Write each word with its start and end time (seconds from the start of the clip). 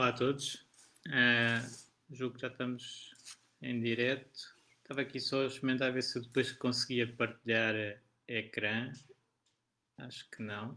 Olá 0.00 0.08
a 0.08 0.12
todos. 0.14 0.54
Uh, 1.08 1.60
julgo 2.10 2.36
que 2.36 2.40
já 2.40 2.48
estamos 2.48 3.14
em 3.60 3.82
direto. 3.82 4.40
Estava 4.80 5.02
aqui 5.02 5.20
só 5.20 5.42
a 5.42 5.46
experimentar 5.46 5.92
ver 5.92 6.00
se 6.02 6.16
eu 6.16 6.22
depois 6.22 6.52
conseguia 6.52 7.06
partilhar 7.06 7.74
ecrã. 8.26 8.90
Acho 9.98 10.26
que 10.30 10.42
não. 10.42 10.70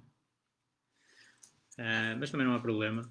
Uh, 1.80 2.20
mas 2.20 2.32
também 2.32 2.46
não 2.46 2.54
há 2.54 2.60
problema. 2.60 3.02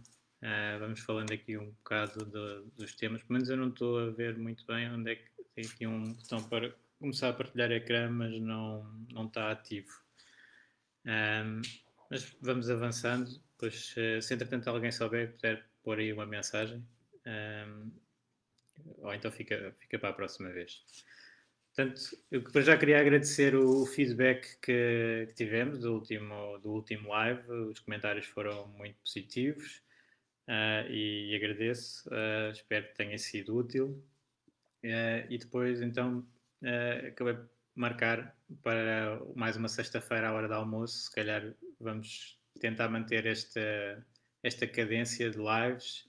Uh, 0.43 0.79
vamos 0.81 1.01
falando 1.01 1.33
aqui 1.33 1.57
um 1.57 1.71
bocado 1.71 2.27
do, 2.27 2.67
dos 2.77 2.95
temas. 2.95 3.23
Pelo 3.23 3.33
menos 3.33 3.49
eu 3.49 3.57
não 3.57 3.69
estou 3.69 3.99
a 3.99 4.11
ver 4.11 4.37
muito 4.37 4.67
bem 4.67 4.91
onde 4.93 5.13
é 5.13 5.15
que 5.17 5.31
tem 5.55 5.65
aqui 5.65 5.87
um 5.87 6.13
botão 6.13 6.47
para 6.47 6.75
começar 6.99 7.31
a 7.31 7.33
partilhar 7.33 7.73
ecrã, 7.73 8.11
mas 8.11 8.39
não, 8.39 8.85
não 9.11 9.29
está 9.29 9.51
ativo. 9.51 9.89
mas 12.11 12.37
vamos 12.43 12.69
avançando. 12.69 13.31
Pois, 13.57 13.95
se 13.95 14.35
entretanto 14.35 14.69
alguém 14.69 14.93
souber, 14.93 15.33
puder 15.33 15.72
pôr 15.83 15.99
aí 15.99 16.13
uma 16.13 16.27
mensagem. 16.27 16.85
Um, 17.27 17.91
ou 18.99 19.15
então 19.15 19.31
fica, 19.31 19.75
fica 19.79 19.99
para 19.99 20.11
a 20.11 20.15
próxima 20.15 20.51
vez. 20.51 20.83
Portanto, 21.75 22.03
eu 22.31 22.63
já 22.63 22.77
queria 22.77 23.01
agradecer 23.01 23.55
o 23.55 23.87
feedback 23.87 24.59
que, 24.61 25.27
que, 25.29 25.35
tivemos 25.35 25.79
do 25.79 25.95
último, 25.95 26.59
do 26.59 26.71
último 26.71 27.09
live. 27.09 27.51
Os 27.51 27.81
comentários 27.81 28.27
foram 28.27 28.69
muito 28.69 28.99
positivos 29.03 29.83
uh, 30.49 30.91
e, 30.91 31.31
e, 31.31 31.37
agradeço. 31.37 32.07
Uh, 32.11 32.53
espero 32.53 32.89
que 32.89 32.95
tenha 32.95 33.17
sido 33.17 33.57
útil. 33.57 34.05
Uh, 34.85 35.25
e 35.31 35.39
depois, 35.39 35.81
então, 35.81 36.27
acabei 37.09 37.35
de 37.35 37.49
marcar 37.75 38.37
para 38.63 39.19
mais 39.35 39.57
uma 39.57 39.69
sexta-feira 39.69 40.29
à 40.29 40.33
hora 40.33 40.49
do 40.49 40.55
almoço. 40.55 41.05
Se 41.05 41.11
calhar 41.15 41.55
vamos 41.81 42.39
tentar 42.61 42.91
manter 42.91 43.25
esta 43.25 44.05
esta 44.43 44.67
cadência 44.67 45.31
de 45.31 45.39
lives, 45.39 46.05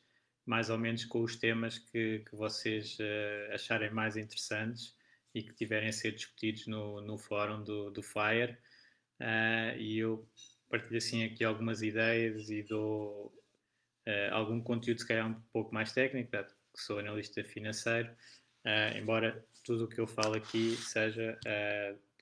mais 0.46 0.70
ou 0.70 0.78
menos 0.78 1.06
com 1.06 1.22
os 1.22 1.36
temas 1.36 1.78
que, 1.78 2.20
que 2.20 2.36
vocês 2.36 2.98
uh, 3.00 3.54
acharem 3.54 3.92
mais 3.92 4.18
interessantes 4.18 4.96
e 5.34 5.44
que 5.44 5.54
tiverem 5.54 5.90
a 5.90 5.94
ser 5.94 6.12
discutidos 6.14 6.68
no, 6.68 7.02
no 7.02 7.18
fórum 7.18 7.64
do, 7.64 7.92
do 7.92 8.04
FIRE. 8.04 8.58
Uh, 9.20 9.78
e 9.78 10.00
eu 10.00 10.28
partilho 10.70 10.98
assim 10.98 11.24
aqui 11.24 11.44
algumas 11.44 11.82
ideias 11.82 12.50
e 12.50 12.64
dou 12.64 13.28
uh, 14.08 14.34
algum 14.34 14.60
conteúdo, 14.60 15.00
se 15.00 15.08
calhar 15.08 15.30
um 15.30 15.40
pouco 15.54 15.74
mais 15.74 15.94
técnico, 15.94 16.32
que 16.32 16.82
sou 16.82 17.00
analista 17.00 17.44
financeiro, 17.44 18.10
embora 18.96 19.46
tudo 19.64 19.84
o 19.84 19.88
que 19.88 20.02
eu 20.02 20.08
falo 20.08 20.36
aqui 20.36 20.76
seja 20.78 21.38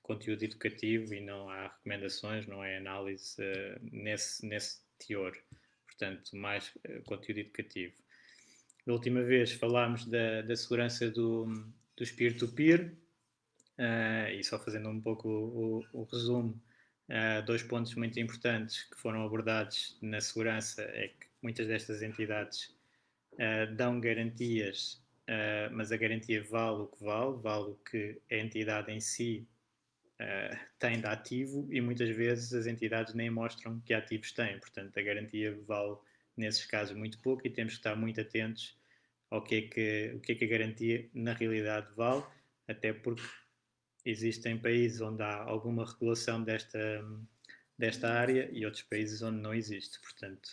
conteúdo 0.02 0.42
educativo 0.42 1.14
e 1.14 1.22
não 1.22 1.48
há 1.48 1.68
recomendações, 1.68 2.46
não 2.46 2.62
é 2.62 2.76
análise 2.76 3.36
nesse, 3.80 4.46
nesse 4.46 4.82
teor 4.98 5.32
portanto, 6.02 6.36
mais 6.36 6.68
uh, 6.68 7.02
conteúdo 7.04 7.38
educativo. 7.38 7.94
Da 8.84 8.92
última 8.92 9.22
vez 9.22 9.52
falámos 9.52 10.04
da, 10.06 10.42
da 10.42 10.56
segurança 10.56 11.08
do, 11.08 11.46
dos 11.96 12.10
peer-to-peer, 12.10 12.92
uh, 13.78 14.30
e 14.32 14.42
só 14.42 14.58
fazendo 14.58 14.88
um 14.88 15.00
pouco 15.00 15.28
o, 15.28 15.78
o, 15.78 16.00
o 16.00 16.04
resumo, 16.04 16.60
uh, 17.08 17.46
dois 17.46 17.62
pontos 17.62 17.94
muito 17.94 18.18
importantes 18.18 18.82
que 18.82 18.98
foram 18.98 19.24
abordados 19.24 19.96
na 20.02 20.20
segurança 20.20 20.82
é 20.82 21.08
que 21.08 21.26
muitas 21.40 21.68
destas 21.68 22.02
entidades 22.02 22.74
dão 23.76 23.98
garantias, 23.98 25.02
mas 25.72 25.90
a 25.90 25.96
garantia 25.96 26.44
vale 26.44 26.82
o 26.82 26.86
que 26.86 27.02
vale, 27.02 27.32
vale 27.38 27.70
o 27.70 27.78
que 27.90 28.20
a 28.30 28.36
entidade 28.36 28.92
em 28.92 29.00
si 29.00 29.48
uh, 30.22 30.56
tem 30.78 31.00
de 31.00 31.06
ativo 31.06 31.68
e 31.70 31.80
muitas 31.80 32.14
vezes 32.14 32.52
as 32.52 32.66
entidades 32.66 33.14
nem 33.14 33.30
mostram 33.30 33.80
que 33.80 33.92
ativos 33.92 34.32
têm. 34.32 34.58
Portanto, 34.58 34.96
a 34.96 35.02
garantia 35.02 35.58
vale, 35.66 35.96
nesses 36.36 36.64
casos, 36.66 36.96
muito 36.96 37.18
pouco 37.20 37.46
e 37.46 37.50
temos 37.50 37.74
que 37.74 37.80
estar 37.80 37.96
muito 37.96 38.20
atentos 38.20 38.78
ao 39.30 39.42
que 39.42 39.54
é 39.54 39.62
que, 39.62 40.12
o 40.14 40.20
que, 40.20 40.32
é 40.32 40.34
que 40.34 40.44
a 40.44 40.48
garantia 40.48 41.08
na 41.14 41.32
realidade 41.32 41.88
vale, 41.96 42.22
até 42.68 42.92
porque 42.92 43.22
existem 44.04 44.58
países 44.58 45.00
onde 45.00 45.22
há 45.22 45.42
alguma 45.42 45.86
regulação 45.86 46.42
desta, 46.42 46.78
desta 47.78 48.12
área 48.12 48.48
e 48.52 48.64
outros 48.64 48.82
países 48.82 49.22
onde 49.22 49.40
não 49.40 49.54
existe. 49.54 50.00
Portanto, 50.00 50.48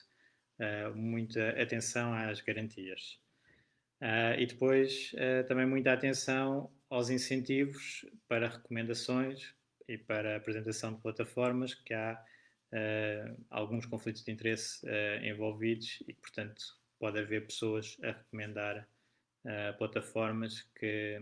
uh, 0.59 0.95
muita 0.95 1.49
atenção 1.61 2.13
às 2.13 2.41
garantias. 2.41 3.19
Uh, 4.01 4.39
e 4.39 4.45
depois 4.45 5.11
uh, 5.15 5.45
também 5.45 5.65
muita 5.65 5.91
atenção 5.91 6.71
aos 6.89 7.09
incentivos 7.09 8.05
para 8.29 8.47
recomendações 8.47 9.53
e 9.89 9.97
para 9.97 10.35
a 10.35 10.37
apresentação 10.37 10.93
de 10.93 11.01
plataformas 11.01 11.73
que 11.73 11.95
há 11.95 12.23
uh, 12.71 13.45
alguns 13.49 13.87
conflitos 13.87 14.23
de 14.23 14.31
interesse 14.31 14.85
uh, 14.85 15.25
envolvidos 15.25 16.03
e, 16.07 16.13
portanto, 16.13 16.63
pode 16.99 17.17
haver 17.17 17.47
pessoas 17.47 17.97
a 18.03 18.11
recomendar 18.11 18.87
uh, 19.45 19.77
plataformas 19.79 20.61
que, 20.79 21.19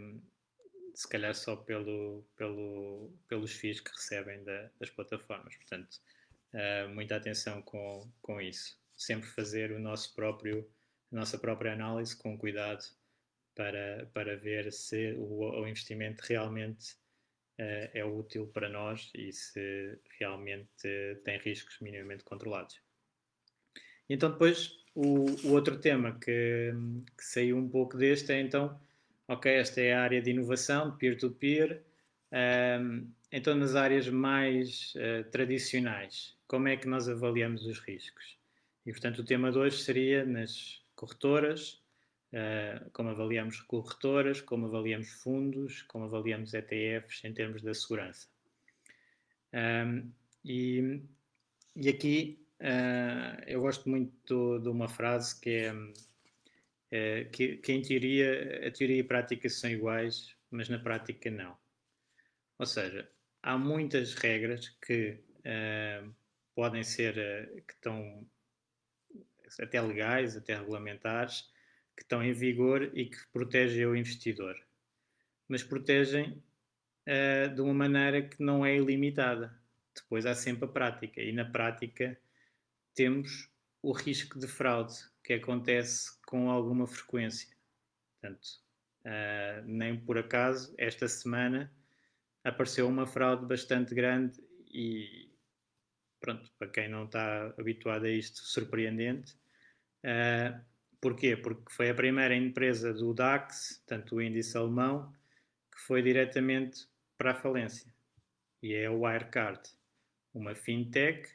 se 0.94 1.08
calhar, 1.08 1.34
só 1.34 1.56
pelo, 1.56 2.26
pelo, 2.36 3.10
pelos 3.30 3.54
FIIs 3.54 3.80
que 3.80 3.92
recebem 3.92 4.44
da, 4.44 4.70
das 4.78 4.90
plataformas. 4.90 5.56
Portanto, 5.56 5.98
muita 6.94 7.16
atenção 7.18 7.62
com, 7.62 8.10
com 8.22 8.42
isso. 8.42 8.80
Sempre 8.96 9.30
fazer 9.30 9.72
o 9.72 9.80
nosso 9.80 10.16
próprio, 10.16 10.68
a 11.12 11.16
nossa 11.16 11.38
própria 11.38 11.74
análise 11.74 12.18
com 12.18 12.36
cuidado 12.36 12.84
para, 13.54 14.10
para 14.12 14.36
ver 14.38 14.72
se 14.72 15.14
o, 15.20 15.62
o 15.62 15.68
investimento 15.68 16.24
realmente 16.28 16.96
é 17.58 18.06
útil 18.06 18.48
para 18.48 18.70
nós 18.70 19.10
e 19.16 19.32
se 19.32 19.98
realmente 20.20 20.88
tem 21.24 21.38
riscos 21.40 21.80
minimamente 21.80 22.24
controlados. 22.24 22.80
Então 24.10 24.32
depois 24.32 24.78
o, 24.94 25.26
o 25.48 25.52
outro 25.52 25.78
tema 25.78 26.18
que, 26.20 26.74
que, 27.16 27.24
saiu 27.24 27.58
um 27.58 27.70
pouco 27.70 27.98
deste 27.98 28.32
é 28.32 28.42
então, 28.42 28.80
ok, 29.28 29.52
esta 29.52 29.82
é 29.82 29.94
a 29.94 30.02
área 30.02 30.22
de 30.22 30.32
inovação, 30.32 30.96
peer-to-peer, 30.98 31.84
um, 32.32 32.36
ehm, 32.36 33.08
então 33.32 33.56
nas 33.56 33.76
áreas 33.76 34.08
mais 34.08 34.94
uh, 34.96 35.30
tradicionais, 35.30 36.36
como 36.48 36.68
é 36.68 36.78
que 36.78 36.88
nós 36.88 37.10
avaliamos 37.10 37.66
os 37.66 37.80
riscos? 37.80 38.38
E 38.86 38.92
portanto 38.92 39.20
o 39.20 39.26
tema 39.26 39.52
de 39.52 39.58
hoje 39.58 39.84
seria 39.84 40.26
nas 40.26 40.82
corretoras, 40.96 41.82
Uh, 42.38 42.90
como 42.92 43.10
avaliamos 43.10 43.62
corretoras, 43.62 44.42
como 44.42 44.68
avaliamos 44.68 45.10
fundos, 45.24 45.82
como 45.84 46.06
avaliamos 46.06 46.54
ETFs 46.54 47.24
em 47.24 47.34
termos 47.34 47.64
da 47.64 47.74
segurança. 47.74 48.28
Um, 49.52 50.12
e, 50.46 51.02
e, 51.76 51.90
aqui 51.90 52.46
uh, 52.60 53.42
eu 53.48 53.62
gosto 53.62 53.90
muito 53.90 54.60
de 54.60 54.70
uma 54.70 54.88
frase 54.88 55.40
que 55.40 55.50
é 55.50 55.74
uh, 55.74 57.30
que, 57.32 57.58
que, 57.58 57.74
em 57.74 57.82
teoria 57.82 58.68
a 58.68 58.72
teoria 58.72 58.98
e 58.98 59.02
a 59.02 59.06
prática 59.06 59.50
são 59.50 59.72
iguais, 59.72 60.36
mas 60.52 60.70
na 60.70 60.78
prática 60.78 61.32
não. 61.32 61.58
Ou 62.60 62.68
seja, 62.68 63.10
há 63.42 63.58
muitas 63.58 64.14
regras 64.14 64.70
que 64.86 65.18
podem 66.54 66.84
ser 66.84 67.16
que 67.66 67.74
estão 67.74 68.28
até 69.60 69.82
legais, 69.82 70.36
até 70.36 70.56
regulamentares, 70.56 71.50
que 71.98 72.04
estão 72.04 72.24
em 72.24 72.32
vigor 72.32 72.92
e 72.94 73.08
que 73.10 73.18
protegem 73.34 73.88
o 73.88 73.96
investidor, 73.96 74.56
mas 75.48 75.64
protegem 75.64 76.44
uh, 77.08 77.54
de 77.54 77.60
uma 77.60 77.74
maneira 77.74 78.22
que 78.22 78.42
não 78.42 78.64
é 78.64 78.78
ilimitada. 78.78 79.60
Depois 79.96 80.28
há 80.28 80.36
sempre 80.36 80.66
a 80.66 80.68
prática, 80.68 81.20
e 81.20 81.32
na 81.32 81.44
prática 81.44 82.16
temos 82.94 83.50
o 83.82 83.92
risco 83.92 84.38
de 84.38 84.48
fraude, 84.48 84.94
que 85.24 85.34
acontece 85.34 86.22
com 86.28 86.52
alguma 86.52 86.86
frequência. 86.86 87.50
Portanto, 88.22 88.46
uh, 89.02 89.66
nem 89.66 90.00
por 90.00 90.20
acaso, 90.20 90.76
esta 90.78 91.08
semana 91.08 91.74
apareceu 92.44 92.88
uma 92.88 93.08
fraude 93.08 93.48
bastante 93.48 93.96
grande 93.96 94.40
e, 94.72 95.32
pronto, 96.20 96.52
para 96.60 96.70
quem 96.70 96.88
não 96.88 97.06
está 97.06 97.54
habituado 97.58 98.06
a 98.06 98.10
isto, 98.10 98.38
surpreendente. 98.42 99.34
Uh, 100.04 100.77
porquê? 101.02 101.36
Porque 101.36 101.72
foi 101.72 101.90
a 101.90 101.96
primeira 101.96 102.36
empresa 102.36 102.94
do 102.94 103.14
DAX, 103.14 103.84
tanto 103.86 104.16
o 104.16 104.22
índice 104.22 104.58
alemão, 104.58 105.14
que 105.72 105.80
foi 105.82 106.02
diretamente 106.02 106.88
para 107.18 107.32
a 107.32 107.36
falência. 107.36 107.92
E 108.62 108.74
é 108.74 108.90
o 108.90 109.02
Wirecard, 109.02 109.62
uma 110.34 110.56
fintech 110.56 111.30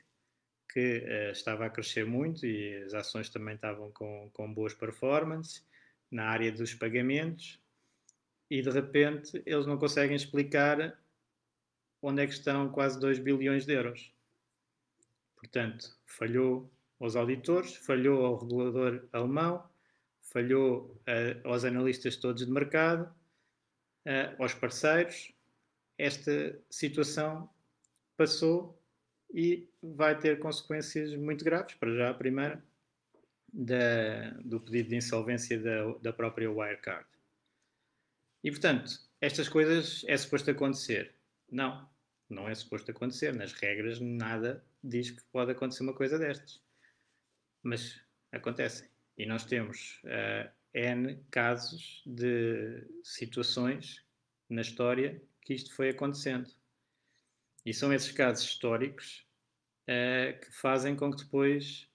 que 0.73 0.99
uh, 0.99 1.33
estava 1.33 1.67
a 1.67 1.71
crescer 1.71 2.07
muito 2.07 2.47
e 2.47 2.83
as 2.83 2.95
ações 2.95 3.29
também 3.29 3.55
estavam 3.55 3.91
com, 3.93 4.31
com 4.33 4.53
boas 4.53 4.73
performances 4.73 5.65
na 6.11 6.27
área 6.27 6.51
dos 6.51 6.75
pagamentos 6.75 7.61
e 8.51 8.63
de 8.63 8.71
repente 8.71 9.43
eles 9.45 9.67
não 9.67 9.79
conseguem 9.79 10.17
explicar 10.17 10.99
onde 12.01 12.23
é 12.23 12.27
que 12.27 12.33
estão 12.33 12.71
quase 12.71 12.99
2 12.99 13.19
bilhões 13.19 13.65
de 13.65 13.73
euros. 13.73 14.13
Portanto, 15.37 15.97
falhou 16.07 16.71
aos 17.03 17.17
auditores, 17.17 17.75
falhou 17.75 18.25
ao 18.25 18.39
regulador 18.39 19.09
alemão, 19.13 19.69
falhou 20.21 20.97
uh, 21.01 21.49
aos 21.49 21.65
analistas 21.65 22.17
todos 22.17 22.47
de 22.47 22.51
mercado, 22.51 23.13
uh, 24.07 24.41
aos 24.43 24.55
parceiros. 24.55 25.33
Esta 25.99 26.57
situação 26.71 27.51
passou 28.17 28.81
e 29.35 29.69
vai 29.83 30.17
ter 30.17 30.39
consequências 30.39 31.13
muito 31.17 31.45
graves. 31.45 31.75
Para 31.75 31.93
já, 31.93 32.11
a 32.11 32.15
primeira, 32.15 32.63
da, 33.53 34.31
do 34.45 34.61
pedido 34.61 34.91
de 34.91 34.97
insolvência 34.97 35.59
da, 35.59 35.93
da 36.01 36.13
própria 36.13 36.51
Wirecard. 36.51 37.07
E, 38.45 38.51
portanto, 38.51 38.93
estas 39.21 39.49
coisas 39.49 40.05
é 40.07 40.17
suposto 40.17 40.53
acontecer? 40.53 41.13
Não, 41.51 41.89
não 42.31 42.49
é 42.49 42.55
suposto 42.55 42.93
acontecer. 42.93 43.35
Nas 43.35 43.53
regras, 43.53 44.01
nada 44.01 44.65
diz 44.83 45.11
que 45.11 45.23
pode 45.33 45.51
acontecer 45.51 45.83
uma 45.83 45.95
coisa 45.95 46.17
destas. 46.17 46.61
Mas 47.63 48.01
acontecem. 48.31 48.89
E 49.17 49.27
nós 49.27 49.45
temos 49.45 50.01
uh, 50.05 50.51
N 50.75 51.23
casos 51.31 52.03
de 52.07 52.83
situações 53.03 54.05
na 54.49 54.63
história 54.63 55.23
que 55.41 55.55
isto 55.55 55.75
foi 55.75 55.91
acontecendo. 55.91 56.51
E 57.65 57.73
são 57.73 57.93
esses 57.93 58.11
casos 58.11 58.45
históricos 58.45 59.27
uh, 59.83 60.39
que 60.41 60.51
fazem 60.53 60.97
com 60.97 61.11
que 61.11 61.25
depois 61.25 61.89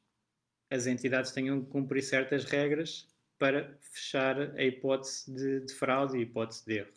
as 0.69 0.85
entidades 0.85 1.31
tenham 1.31 1.63
que 1.63 1.69
cumprir 1.69 2.01
certas 2.01 2.45
regras 2.45 3.07
para 3.37 3.77
fechar 3.81 4.39
a 4.57 4.63
hipótese 4.63 5.31
de, 5.31 5.59
de 5.61 5.73
fraude 5.73 6.17
e 6.17 6.21
hipótese 6.21 6.65
de 6.65 6.77
erro. 6.79 6.93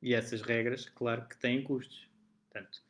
E 0.00 0.14
essas 0.14 0.42
regras, 0.42 0.88
claro 0.88 1.26
que 1.28 1.36
têm 1.36 1.62
custos. 1.62 2.08
Portanto, 2.50 2.82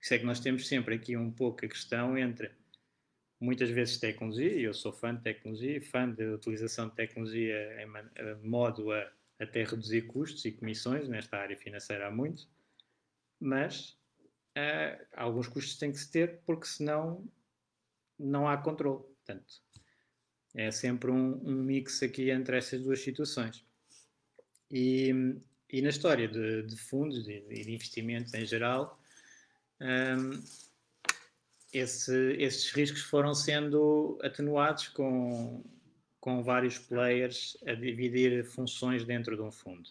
isso 0.00 0.14
é 0.14 0.18
que 0.18 0.24
nós 0.24 0.40
temos 0.40 0.66
sempre 0.66 0.94
aqui 0.94 1.16
um 1.16 1.30
pouco 1.30 1.64
a 1.64 1.68
questão 1.68 2.16
entre 2.16 2.50
muitas 3.40 3.70
vezes 3.70 3.98
tecnologia, 3.98 4.52
e 4.52 4.64
eu 4.64 4.74
sou 4.74 4.92
fã 4.92 5.14
de 5.14 5.22
tecnologia, 5.22 5.80
fã 5.82 6.08
da 6.08 6.24
utilização 6.34 6.88
de 6.88 6.94
tecnologia 6.94 7.82
em 7.82 8.48
modo 8.48 8.92
a 8.92 9.10
até 9.38 9.64
reduzir 9.64 10.02
custos 10.02 10.44
e 10.44 10.52
comissões, 10.52 11.08
nesta 11.08 11.36
área 11.36 11.56
financeira 11.56 12.08
há 12.08 12.10
muito, 12.10 12.48
mas 13.38 13.90
uh, 14.56 15.06
alguns 15.14 15.46
custos 15.46 15.76
têm 15.76 15.92
que 15.92 15.98
se 15.98 16.10
ter, 16.10 16.40
porque 16.46 16.66
senão 16.66 17.26
não 18.18 18.48
há 18.48 18.56
controle. 18.56 19.04
Portanto, 19.04 19.60
é 20.54 20.70
sempre 20.70 21.10
um, 21.10 21.34
um 21.46 21.62
mix 21.62 22.02
aqui 22.02 22.30
entre 22.30 22.56
essas 22.56 22.80
duas 22.82 23.00
situações. 23.00 23.64
E, 24.70 25.10
e 25.70 25.82
na 25.82 25.90
história 25.90 26.26
de, 26.26 26.62
de 26.62 26.76
fundos 26.76 27.28
e 27.28 27.40
de, 27.40 27.62
de, 27.62 27.72
investimentos 27.72 28.32
em 28.32 28.46
geral, 28.46 28.98
um, 29.80 30.42
esse, 31.72 32.32
esses 32.38 32.70
riscos 32.70 33.02
foram 33.02 33.34
sendo 33.34 34.18
atenuados 34.22 34.88
com, 34.88 35.64
com 36.20 36.42
vários 36.42 36.78
players 36.78 37.56
a 37.66 37.74
dividir 37.74 38.44
funções 38.44 39.04
dentro 39.04 39.36
de 39.36 39.42
um 39.42 39.50
fundo, 39.50 39.88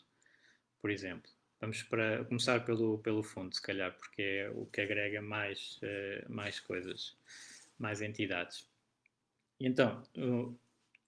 por 0.81 0.89
exemplo. 0.89 1.29
Vamos 1.59 1.83
para, 1.83 2.23
começar 2.25 2.63
pelo, 2.65 2.99
pelo 2.99 3.23
fundo, 3.23 3.55
se 3.55 3.61
calhar, 3.61 3.95
porque 3.97 4.21
é 4.21 4.49
o 4.53 4.65
que 4.65 4.81
agrega 4.81 5.21
mais, 5.21 5.79
uh, 5.81 6.31
mais 6.31 6.59
coisas, 6.59 7.17
mais 7.79 8.01
entidades. 8.01 8.67
E 9.59 9.65
então, 9.65 10.03
uh, 10.17 10.57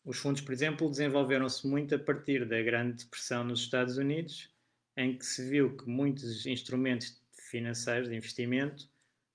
os 0.06 0.18
fundos, 0.18 0.42
por 0.42 0.54
exemplo, 0.54 0.90
desenvolveram-se 0.90 1.68
muito 1.68 1.94
a 1.94 2.00
partir 2.00 2.46
da 2.46 2.62
Grande 2.62 3.04
Depressão 3.04 3.44
nos 3.44 3.60
Estados 3.60 3.98
Unidos, 3.98 4.50
em 4.96 5.18
que 5.18 5.25
se 5.25 5.48
viu 5.48 5.75
que 5.75 5.88
muitos 5.88 6.46
instrumentos 6.46 7.22
financeiros 7.34 8.10
de 8.10 8.16
investimento 8.16 8.90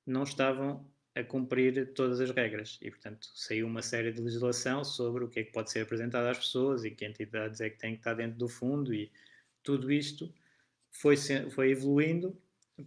não 0.07 0.23
estavam 0.23 0.91
a 1.15 1.23
cumprir 1.23 1.93
todas 1.93 2.21
as 2.21 2.31
regras 2.31 2.79
e, 2.81 2.91
portanto, 2.91 3.29
saiu 3.35 3.67
uma 3.67 3.83
série 3.83 4.13
de 4.13 4.23
legislação 4.23 4.83
sobre 4.85 5.25
o 5.25 5.29
que 5.29 5.41
é 5.41 5.45
que 5.45 5.53
pode 5.53 5.71
ser 5.71 5.81
apresentado 5.81 6.27
às 6.27 6.39
pessoas 6.39 6.85
e 6.85 6.91
que 6.91 7.05
entidades 7.05 7.61
é 7.61 7.69
que 7.69 7.79
têm 7.79 7.93
que 7.93 8.01
estar 8.01 8.15
dentro 8.15 8.39
do 8.39 8.49
fundo 8.49 8.95
e 8.95 9.13
tudo 9.63 9.93
isto 9.93 10.33
foi, 10.91 11.17
foi 11.51 11.71
evoluindo 11.71 12.37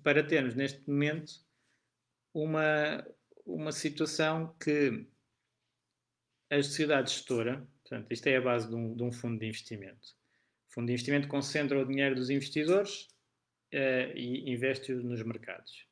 para 0.03 0.23
termos 0.23 0.55
neste 0.55 0.87
momento 0.89 1.33
uma, 2.33 3.05
uma 3.45 3.71
situação 3.71 4.55
que 4.59 5.07
a 6.49 6.61
sociedade 6.61 7.11
gestora, 7.11 7.67
portanto, 7.83 8.11
isto 8.11 8.27
é 8.27 8.37
a 8.37 8.41
base 8.41 8.67
de 8.67 8.75
um, 8.75 8.95
de 8.95 9.03
um 9.03 9.11
fundo 9.11 9.39
de 9.39 9.45
investimento. 9.45 10.15
O 10.69 10.73
fundo 10.73 10.87
de 10.87 10.93
investimento 10.93 11.27
concentra 11.27 11.79
o 11.79 11.85
dinheiro 11.85 12.15
dos 12.15 12.29
investidores 12.29 13.07
uh, 13.73 14.15
e 14.15 14.51
investe-o 14.51 15.01
nos 15.03 15.21
mercados. 15.23 15.87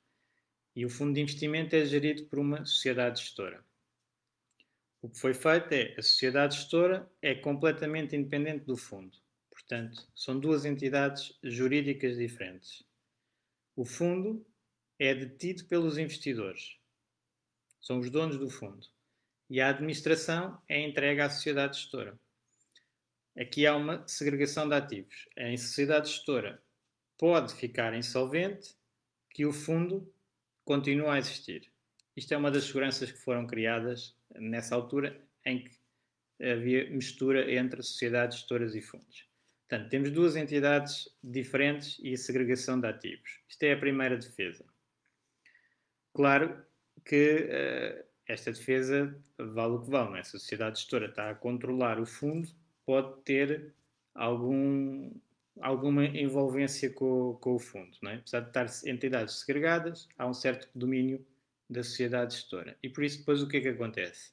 E 0.75 0.86
o 0.86 0.90
fundo 0.90 1.14
de 1.14 1.22
investimento 1.22 1.75
é 1.75 1.86
gerido 1.86 2.25
por 2.25 2.40
uma 2.40 2.66
sociedade 2.66 3.22
gestora. 3.22 3.64
O 5.02 5.10
que 5.10 5.20
foi 5.20 5.34
feito 5.34 5.72
é 5.74 5.96
a 5.98 6.02
sociedade 6.02 6.56
gestora 6.56 7.12
é 7.22 7.36
completamente 7.36 8.16
independente 8.16 8.66
do 8.66 8.78
fundo. 8.78 9.18
Portanto, 9.52 10.08
são 10.16 10.40
duas 10.40 10.66
entidades 10.66 11.38
jurídicas 11.44 12.18
diferentes. 12.18 12.84
O 13.75 13.86
fundo 13.86 14.46
é 14.98 15.14
detido 15.14 15.66
pelos 15.66 15.98
investidores. 15.98 16.78
São 17.81 18.00
os 18.00 18.10
donos 18.10 18.38
do 18.38 18.50
fundo. 18.50 18.88
E 19.50 19.59
a 19.59 19.69
administração 19.69 20.62
é 20.68 20.80
entregue 20.80 21.21
à 21.21 21.30
sociedade 21.30 21.78
gestora. 21.78 22.18
Aqui 23.38 23.68
há 23.68 23.76
uma 23.76 24.07
segregação 24.07 24.69
de 24.69 24.76
ativos. 24.76 25.28
A 25.38 25.57
sociedade 25.57 26.09
gestora 26.09 26.64
pode 27.18 27.54
ficar 27.56 27.94
insolvente 27.94 28.76
que 29.31 29.45
o 29.45 29.52
fundo 29.52 30.14
continua 30.64 31.14
a 31.14 31.20
existir. 31.20 31.72
Isto 32.16 32.34
é 32.34 32.38
uma 32.38 32.52
das 32.52 32.66
seguranças 32.66 33.12
que 33.12 33.18
foram 33.18 33.48
criadas 33.48 34.16
nessa 34.36 34.76
altura 34.76 35.20
em 35.46 35.64
que 35.64 35.72
havia 36.42 36.90
mistura 36.90 37.52
entre 37.54 37.82
sociedades 37.82 38.38
gestoras 38.38 38.76
e 38.76 38.82
fundos. 38.82 39.28
Portanto, 39.68 39.90
temos 39.90 40.12
duas 40.12 40.36
entidades 40.36 41.10
diferentes 41.24 41.98
e 42.00 42.14
a 42.14 42.18
segregação 42.18 42.80
de 42.80 42.88
ativos. 42.88 43.40
Isto 43.48 43.64
é 43.64 43.74
a 43.74 43.80
primeira 43.80 44.18
defesa. 44.18 44.66
Claro 46.14 46.64
que 47.06 47.48
uh, 47.50 48.06
esta 48.28 48.52
defesa 48.52 49.16
vale 49.38 49.74
o 49.74 49.82
que 49.82 49.90
vale. 49.90 50.20
É? 50.20 50.24
Se 50.24 50.36
a 50.36 50.40
sociedade 50.40 50.80
gestora 50.80 51.08
está 51.08 51.30
a 51.30 51.36
controlar 51.36 52.00
o 52.00 52.06
fundo, 52.06 52.48
pode 52.86 53.22
ter 53.24 53.74
algum, 54.14 55.12
alguma 55.62 56.06
envolvência 56.06 56.90
com, 56.92 57.36
com 57.36 57.56
o 57.56 57.60
fundo. 57.60 57.98
É? 58.07 58.16
Apesar 58.16 58.42
de 58.42 58.48
estar 58.48 58.90
entidades 58.90 59.36
segregadas, 59.40 60.07
há 60.18 60.28
um 60.28 60.33
certo 60.33 60.69
domínio 60.74 61.26
da 61.69 61.83
sociedade 61.83 62.36
gestora. 62.36 62.78
E 62.81 62.90
por 62.90 63.04
isso, 63.04 63.19
depois, 63.19 63.42
o 63.42 63.48
que 63.48 63.57
é 63.57 63.62
que 63.62 63.69
acontece? 63.69 64.31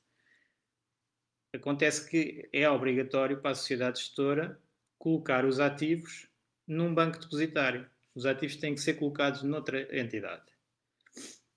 Acontece 1.54 2.08
que 2.08 2.48
é 2.52 2.68
obrigatório 2.68 3.40
para 3.40 3.50
a 3.50 3.54
sociedade 3.54 4.00
gestora 4.00 4.60
colocar 4.98 5.44
os 5.44 5.58
ativos 5.58 6.28
num 6.66 6.94
banco 6.94 7.18
depositário. 7.18 7.88
Os 8.14 8.26
ativos 8.26 8.56
têm 8.56 8.74
que 8.74 8.80
ser 8.80 8.94
colocados 8.94 9.42
noutra 9.42 9.88
entidade. 9.98 10.44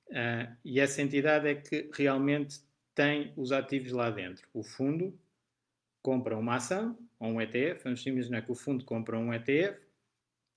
Uh, 0.09 0.55
e 0.63 0.79
essa 0.79 1.01
entidade 1.01 1.47
é 1.47 1.55
que 1.55 1.89
realmente 1.93 2.61
tem 2.95 3.33
os 3.35 3.51
ativos 3.51 3.91
lá 3.91 4.09
dentro. 4.09 4.47
O 4.53 4.63
fundo 4.63 5.19
compra 6.01 6.37
uma 6.37 6.55
ação, 6.55 6.97
ou 7.23 7.29
um 7.29 7.41
ETF, 7.41 7.85
vamos 7.85 8.05
imaginar 8.05 8.41
que 8.41 8.51
o 8.51 8.55
fundo 8.55 8.83
compra 8.83 9.17
um 9.17 9.33
ETF 9.33 9.81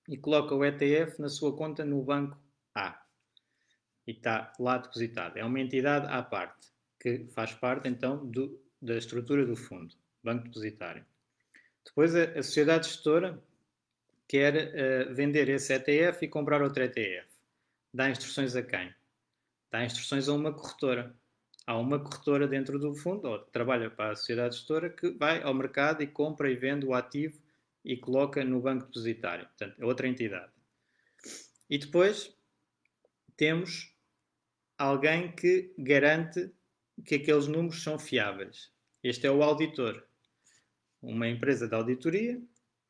e 0.09 0.17
coloca 0.17 0.53
o 0.53 0.65
ETF 0.65 1.21
na 1.21 1.29
sua 1.29 1.55
conta 1.55 1.85
no 1.85 2.03
banco 2.03 2.37
A. 2.75 3.01
E 4.05 4.11
está 4.11 4.51
lá 4.59 4.77
depositado. 4.77 5.37
É 5.37 5.45
uma 5.45 5.61
entidade 5.61 6.07
à 6.07 6.21
parte, 6.21 6.67
que 6.99 7.25
faz 7.29 7.53
parte 7.53 7.87
então 7.87 8.25
do, 8.25 8.61
da 8.81 8.97
estrutura 8.97 9.45
do 9.45 9.55
fundo, 9.55 9.95
banco 10.21 10.43
depositário. 10.43 11.05
Depois 11.85 12.13
a, 12.13 12.23
a 12.23 12.43
sociedade 12.43 12.89
gestora 12.89 13.41
quer 14.27 14.53
uh, 14.53 15.15
vender 15.15 15.47
esse 15.47 15.73
ETF 15.73 16.25
e 16.25 16.27
comprar 16.27 16.61
outro 16.61 16.83
ETF. 16.83 17.29
Dá 17.93 18.09
instruções 18.09 18.57
a 18.57 18.61
quem? 18.61 18.93
Dá 19.71 19.85
instruções 19.85 20.27
a 20.27 20.33
uma 20.33 20.51
corretora. 20.51 21.15
Há 21.67 21.77
uma 21.77 21.99
corretora 21.99 22.47
dentro 22.47 22.79
do 22.79 22.95
fundo, 22.95 23.27
ou 23.27 23.39
trabalha 23.39 23.91
para 23.91 24.11
a 24.11 24.15
sociedade 24.15 24.55
gestora, 24.55 24.89
que 24.89 25.11
vai 25.11 25.43
ao 25.43 25.53
mercado 25.53 26.01
e 26.01 26.07
compra 26.07 26.49
e 26.49 26.55
vende 26.55 26.85
o 26.85 26.93
ativo 26.93 27.39
e 27.83 27.97
coloca 27.97 28.43
no 28.43 28.61
banco 28.61 28.85
depositário. 28.85 29.45
Portanto, 29.47 29.75
é 29.77 29.85
outra 29.85 30.07
entidade. 30.07 30.49
E 31.69 31.77
depois 31.77 32.33
temos 33.35 33.93
alguém 34.77 35.33
que 35.33 35.73
garante 35.77 36.49
que 37.05 37.15
aqueles 37.15 37.47
números 37.47 37.83
são 37.83 37.99
fiáveis. 37.99 38.71
Este 39.03 39.27
é 39.27 39.31
o 39.31 39.43
auditor. 39.43 40.03
Uma 41.01 41.27
empresa 41.27 41.67
de 41.67 41.75
auditoria 41.75 42.41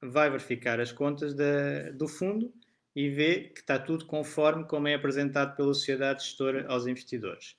vai 0.02 0.30
verificar 0.30 0.80
as 0.80 0.92
contas 0.92 1.34
da, 1.34 1.90
do 1.92 2.08
fundo 2.08 2.54
e 2.96 3.10
vê 3.10 3.50
que 3.50 3.60
está 3.60 3.80
tudo 3.80 4.06
conforme 4.06 4.66
como 4.66 4.88
é 4.88 4.94
apresentado 4.94 5.56
pela 5.56 5.74
sociedade 5.74 6.24
gestora 6.24 6.68
aos 6.68 6.86
investidores. 6.86 7.57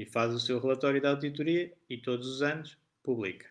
E 0.00 0.06
faz 0.06 0.32
o 0.32 0.40
seu 0.40 0.58
relatório 0.58 0.98
de 0.98 1.06
auditoria 1.06 1.70
e 1.86 1.98
todos 1.98 2.26
os 2.26 2.40
anos 2.40 2.78
publica. 3.02 3.50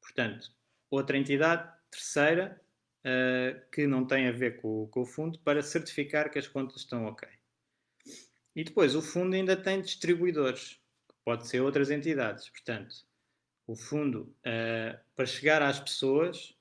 Portanto, 0.00 0.52
outra 0.88 1.18
entidade, 1.18 1.68
terceira, 1.90 2.62
uh, 3.00 3.60
que 3.72 3.84
não 3.84 4.06
tem 4.06 4.28
a 4.28 4.30
ver 4.30 4.60
com, 4.60 4.86
com 4.86 5.00
o 5.00 5.04
fundo, 5.04 5.40
para 5.40 5.60
certificar 5.64 6.30
que 6.30 6.38
as 6.38 6.46
contas 6.46 6.82
estão 6.82 7.06
ok. 7.06 7.28
E 8.54 8.62
depois 8.62 8.94
o 8.94 9.02
fundo 9.02 9.34
ainda 9.34 9.56
tem 9.56 9.82
distribuidores, 9.82 10.80
que 11.08 11.14
pode 11.24 11.48
ser 11.48 11.60
outras 11.60 11.90
entidades. 11.90 12.48
Portanto, 12.48 13.04
o 13.66 13.74
fundo, 13.74 14.32
uh, 14.46 14.96
para 15.16 15.26
chegar 15.26 15.62
às 15.62 15.80
pessoas, 15.80 16.56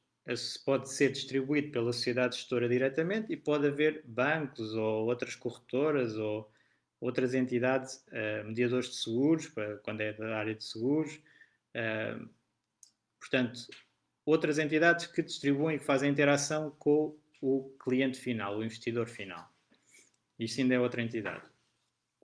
pode 0.66 0.92
ser 0.92 1.12
distribuído 1.12 1.72
pela 1.72 1.94
sociedade 1.94 2.38
gestora 2.38 2.68
diretamente 2.68 3.32
e 3.32 3.38
pode 3.38 3.68
haver 3.68 4.04
bancos 4.04 4.74
ou 4.74 5.06
outras 5.06 5.36
corretoras 5.36 6.18
ou 6.18 6.52
outras 7.06 7.36
entidades, 7.36 8.04
uh, 8.08 8.46
mediadores 8.46 8.90
de 8.90 8.96
seguros, 8.96 9.48
para, 9.48 9.78
quando 9.78 10.02
é 10.02 10.12
da 10.14 10.38
área 10.38 10.56
de 10.56 10.64
seguros. 10.64 11.22
Uh, 11.76 12.28
portanto, 13.20 13.68
outras 14.26 14.58
entidades 14.58 15.06
que 15.06 15.22
distribuem 15.22 15.78
e 15.78 15.80
fazem 15.80 16.10
interação 16.10 16.72
com 16.80 17.16
o 17.40 17.70
cliente 17.80 18.18
final, 18.18 18.58
o 18.58 18.64
investidor 18.64 19.08
final. 19.08 19.54
Isto 20.40 20.62
ainda 20.62 20.74
é 20.74 20.80
outra 20.80 21.02
entidade. 21.02 21.46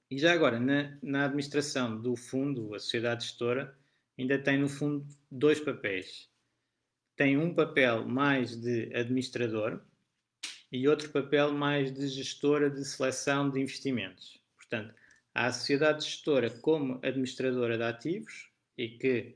E 0.09 0.17
já 0.17 0.33
agora, 0.33 0.59
na, 0.59 0.97
na 1.01 1.25
administração 1.25 2.01
do 2.01 2.15
fundo, 2.15 2.73
a 2.73 2.79
sociedade 2.79 3.25
gestora, 3.25 3.77
ainda 4.17 4.39
tem 4.39 4.57
no 4.57 4.67
fundo 4.67 5.07
dois 5.29 5.59
papéis. 5.59 6.27
Tem 7.15 7.37
um 7.37 7.53
papel 7.53 8.07
mais 8.07 8.55
de 8.55 8.93
administrador 8.95 9.79
e 10.71 10.87
outro 10.87 11.09
papel 11.11 11.53
mais 11.53 11.93
de 11.93 12.07
gestora 12.07 12.69
de 12.69 12.83
seleção 12.83 13.49
de 13.49 13.59
investimentos. 13.59 14.40
Portanto, 14.71 14.95
há 15.35 15.47
a 15.47 15.51
sociedade 15.51 16.05
gestora 16.05 16.49
como 16.49 16.99
administradora 17.03 17.77
de 17.77 17.83
ativos 17.83 18.49
e 18.77 18.87
que 18.87 19.35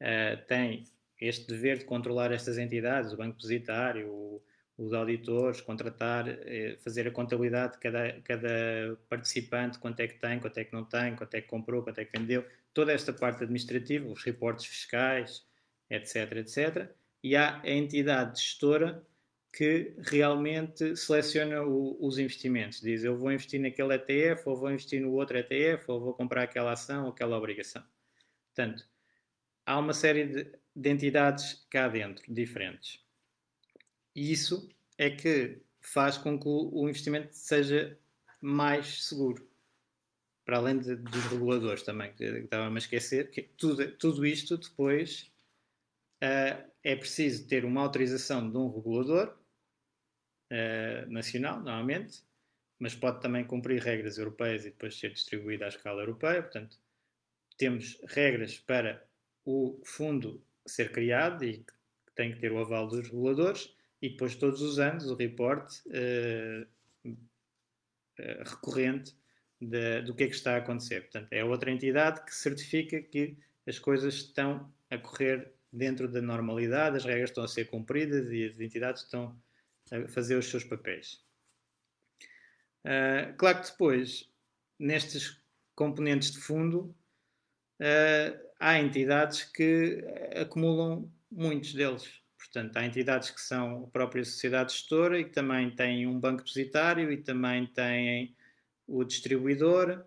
uh, 0.00 0.46
tem 0.46 0.84
este 1.20 1.48
dever 1.48 1.78
de 1.78 1.84
controlar 1.84 2.30
estas 2.30 2.58
entidades, 2.58 3.12
o 3.12 3.16
Banco 3.16 3.34
Depositário, 3.34 4.40
os 4.76 4.92
auditores, 4.92 5.60
contratar, 5.60 6.28
eh, 6.28 6.76
fazer 6.84 7.08
a 7.08 7.10
contabilidade 7.10 7.72
de 7.72 7.78
cada, 7.80 8.12
cada 8.22 8.96
participante, 9.08 9.80
quanto 9.80 9.98
é 9.98 10.06
que 10.06 10.20
tem, 10.20 10.38
quanto 10.38 10.56
é 10.56 10.62
que 10.62 10.72
não 10.72 10.84
tem, 10.84 11.16
quanto 11.16 11.34
é 11.34 11.40
que 11.40 11.48
comprou, 11.48 11.82
quanto 11.82 11.98
é 11.98 12.04
que 12.04 12.16
vendeu, 12.16 12.46
toda 12.72 12.92
esta 12.92 13.12
parte 13.12 13.42
administrativa, 13.42 14.08
os 14.08 14.22
reportes 14.22 14.66
fiscais, 14.66 15.44
etc, 15.90 16.30
etc. 16.36 16.88
E 17.24 17.34
há 17.34 17.60
a 17.60 17.68
entidade 17.68 18.40
gestora 18.40 19.04
que 19.58 19.92
realmente 19.98 20.94
seleciona 20.94 21.64
o, 21.64 21.98
os 21.98 22.16
investimentos. 22.16 22.80
Diz, 22.80 23.02
eu 23.02 23.18
vou 23.18 23.32
investir 23.32 23.60
naquele 23.60 23.92
ETF, 23.96 24.48
ou 24.48 24.56
vou 24.56 24.70
investir 24.70 25.02
no 25.02 25.10
outro 25.10 25.36
ETF, 25.36 25.90
ou 25.90 25.98
vou 25.98 26.14
comprar 26.14 26.44
aquela 26.44 26.70
ação 26.70 27.06
ou 27.06 27.10
aquela 27.10 27.36
obrigação. 27.36 27.82
Portanto, 28.54 28.88
há 29.66 29.76
uma 29.76 29.92
série 29.92 30.26
de, 30.26 30.52
de 30.76 30.88
entidades 30.88 31.66
cá 31.68 31.88
dentro, 31.88 32.22
diferentes. 32.32 33.04
E 34.14 34.30
isso 34.30 34.68
é 34.96 35.10
que 35.10 35.60
faz 35.80 36.16
com 36.16 36.38
que 36.38 36.48
o 36.48 36.88
investimento 36.88 37.30
seja 37.32 37.98
mais 38.40 39.06
seguro 39.06 39.44
para 40.44 40.58
além 40.58 40.78
de, 40.78 40.94
dos 40.94 41.24
reguladores 41.24 41.82
também, 41.82 42.12
que 42.12 42.22
estava-me 42.22 42.76
a 42.76 42.78
esquecer, 42.78 43.32
que 43.32 43.42
tudo, 43.42 43.90
tudo 43.96 44.24
isto 44.24 44.56
depois 44.56 45.32
uh, 46.22 46.62
é 46.84 46.94
preciso 46.94 47.48
ter 47.48 47.64
uma 47.64 47.80
autorização 47.80 48.48
de 48.48 48.56
um 48.56 48.70
regulador 48.70 49.36
uh, 50.50 51.10
nacional, 51.10 51.56
normalmente, 51.56 52.22
mas 52.78 52.94
pode 52.94 53.20
também 53.20 53.44
cumprir 53.44 53.82
regras 53.82 54.18
europeias 54.18 54.64
e 54.64 54.70
depois 54.70 54.98
ser 54.98 55.12
distribuído 55.12 55.64
à 55.64 55.68
escala 55.68 56.02
europeia. 56.02 56.42
Portanto, 56.42 56.78
temos 57.56 58.00
regras 58.08 58.58
para 58.58 59.04
o 59.44 59.80
fundo 59.84 60.42
ser 60.66 60.92
criado 60.92 61.44
e 61.44 61.64
tem 62.14 62.32
que 62.32 62.38
ter 62.38 62.52
o 62.52 62.58
aval 62.58 62.86
dos 62.86 63.08
reguladores 63.08 63.74
e 64.00 64.10
depois 64.10 64.36
todos 64.36 64.62
os 64.62 64.78
anos 64.78 65.06
o 65.06 65.14
reporte 65.14 65.82
uh, 65.88 66.66
recorrente 68.44 69.16
de, 69.60 70.02
do 70.02 70.14
que 70.14 70.24
é 70.24 70.28
que 70.28 70.34
está 70.34 70.54
a 70.54 70.58
acontecer. 70.58 71.02
Portanto, 71.02 71.32
é 71.32 71.44
outra 71.44 71.70
entidade 71.70 72.24
que 72.24 72.34
certifica 72.34 73.00
que 73.00 73.36
as 73.66 73.78
coisas 73.78 74.14
estão 74.14 74.72
a 74.90 74.98
correr 74.98 75.52
dentro 75.72 76.08
da 76.08 76.22
normalidade, 76.22 76.96
as 76.96 77.04
regras 77.04 77.30
estão 77.30 77.44
a 77.44 77.48
ser 77.48 77.66
cumpridas 77.66 78.30
e 78.32 78.44
as 78.44 78.58
entidades 78.60 79.02
estão 79.02 79.36
a 79.92 80.08
fazer 80.08 80.36
os 80.36 80.46
seus 80.46 80.64
papéis. 80.64 81.24
Uh, 82.84 83.36
claro 83.36 83.60
que 83.60 83.70
depois, 83.70 84.30
nestes 84.78 85.40
componentes 85.74 86.32
de 86.32 86.38
fundo, 86.38 86.94
uh, 87.80 88.48
há 88.58 88.78
entidades 88.78 89.44
que 89.44 90.04
acumulam 90.40 91.10
muitos 91.30 91.74
deles. 91.74 92.20
Portanto, 92.36 92.76
há 92.76 92.86
entidades 92.86 93.30
que 93.30 93.40
são 93.40 93.84
a 93.84 93.86
própria 93.88 94.24
sociedade 94.24 94.72
gestora 94.72 95.20
e 95.20 95.24
que 95.24 95.30
também 95.30 95.70
têm 95.74 96.06
um 96.06 96.18
banco 96.18 96.38
depositário 96.38 97.12
e 97.12 97.18
também 97.18 97.66
têm 97.66 98.34
o 98.86 99.04
distribuidor. 99.04 100.04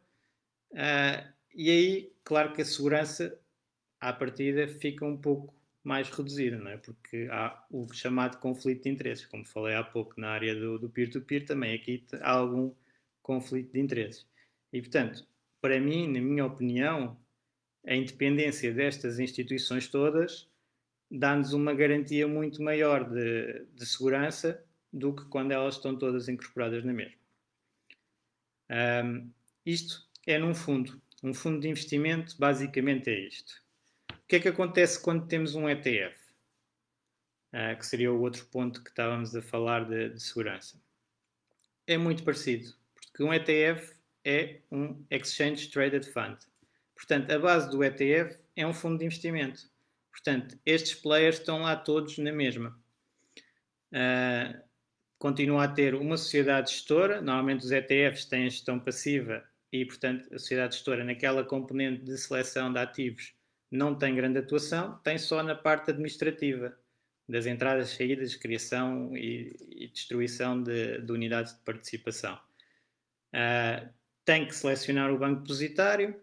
Uh, 0.72 1.32
e 1.54 1.70
aí, 1.70 2.14
claro 2.24 2.54
que 2.54 2.62
a 2.62 2.66
segurança 2.66 3.38
à 4.00 4.12
partida 4.12 4.68
fica 4.68 5.06
um 5.06 5.18
pouco 5.18 5.54
mais 5.84 6.10
reduzida, 6.10 6.58
não 6.58 6.70
é? 6.70 6.78
porque 6.78 7.28
há 7.32 7.66
o 7.72 7.92
chamado 7.94 8.38
conflito 8.38 8.84
de 8.84 8.90
interesses, 8.90 9.26
como 9.26 9.46
falei 9.46 9.76
há 9.76 9.84
pouco 9.84 10.20
na 10.20 10.30
área 10.30 10.56
do 10.56 10.90
peer-to-peer, 10.90 11.42
-peer, 11.42 11.48
também 11.48 11.74
aqui 11.74 12.06
há 12.22 12.32
algum 12.32 12.74
conflito 13.22 13.74
de 13.74 13.80
interesses. 13.80 14.28
E, 14.72 14.82
portanto, 14.82 15.26
para 15.60 15.80
mim, 15.80 16.08
na 16.08 16.22
minha 16.22 16.46
opinião, 16.46 17.18
a 17.86 17.96
independência 17.96 18.74
destas 18.74 19.20
instituições 19.20 19.88
todas 19.88 20.48
dá-nos 21.10 21.54
uma 21.54 21.74
garantia 21.74 22.28
muito 22.28 22.62
maior 22.62 23.10
de, 23.10 23.66
de 23.74 23.86
segurança 23.86 24.64
do 24.94 25.14
que 25.14 25.26
quando 25.26 25.52
elas 25.52 25.76
estão 25.76 25.98
todas 25.98 26.30
incorporadas 26.30 26.84
na 26.84 26.94
mesma. 26.94 27.20
Um, 28.70 29.30
isto 29.66 30.08
é 30.26 30.38
num 30.38 30.56
fundo. 30.56 31.02
Um 31.24 31.34
fundo 31.34 31.60
de 31.60 31.68
investimento 31.68 32.36
basicamente 32.40 33.10
é 33.10 33.28
isto. 33.28 33.62
Que 34.32 34.38
é 34.38 34.40
que 34.40 34.48
acontece 34.48 34.98
quando 34.98 35.28
temos 35.28 35.56
um 35.56 35.68
ETF? 35.68 36.16
Uh, 37.52 37.58
ah, 37.74 37.76
que 37.76 37.86
seria 37.86 38.14
o 38.14 38.22
outro 38.22 38.46
ponto 38.46 38.82
que 38.82 38.90
estávamos 38.90 39.36
a 39.36 39.42
falar 39.42 39.84
de, 39.84 40.08
de, 40.08 40.24
segurança. 40.24 40.82
É 41.86 41.98
muito 41.98 42.24
parecido, 42.24 42.74
porque 42.96 43.24
um 43.24 43.34
ETF 43.34 43.94
é 44.24 44.62
um 44.72 45.04
Exchange 45.12 45.70
Traded 45.70 46.10
Fund. 46.14 46.38
Portanto, 46.96 47.30
a 47.30 47.38
base 47.40 47.70
do 47.72 47.84
ETF 47.84 48.40
é 48.56 48.66
um 48.66 48.74
fundo 48.74 49.00
de 49.00 49.04
investimento. 49.04 49.70
Portanto, 50.10 50.58
estes 50.66 50.96
players 50.96 51.38
estão 51.38 51.64
lá 51.64 51.76
todos 51.76 52.18
na 52.18 52.32
mesma. 52.32 52.80
Uh, 53.92 54.62
continua 55.20 55.66
a 55.66 55.68
ter 55.68 55.94
uma 55.94 56.16
sociedade 56.16 56.72
gestora, 56.72 57.20
normalmente 57.20 57.66
os 57.66 57.72
ETFs 57.74 58.24
têm 58.24 58.50
gestão 58.50 58.80
passiva 58.80 59.44
e, 59.74 59.86
portanto, 59.86 60.34
a 60.34 60.40
sociedade 60.40 60.76
gestora 60.76 61.04
naquela 61.04 61.44
componente 61.44 62.06
de 62.06 62.18
seleção 62.18 62.72
de 62.72 62.80
ativos 62.80 63.34
não 63.72 63.96
tem 63.96 64.14
grande 64.14 64.40
atuação, 64.40 65.00
tem 65.04 65.18
só 65.18 65.42
na 65.42 65.56
parte 65.56 65.92
administrativa, 65.92 66.78
das 67.28 67.46
entradas, 67.46 67.92
saídas, 67.92 68.36
criação 68.36 69.16
e, 69.16 69.56
e 69.70 69.88
destruição 69.88 70.62
de, 70.62 71.00
de, 71.00 71.12
unidades 71.12 71.54
de 71.54 71.60
participação. 71.62 72.38
Uh, 73.34 73.90
tem 74.26 74.46
que 74.46 74.54
selecionar 74.54 75.12
o 75.12 75.18
banco 75.18 75.42
depositário, 75.42 76.22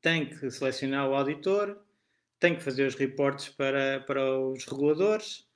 tem 0.00 0.26
que 0.26 0.50
selecionar 0.50 1.08
o 1.08 1.14
auditor, 1.14 1.78
tem 2.40 2.56
que 2.56 2.62
fazer 2.62 2.86
os 2.86 2.94
reportes 2.94 3.50
para, 3.50 4.00
para 4.00 4.38
os 4.38 4.64
reguladores, 4.64 5.46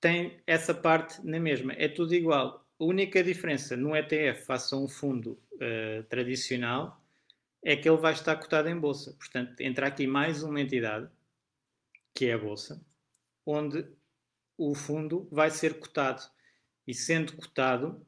tem 0.00 0.40
essa 0.46 0.72
parte 0.72 1.24
na 1.26 1.38
mesma. 1.38 1.74
É 1.74 1.88
tudo 1.88 2.14
igual. 2.14 2.66
A 2.80 2.84
única 2.84 3.22
diferença 3.22 3.76
no 3.76 3.94
ETF 3.94 4.46
face 4.46 4.74
a 4.74 4.78
um 4.78 4.88
fundo 4.88 5.38
uh, 5.54 6.02
tradicional 6.04 6.97
é 7.62 7.76
que 7.76 7.88
ele 7.88 7.98
vai 7.98 8.12
estar 8.12 8.36
cotado 8.36 8.68
em 8.68 8.78
bolsa. 8.78 9.12
Portanto, 9.14 9.60
entra 9.60 9.86
aqui 9.86 10.06
mais 10.06 10.42
uma 10.42 10.60
entidade, 10.60 11.08
que 12.14 12.26
é 12.26 12.34
a 12.34 12.38
bolsa, 12.38 12.80
onde 13.44 13.86
o 14.56 14.74
fundo 14.74 15.28
vai 15.30 15.50
ser 15.50 15.78
cotado. 15.78 16.22
E 16.86 16.94
sendo 16.94 17.36
cotado, 17.36 18.06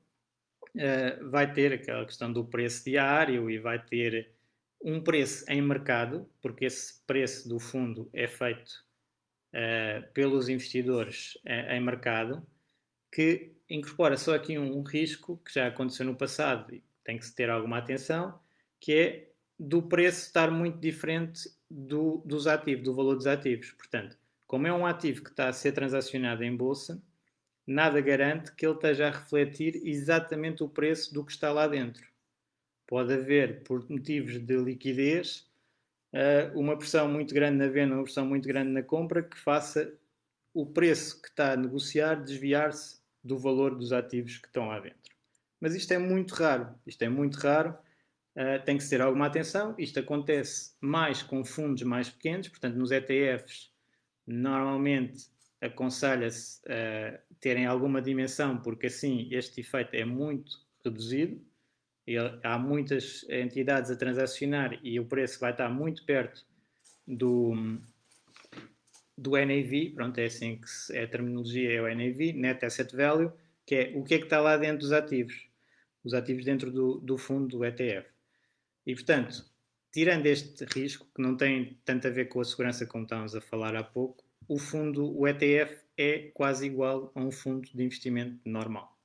uh, 0.75 1.31
vai 1.31 1.53
ter 1.53 1.73
aquela 1.73 2.05
questão 2.05 2.33
do 2.33 2.45
preço 2.45 2.85
diário 2.85 3.51
e 3.51 3.59
vai 3.59 3.85
ter 3.85 4.35
um 4.83 5.03
preço 5.03 5.45
em 5.49 5.61
mercado, 5.61 6.29
porque 6.41 6.65
esse 6.65 7.05
preço 7.07 7.49
do 7.49 7.59
fundo 7.59 8.09
é 8.13 8.27
feito 8.27 8.85
uh, 9.55 10.11
pelos 10.13 10.49
investidores 10.49 11.35
uh, 11.47 11.73
em 11.73 11.81
mercado, 11.81 12.47
que 13.13 13.53
incorpora 13.69 14.17
só 14.17 14.35
aqui 14.35 14.59
um, 14.59 14.79
um, 14.79 14.83
risco 14.83 15.37
que 15.45 15.53
já 15.53 15.67
aconteceu 15.67 16.07
no 16.07 16.17
passado 16.17 16.75
e 16.75 16.83
tem 17.05 17.19
que 17.19 17.27
se 17.27 17.35
ter 17.35 17.51
alguma 17.51 17.79
atenção, 17.79 18.41
que 18.81 18.93
é 18.93 19.30
do 19.61 19.83
preço 19.83 20.25
estar 20.25 20.51
muito 20.51 20.79
diferente 20.79 21.51
do, 21.71 22.23
dos 22.25 22.47
ativos, 22.47 22.83
do 22.83 22.95
valor 22.95 23.15
dos 23.15 23.27
ativos. 23.27 23.73
Portanto, 23.73 24.17
como 24.47 24.67
é 24.67 24.73
um 24.73 24.87
ativo 24.87 25.23
que 25.23 25.29
está 25.29 25.49
a 25.49 25.53
ser 25.53 25.73
transacionado 25.73 26.43
em 26.43 26.57
bolsa, 26.57 27.03
nada 27.67 28.01
garante 28.01 28.53
que 28.55 28.65
ele 28.65 28.75
esteja 28.75 29.09
a 29.09 29.11
refletir 29.11 29.77
exatamente 29.85 30.65
o 30.65 30.69
preço 30.69 31.13
do 31.13 31.23
que 31.23 31.33
está 31.33 31.53
lá 31.53 31.69
dentro. 31.69 32.09
Pode 32.87 33.13
haver, 33.13 33.63
por 33.63 33.89
motivos 33.91 34.39
de 34.39 34.57
liquidez, 34.57 35.47
eh, 36.11 36.51
uma 36.55 36.77
pressão 36.79 37.07
muito 37.07 37.35
grande 37.35 37.59
na 37.59 37.69
venda, 37.69 37.95
uma 37.95 38.05
pressão 38.05 38.25
muito 38.25 38.49
grande 38.49 38.71
na 38.71 38.83
compra, 38.83 39.23
que 39.23 39.39
faça 39.39 39.93
o 40.55 40.65
preço 40.65 41.21
que 41.21 41.29
está 41.29 41.53
a 41.53 41.57
negociar 41.57 42.15
desviar-se 42.15 42.99
do 43.23 43.39
valor 43.39 43.75
dos 43.75 43.93
ativos 43.93 44.39
que 44.39 44.47
estão 44.47 44.69
lá 44.69 44.81
dentro. 44.81 45.15
Mas 45.61 45.75
isto 45.75 45.93
é 45.93 45.99
muito 45.99 46.35
raro. 46.35 46.75
Isto 46.87 47.03
é 47.03 47.11
muito 47.11 47.37
raro. 47.37 47.77
Uh, 48.37 48.65
tem 48.65 48.79
que 48.79 48.89
ter 48.89 49.01
alguma 49.01 49.27
atenção. 49.27 49.75
Isto 49.79 50.01
acontece 50.01 50.75
mais 50.81 51.23
com 51.23 51.45
fundos 51.45 51.83
mais 51.83 52.09
pequenos, 52.09 52.49
portanto, 52.49 52.77
nos 52.77 52.91
ETFs, 52.91 53.73
normalmente 54.27 55.27
aconselha-se 55.61 56.61
uh, 56.61 57.19
terem 57.41 57.67
alguma 57.67 58.01
dimensão, 58.01 58.57
porque 58.59 58.87
assim 58.87 59.29
este 59.31 59.61
efeito 59.61 59.95
é 59.95 60.05
muito 60.05 60.59
reduzido. 60.85 61.41
E 62.07 62.17
há 62.43 62.59
muitas 62.59 63.25
entidades 63.29 63.91
a 63.91 63.97
transacionar 63.97 64.79
e 64.83 64.99
o 64.99 65.05
preço 65.05 65.39
vai 65.39 65.53
estar 65.53 65.69
muito 65.69 66.05
perto 66.05 66.45
do, 67.07 67.79
do 69.17 69.33
NAV, 69.33 69.93
pronto, 69.95 70.19
é 70.19 70.25
assim 70.25 70.57
que 70.57 70.97
é 70.97 71.05
a 71.05 71.09
terminologia, 71.09 71.73
é 71.73 71.81
o 71.81 71.95
NAV, 71.95 72.33
Net 72.33 72.65
Asset 72.65 72.97
Value, 72.97 73.31
que 73.67 73.75
é 73.75 73.93
o 73.95 74.03
que 74.03 74.15
é 74.15 74.19
que 74.19 74.25
está 74.25 74.41
lá 74.41 74.57
dentro 74.57 74.79
dos 74.79 74.93
ativos, 74.93 75.49
os 76.03 76.15
ativos 76.15 76.45
dentro 76.45 76.73
do, 76.73 76.99
do 76.99 77.17
fundo 77.17 77.59
do 77.59 77.65
ETF. 77.65 78.10
E, 78.91 78.95
portanto, 78.97 79.45
tirando 79.93 80.27
este 80.27 80.65
risco, 80.65 81.07
que 81.15 81.23
não 81.23 81.37
tem 81.37 81.79
tanto 81.85 82.09
a 82.09 82.11
ver 82.11 82.25
com 82.25 82.41
a 82.41 82.45
segurança 82.45 82.85
como 82.85 83.05
estávamos 83.05 83.37
a 83.37 83.41
falar 83.41 83.77
há 83.77 83.85
pouco, 83.85 84.25
o 84.49 84.59
fundo, 84.59 85.17
o 85.17 85.29
ETF, 85.29 85.85
é 85.97 86.31
quase 86.35 86.67
igual 86.67 87.13
a 87.15 87.21
um 87.21 87.31
fundo 87.31 87.69
de 87.73 87.85
investimento 87.85 88.41
normal. 88.45 88.99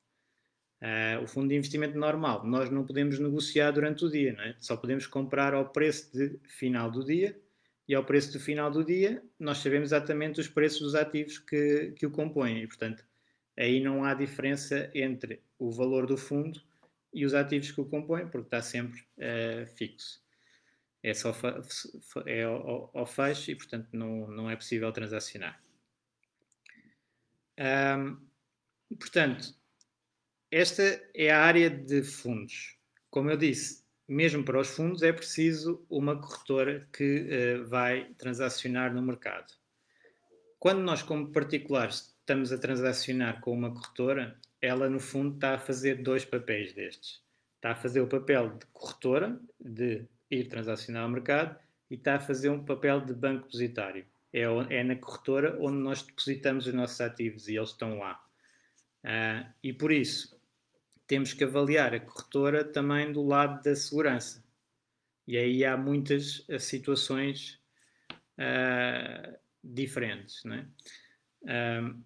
Uh, 0.82 1.24
o 1.24 1.28
fundo 1.28 1.50
de 1.50 1.56
investimento 1.56 1.96
normal, 1.96 2.48
nós 2.48 2.72
não 2.72 2.84
podemos 2.84 3.20
negociar 3.20 3.70
durante 3.70 4.04
o 4.06 4.10
dia, 4.10 4.36
é? 4.40 4.56
só 4.60 4.76
podemos 4.76 5.06
comprar 5.06 5.54
ao 5.54 5.70
preço 5.70 6.12
de 6.12 6.40
final 6.48 6.90
do 6.90 7.06
dia 7.06 7.40
e 7.88 7.94
ao 7.94 8.04
preço 8.04 8.34
do 8.34 8.40
final 8.40 8.72
do 8.72 8.84
dia, 8.84 9.24
nós 9.40 9.60
sabemos 9.60 9.90
exatamente 9.90 10.40
os 10.40 10.48
preços 10.48 10.80
dos 10.80 10.96
ativos 10.96 11.38
que, 11.38 11.94
que 11.96 12.08
o 12.08 12.12
compõem. 12.12 12.64
E, 12.64 12.68
portanto, 12.68 13.06
aí 13.56 13.80
não 13.80 14.04
há 14.04 14.16
diferença 14.16 14.90
entre 14.96 15.44
o 15.60 15.70
valor 15.70 16.08
do 16.08 16.18
fundo 16.18 16.60
e 17.16 17.26
os 17.26 17.34
ativos 17.34 17.72
que 17.72 17.80
o 17.80 17.86
compõem, 17.86 18.28
porque 18.28 18.48
está 18.48 18.62
sempre 18.62 19.00
uh, 19.18 19.66
fixo. 19.78 20.22
É 21.02 21.14
só 21.14 21.34
é 22.26 22.44
ao, 22.44 22.92
ao, 22.94 23.06
fecho 23.06 23.52
e, 23.52 23.56
portanto, 23.56 23.88
não, 23.94 24.28
não 24.28 24.50
é 24.50 24.56
possível 24.56 24.92
transacionar. 24.92 25.64
Um, 27.58 28.20
portanto, 29.00 29.56
esta 30.52 30.84
é 31.14 31.32
a 31.32 31.42
área 31.42 31.70
de 31.70 32.04
fundos. 32.04 32.78
Como 33.10 33.30
eu 33.30 33.38
disse, 33.38 33.86
mesmo 34.08 34.44
para 34.44 34.60
os 34.60 34.70
fundos, 34.70 35.02
é 35.02 35.14
preciso 35.14 35.86
uma 35.90 36.20
corretora 36.20 36.86
que 36.92 37.30
uh, 37.62 37.68
vai 37.68 38.14
transacionar 38.16 38.94
no 38.94 39.02
mercado. 39.02 39.54
Quando 40.60 40.82
nós, 40.82 41.02
como 41.02 41.32
particulares, 41.32 42.14
estamos 42.20 42.52
a 42.52 42.58
transacionar 42.58 43.40
com 43.40 43.54
uma 43.54 43.74
corretora, 43.74 44.38
ela, 44.66 44.90
no 44.90 45.00
fundo, 45.00 45.36
está 45.36 45.54
a 45.54 45.60
fazer 45.60 46.02
dois 46.02 46.26
papéis 46.26 46.74
destes. 46.74 47.22
Está 47.56 47.72
a 47.72 47.76
fazer 47.76 48.02
o 48.02 48.08
papel 48.08 48.58
de 48.58 48.66
corretora, 48.74 49.40
de 49.60 50.06
ir 50.30 50.48
transacionar 50.48 51.04
ao 51.04 51.10
mercado, 51.10 51.58
e 51.90 51.96
está 51.96 52.16
a 52.16 52.20
fazer 52.20 52.50
um 52.50 52.64
papel 52.64 53.02
de 53.02 53.14
banco 53.14 53.46
depositário. 53.46 54.06
É, 54.34 54.42
é 54.70 54.84
na 54.84 54.96
corretora 54.96 55.56
onde 55.60 55.78
nós 55.78 56.02
depositamos 56.02 56.68
os 56.68 56.74
nossos 56.74 57.00
ativos 57.00 57.48
e 57.48 57.56
eles 57.56 57.70
estão 57.70 58.00
lá. 58.00 58.22
Uh, 59.04 59.48
e 59.64 59.72
por 59.72 59.92
isso, 59.92 60.36
temos 61.08 61.32
que 61.32 61.44
avaliar 61.44 61.94
a 61.94 62.00
corretora 62.00 62.64
também 62.64 63.12
do 63.12 63.24
lado 63.24 63.62
da 63.62 63.76
segurança. 63.76 64.44
E 65.28 65.38
aí 65.38 65.64
há 65.64 65.78
muitas 65.78 66.40
uh, 66.50 66.60
situações 66.60 67.60
uh, 68.40 69.38
diferentes. 69.64 70.44
Né? 70.44 70.68
Uh, 71.44 72.04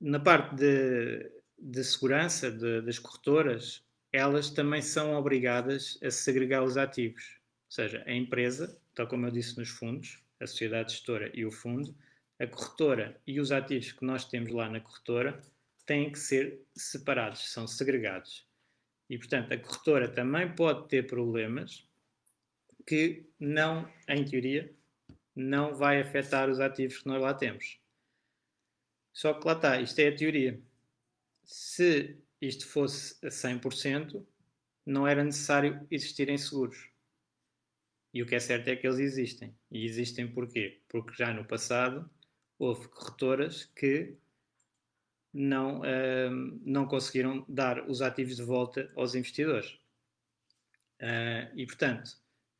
na 0.00 0.18
parte 0.18 0.54
de, 0.54 1.30
de 1.58 1.84
segurança 1.84 2.50
de, 2.50 2.80
das 2.82 2.98
corretoras, 2.98 3.84
elas 4.12 4.50
também 4.50 4.82
são 4.82 5.14
obrigadas 5.14 5.98
a 6.02 6.10
segregar 6.10 6.64
os 6.64 6.76
ativos. 6.76 7.38
Ou 7.66 7.72
seja, 7.72 8.02
a 8.06 8.12
empresa, 8.12 8.76
tal 8.94 9.06
como 9.06 9.26
eu 9.26 9.30
disse 9.30 9.58
nos 9.58 9.68
fundos, 9.68 10.22
a 10.40 10.46
sociedade 10.46 10.92
gestora 10.92 11.30
e 11.34 11.44
o 11.44 11.50
fundo, 11.50 11.94
a 12.38 12.46
corretora 12.46 13.20
e 13.26 13.38
os 13.38 13.52
ativos 13.52 13.92
que 13.92 14.04
nós 14.04 14.24
temos 14.24 14.50
lá 14.52 14.68
na 14.68 14.80
corretora 14.80 15.40
têm 15.84 16.10
que 16.10 16.18
ser 16.18 16.62
separados, 16.74 17.52
são 17.52 17.66
segregados. 17.66 18.46
E, 19.08 19.18
portanto, 19.18 19.52
a 19.52 19.58
corretora 19.58 20.08
também 20.08 20.54
pode 20.54 20.88
ter 20.88 21.06
problemas 21.06 21.86
que 22.86 23.26
não, 23.38 23.88
em 24.08 24.24
teoria, 24.24 24.72
não 25.36 25.74
vai 25.74 26.00
afetar 26.00 26.48
os 26.48 26.60
ativos 26.60 26.98
que 26.98 27.06
nós 27.06 27.20
lá 27.20 27.34
temos. 27.34 27.78
Só 29.12 29.34
que 29.34 29.46
lá 29.46 29.54
está, 29.54 29.80
isto 29.80 29.98
é 29.98 30.08
a 30.08 30.16
teoria. 30.16 30.60
Se 31.44 32.16
isto 32.40 32.66
fosse 32.66 33.16
a 33.24 33.28
100%, 33.28 34.24
não 34.86 35.06
era 35.06 35.24
necessário 35.24 35.86
existirem 35.90 36.38
seguros. 36.38 36.90
E 38.12 38.22
o 38.22 38.26
que 38.26 38.34
é 38.34 38.40
certo 38.40 38.68
é 38.68 38.76
que 38.76 38.86
eles 38.86 38.98
existem. 38.98 39.54
E 39.70 39.84
existem 39.84 40.26
porquê? 40.26 40.80
Porque 40.88 41.14
já 41.14 41.32
no 41.32 41.44
passado 41.44 42.10
houve 42.58 42.88
corretoras 42.88 43.64
que 43.64 44.16
não, 45.32 45.80
uh, 45.80 46.60
não 46.64 46.86
conseguiram 46.86 47.44
dar 47.48 47.88
os 47.88 48.02
ativos 48.02 48.36
de 48.36 48.42
volta 48.42 48.90
aos 48.96 49.14
investidores. 49.14 49.78
Uh, 51.00 51.48
e, 51.54 51.64
portanto, 51.66 52.10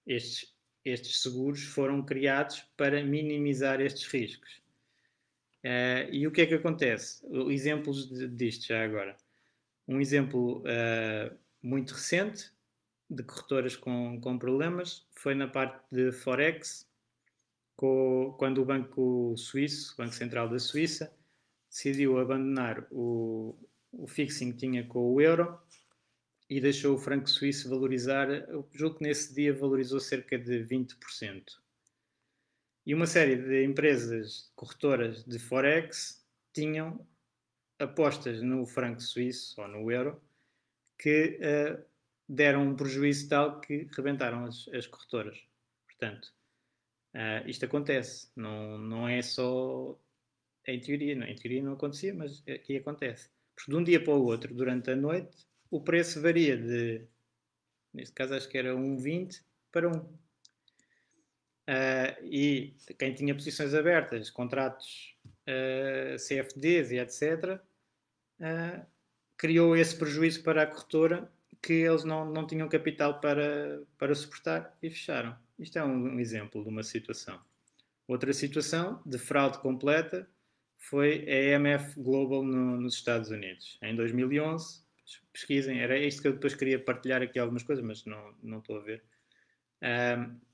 estes, 0.07 0.55
estes 0.85 1.21
seguros 1.21 1.65
foram 1.65 2.05
criados 2.05 2.61
para 2.77 3.05
minimizar 3.05 3.81
estes 3.81 4.07
riscos. 4.07 4.63
Uh, 5.65 6.09
e 6.11 6.27
o 6.27 6.31
que 6.31 6.41
é 6.41 6.47
que 6.47 6.55
acontece? 6.55 7.23
Exemplos 7.51 8.09
disto 8.37 8.67
já 8.69 8.83
agora. 8.83 9.17
Um 9.87 10.01
exemplo 10.01 10.63
ah, 10.67 11.35
muito 11.63 11.95
recente 11.95 12.53
de 13.09 13.25
corretoras 13.25 13.75
com, 13.75 14.21
com 14.21 14.39
problemas 14.39 15.05
foi 15.11 15.35
na 15.35 15.49
parte 15.49 15.83
de 15.91 16.13
Forex, 16.13 16.89
com, 17.77 18.35
quando 18.39 18.63
o 18.63 18.65
Banco 18.65 19.35
Suíço, 19.37 19.95
o 19.95 19.97
Banco 19.97 20.15
Central 20.15 20.49
da 20.49 20.59
Suíça, 20.59 21.13
decidiu 21.69 22.19
abandonar 22.19 22.87
o, 22.91 23.57
o 23.93 24.07
fixing 24.07 24.53
que 24.53 24.59
tinha 24.59 24.87
com 24.87 25.13
o 25.13 25.21
euro 25.21 25.59
e 26.49 26.61
deixou 26.61 26.95
o 26.95 26.99
franco 26.99 27.31
suíço 27.31 27.71
valorizar, 27.71 28.27
julgo 28.73 28.97
que 28.97 29.05
nesse 29.05 29.33
dia 29.35 29.55
valorizou 29.55 30.01
cerca 30.01 30.37
de 30.37 30.65
20%. 30.65 31.60
E 32.87 32.95
uma 32.95 33.07
série 33.07 33.37
de 33.37 33.65
empresas 33.65 34.51
corretoras 34.57 35.25
de 35.25 35.39
Forex 35.39 36.25
tinham 36.53 37.07
apostas 37.79 38.43
no 38.43 38.67
franco 38.67 39.01
suíço 39.01 39.61
ou 39.61 39.69
no 39.69 39.91
euro 39.91 40.21
que 40.99 41.39
uh, 41.39 41.83
deram 42.29 42.69
um 42.69 42.77
prejuízo 42.77 43.29
tal 43.29 43.61
que 43.61 43.89
rebentaram 43.93 44.45
as, 44.45 44.69
as 44.69 44.87
corretoras. 44.87 45.43
Portanto, 45.87 46.33
uh, 47.15 47.49
isto 47.49 47.65
acontece, 47.65 48.31
não, 48.37 48.79
não 48.79 49.09
é 49.09 49.23
só 49.23 49.99
em 50.67 50.81
teoria, 50.81 51.15
não, 51.15 51.27
em 51.27 51.35
teoria 51.35 51.63
não 51.63 51.73
acontecia, 51.73 52.15
mas 52.15 52.43
aqui 52.49 52.77
acontece. 52.77 53.31
Porque 53.55 53.71
de 53.71 53.77
um 53.77 53.85
dia 53.85 54.03
para 54.03 54.15
o 54.15 54.25
outro, 54.25 54.55
durante 54.55 54.91
a 54.91 54.97
noite, 54.97 55.47
o 55.71 55.81
preço 55.81 56.21
varia 56.21 56.57
de, 56.57 57.07
neste 57.93 58.15
caso 58.15 58.35
acho 58.35 58.49
que 58.49 58.59
era 58.59 58.75
1,20 58.75 59.43
para 59.73 59.89
1. 59.89 60.19
Uh, 61.71 62.25
e 62.25 62.75
quem 62.99 63.15
tinha 63.15 63.33
posições 63.33 63.75
abertas, 63.75 64.29
contratos 64.29 65.17
uh, 65.47 66.15
ah, 66.15 66.17
CFDs 66.17 66.91
e 66.91 66.99
etc., 66.99 67.23
uh, 67.45 67.61
ah, 68.41 68.87
criou 69.37 69.77
esse 69.77 69.97
prejuízo 69.97 70.43
para 70.43 70.65
a 70.65 70.67
corretora 70.67 71.31
que 71.63 71.75
eles 71.75 72.03
não, 72.03 72.29
não 72.29 72.45
tinham 72.45 72.69
capital 72.69 73.21
para, 73.21 73.85
para 73.97 74.13
suportar 74.17 74.77
e 74.83 74.91
fecharam. 74.91 75.37
Isto 75.61 75.79
é 75.79 75.85
um, 75.85 76.15
um 76.15 76.19
exemplo 76.19 76.61
de 76.65 76.69
uma 76.69 76.83
situação. 76.83 77.41
Outra 78.09 78.33
situação 78.33 79.01
de 79.07 79.19
fraude 79.19 79.59
completa 79.59 80.29
foi 80.77 81.25
a 81.29 81.57
EMF 81.57 82.01
Global 82.01 82.43
no, 82.43 82.81
nos 82.81 82.95
Estados 82.95 83.31
Unidos, 83.31 83.79
em 83.81 83.95
2011. 83.95 84.83
Pesquisem, 85.33 85.79
era 85.79 85.97
isto 85.97 86.21
que 86.21 86.27
eu 86.27 86.33
depois 86.33 86.57
queria 86.57 86.83
partilhar 86.83 87.23
aqui 87.23 87.39
algumas 87.39 87.63
coisas, 87.63 87.85
mas 87.85 88.05
não, 88.05 88.35
não 88.43 88.59
estou 88.59 88.79
a 88.79 88.81
ver. 88.81 89.05
Uh, 89.81 90.50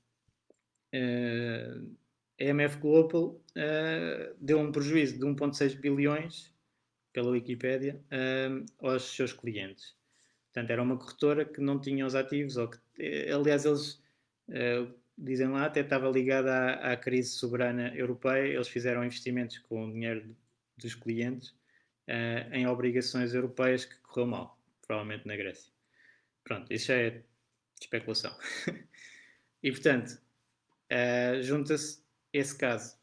a 0.93 2.43
MF 2.43 2.77
Global 2.77 3.41
uh, 3.55 4.35
deu 4.39 4.59
um 4.59 4.71
prejuízo 4.71 5.17
de 5.17 5.25
1,6 5.25 5.79
bilhões, 5.79 6.53
pela 7.13 7.31
Wikipédia, 7.31 7.99
aos 8.79 9.15
seus 9.15 9.33
clientes. 9.33 9.95
Portanto, 10.53 10.69
era 10.69 10.83
uma 10.83 10.97
corretora 10.97 11.45
que 11.45 11.59
não 11.59 11.79
tinha 11.81 12.05
os 12.05 12.13
ativos, 12.13 12.57
ou 12.57 12.69
que, 12.69 12.77
aliás, 13.33 13.65
eles 13.65 13.99
dizem 15.17 15.47
lá, 15.47 15.65
até 15.65 15.79
estava 15.79 16.11
ligada 16.11 16.53
à, 16.53 16.93
à, 16.93 16.97
crise 16.97 17.31
soberana 17.31 17.91
europeia, 17.95 18.53
eles 18.53 18.67
fizeram 18.67 19.03
investimentos 19.03 19.57
com 19.57 19.87
o 19.87 19.91
dinheiro 19.91 20.37
dos 20.77 20.93
clientes 20.93 21.55
em 22.51 22.67
obrigações 22.67 23.33
europeias 23.33 23.83
que 23.83 23.95
correu 24.01 24.27
mal, 24.27 24.59
provavelmente 24.85 25.25
na 25.25 25.35
Grécia. 25.35 25.73
Pronto, 26.43 26.71
isso 26.71 26.87
já 26.87 26.97
é 26.97 27.23
especulação. 27.81 28.37
e 29.63 29.71
portanto, 29.71 30.17
uh, 30.91 31.41
junta-se 31.41 32.01
esse 32.33 32.57
caso. 32.57 32.97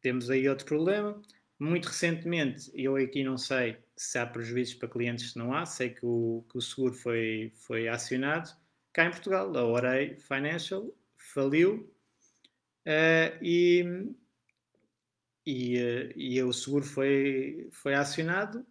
Temos 0.00 0.30
aí 0.30 0.48
outro 0.48 0.66
problema. 0.66 1.20
Muito 1.58 1.88
recentemente, 1.88 2.70
eu 2.74 2.96
aqui 2.96 3.22
não 3.22 3.36
sei 3.36 3.76
se 3.94 4.18
há 4.18 4.26
prejuízos 4.26 4.74
para 4.74 4.88
clientes, 4.88 5.32
se 5.32 5.38
não 5.38 5.52
há, 5.52 5.66
sei 5.66 5.90
que 5.90 6.06
o, 6.06 6.42
que 6.50 6.56
o 6.56 6.60
seguro 6.62 6.94
foi, 6.94 7.52
foi 7.54 7.86
acionado. 7.86 8.50
Cá 8.94 9.04
em 9.04 9.10
Portugal, 9.10 9.54
a 9.54 9.64
Orei 9.66 10.16
Financial 10.16 10.90
faliu 11.18 11.92
uh, 12.86 13.38
e, 13.42 13.84
e, 15.46 15.76
uh, 15.76 16.12
e 16.16 16.42
o 16.42 16.52
seguro 16.52 16.84
foi, 16.84 17.68
foi 17.70 17.94
acionado 17.94 18.66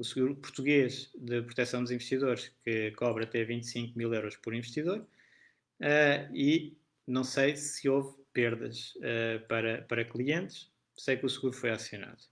o 0.00 0.02
seguro 0.02 0.34
português 0.36 1.12
de 1.14 1.42
proteção 1.42 1.82
dos 1.82 1.90
investidores, 1.90 2.48
que 2.64 2.90
cobra 2.92 3.24
até 3.24 3.44
25 3.44 3.98
mil 3.98 4.14
euros 4.14 4.34
por 4.36 4.54
investidor, 4.54 5.00
uh, 5.00 6.34
e 6.34 6.79
não 7.10 7.24
sei 7.24 7.56
se 7.56 7.88
houve 7.88 8.16
perdas 8.32 8.94
uh, 8.96 9.46
para, 9.48 9.82
para 9.82 10.04
clientes, 10.04 10.70
sei 10.96 11.16
que 11.16 11.26
o 11.26 11.28
seguro 11.28 11.52
foi 11.52 11.70
acionado. 11.70 12.22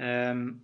Um, 0.00 0.60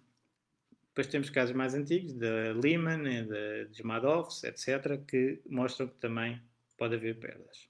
depois 0.89 1.07
temos 1.09 1.31
casos 1.31 1.55
mais 1.55 1.75
antigos, 1.75 2.15
da 2.15 2.53
Lehman, 2.53 3.27
de, 3.27 3.65
dos 3.67 3.81
Madoffs, 3.81 4.45
etc., 4.45 5.05
que 5.07 5.41
mostram 5.47 5.89
que 5.89 5.97
também 5.97 6.41
pode 6.77 6.95
haver 6.95 7.19
perdas. 7.19 7.69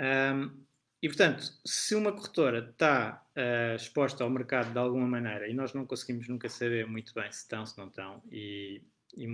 Um, 0.00 0.64
e, 1.00 1.08
portanto, 1.08 1.42
se 1.64 1.94
uma 1.94 2.12
corretora 2.12 2.70
está 2.70 3.24
uh, 3.36 3.76
exposta 3.76 4.22
ao 4.24 4.30
mercado 4.30 4.72
de 4.72 4.78
alguma 4.78 5.06
maneira 5.06 5.48
e 5.48 5.54
nós 5.54 5.72
não 5.74 5.84
conseguimos 5.86 6.28
nunca 6.28 6.48
saber 6.48 6.86
muito 6.86 7.12
bem 7.14 7.30
se 7.30 7.38
estão, 7.38 7.66
se 7.66 7.76
não 7.78 7.88
estão, 7.88 8.22
e, 8.30 8.82
e 9.16 9.26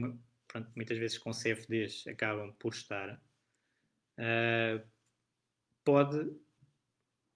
pronto, 0.47 0.71
muitas 0.75 0.97
vezes 0.99 1.19
com 1.19 1.31
CFDs 1.31 2.07
acabam 2.07 2.53
por 2.59 2.73
estar, 2.73 3.21
uh, 4.19 4.85
pode 5.85 6.31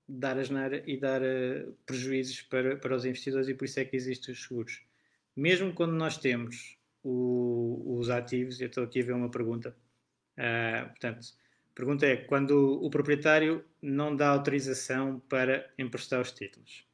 dar 0.09 0.39
asneira 0.39 0.83
e 0.87 0.99
dar 0.99 1.23
uh, 1.23 1.73
prejuízos 1.87 2.43
para, 2.43 2.77
para 2.77 2.95
os 2.95 3.05
investidores 3.05 3.49
e 3.49 3.55
por 3.55 3.65
isso 3.65 3.81
é 3.81 3.85
que 3.85 3.97
existem 3.97 4.33
os 4.33 4.43
seguros. 4.43 4.83
Mesmo 5.35 5.73
quando 5.73 5.93
nós 5.93 6.19
temos 6.19 6.77
o, 7.03 7.97
os 7.99 8.11
ativos, 8.11 8.61
eu 8.61 8.67
estou 8.67 8.85
aqui 8.85 9.01
a 9.01 9.05
ver 9.05 9.15
uma 9.15 9.31
pergunta, 9.31 9.75
portanto, 10.91 11.27
a 11.73 11.75
pergunta 11.75 12.07
é: 12.07 12.17
quando 12.17 12.85
o 12.85 12.91
proprietário 12.91 13.65
não 13.81 14.15
dá 14.15 14.29
autorização 14.29 15.21
para 15.21 15.73
emprestar 15.79 16.21
os 16.21 16.31
títulos? 16.31 16.87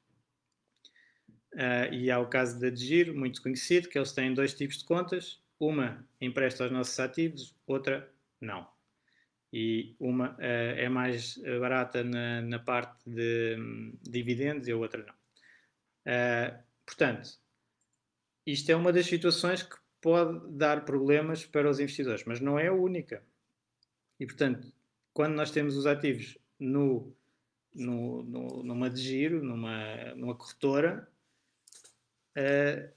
Uh, 1.54 1.92
e 1.92 2.10
há 2.10 2.20
o 2.20 2.28
caso 2.28 2.60
da 2.60 2.72
Giro, 2.72 3.16
muito 3.16 3.42
conhecido, 3.42 3.88
que 3.88 3.98
eles 3.98 4.12
têm 4.12 4.32
dois 4.32 4.54
tipos 4.54 4.78
de 4.78 4.84
contas. 4.84 5.42
Uma 5.58 6.06
empresta 6.20 6.62
aos 6.62 6.72
nossos 6.72 6.98
ativos, 7.00 7.56
outra 7.66 8.08
não. 8.40 8.68
E 9.52 9.96
uma 9.98 10.32
uh, 10.32 10.36
é 10.40 10.88
mais 10.88 11.38
barata 11.60 12.04
na, 12.04 12.42
na 12.42 12.58
parte 12.58 13.08
de 13.08 13.56
um, 13.58 13.98
dividendos 14.02 14.68
e 14.68 14.72
a 14.72 14.76
outra 14.76 15.04
não. 15.04 15.14
Uh, 16.04 16.62
portanto, 16.84 17.30
isto 18.46 18.70
é 18.70 18.76
uma 18.76 18.92
das 18.92 19.06
situações 19.06 19.62
que 19.62 19.76
pode 20.00 20.56
dar 20.56 20.84
problemas 20.84 21.44
para 21.44 21.68
os 21.68 21.80
investidores, 21.80 22.24
mas 22.24 22.40
não 22.40 22.58
é 22.58 22.68
a 22.68 22.72
única. 22.72 23.22
E, 24.18 24.26
portanto, 24.26 24.72
quando 25.12 25.34
nós 25.34 25.50
temos 25.50 25.76
os 25.76 25.86
ativos 25.86 26.38
no, 26.58 27.14
no, 27.74 28.22
no 28.22 28.62
numa 28.62 28.88
de 28.88 29.00
giro, 29.00 29.42
numa, 29.42 30.14
numa 30.14 30.34
corretora, 30.34 31.08
uh, 32.36 32.92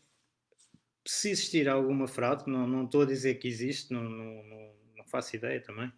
se 1.06 1.32
existir 1.32 1.68
alguma 1.68 2.08
fraude, 2.08 2.50
não, 2.50 2.68
não 2.68 2.86
estou 2.86 3.02
a 3.02 3.06
dizer 3.06 3.36
que 3.36 3.48
existe, 3.48 3.92
não, 3.92 4.04
não, 4.04 4.44
não 4.98 5.06
faço 5.06 5.36
ideia 5.36 5.62
também, 5.62 5.92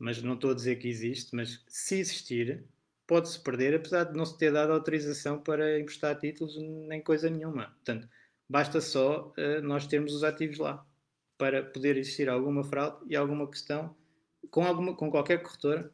mas 0.00 0.22
não 0.22 0.34
estou 0.34 0.50
a 0.50 0.54
dizer 0.54 0.76
que 0.76 0.88
existe, 0.88 1.36
mas 1.36 1.62
se 1.68 1.98
existir, 2.00 2.64
pode-se 3.06 3.38
perder, 3.38 3.74
apesar 3.74 4.04
de 4.04 4.16
não 4.16 4.24
se 4.24 4.38
ter 4.38 4.50
dado 4.50 4.72
autorização 4.72 5.38
para 5.38 5.78
emprestar 5.78 6.18
títulos 6.18 6.56
nem 6.88 7.02
coisa 7.02 7.28
nenhuma. 7.28 7.66
Portanto, 7.66 8.08
basta 8.48 8.80
só 8.80 9.32
uh, 9.36 9.62
nós 9.62 9.86
termos 9.86 10.14
os 10.14 10.24
ativos 10.24 10.58
lá 10.58 10.84
para 11.36 11.62
poder 11.62 11.98
existir 11.98 12.30
alguma 12.30 12.64
fraude 12.64 13.04
e 13.08 13.14
alguma 13.14 13.48
questão 13.48 13.94
com, 14.50 14.64
alguma, 14.64 14.96
com 14.96 15.10
qualquer 15.10 15.42
corretora 15.42 15.92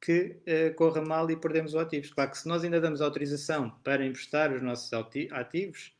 que 0.00 0.40
uh, 0.46 0.74
corra 0.76 1.02
mal 1.02 1.28
e 1.28 1.36
perdemos 1.36 1.74
os 1.74 1.80
ativos. 1.80 2.12
Claro 2.12 2.30
que 2.30 2.38
se 2.38 2.46
nós 2.46 2.62
ainda 2.62 2.80
damos 2.80 3.00
autorização 3.00 3.70
para 3.82 4.06
emprestar 4.06 4.52
os 4.52 4.62
nossos 4.62 4.92
ativos, 5.32 5.92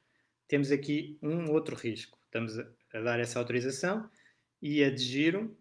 temos 0.46 0.70
aqui 0.70 1.18
um 1.20 1.50
outro 1.50 1.74
risco. 1.74 2.16
Estamos 2.26 2.56
a, 2.56 2.66
a 2.94 3.00
dar 3.00 3.18
essa 3.18 3.38
autorização 3.40 4.08
e 4.62 4.84
a 4.84 4.90
de 4.94 5.02
giro, 5.02 5.56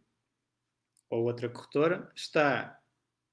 ou 1.10 1.24
outra 1.24 1.50
corretora, 1.50 2.12
está 2.16 2.80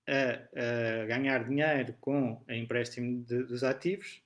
a, 0.07 1.03
a 1.03 1.07
ganhar 1.07 1.49
dinheiro 1.49 1.95
com 2.01 2.45
o 2.47 2.53
empréstimo 2.53 3.25
de, 3.25 3.45
dos 3.45 3.65
ativos 3.65 4.23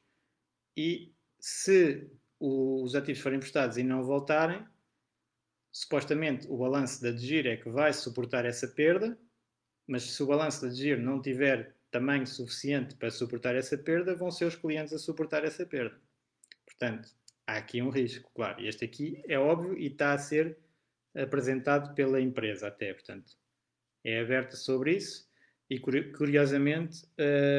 e 0.77 1.13
se 1.41 2.11
os 2.41 2.95
ativos 2.95 3.21
forem 3.21 3.39
emprestados 3.39 3.77
e 3.77 3.83
não 3.83 4.05
voltarem, 4.05 4.65
supostamente 5.73 6.47
o 6.49 6.57
balanço 6.57 7.03
da 7.03 7.11
DGIR 7.11 7.47
é 7.47 7.57
que 7.57 7.69
vai 7.69 7.93
suportar 7.93 8.45
essa 8.45 8.69
perda, 8.69 9.19
mas 9.87 10.05
se 10.05 10.23
o 10.23 10.27
balanço 10.27 10.63
da 10.63 10.69
DGIR 10.69 11.01
não 11.01 11.21
tiver 11.21 11.75
tamanho 11.91 12.27
suficiente 12.27 12.95
para 12.97 13.11
suportar 13.11 13.55
essa 13.57 13.77
perda, 13.77 14.15
vão 14.15 14.31
ser 14.31 14.45
os 14.45 14.57
clientes 14.57 14.93
a 14.93 14.99
suportar 14.99 15.45
essa 15.45 15.65
perda. 15.65 15.99
Portanto, 16.67 17.09
há 17.47 17.57
aqui 17.57 17.81
um 17.81 17.89
risco, 17.89 18.31
claro. 18.35 18.65
Este 18.65 18.85
aqui 18.85 19.23
é 19.27 19.39
óbvio 19.39 19.77
e 19.77 19.87
está 19.87 20.13
a 20.13 20.19
ser 20.19 20.59
apresentado 21.23 21.95
pela 21.95 22.21
empresa 22.21 22.69
até, 22.69 22.93
portanto, 22.93 23.33
é 24.05 24.21
aberta 24.21 24.57
sobre 24.57 24.97
isso 24.97 25.29
e 25.69 25.79
curiosamente 25.79 27.05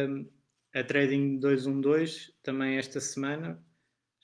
hum, 0.09 0.29
a 0.73 0.83
Trading 0.83 1.39
212 1.39 2.33
também 2.41 2.77
esta 2.77 2.99
semana 2.99 3.61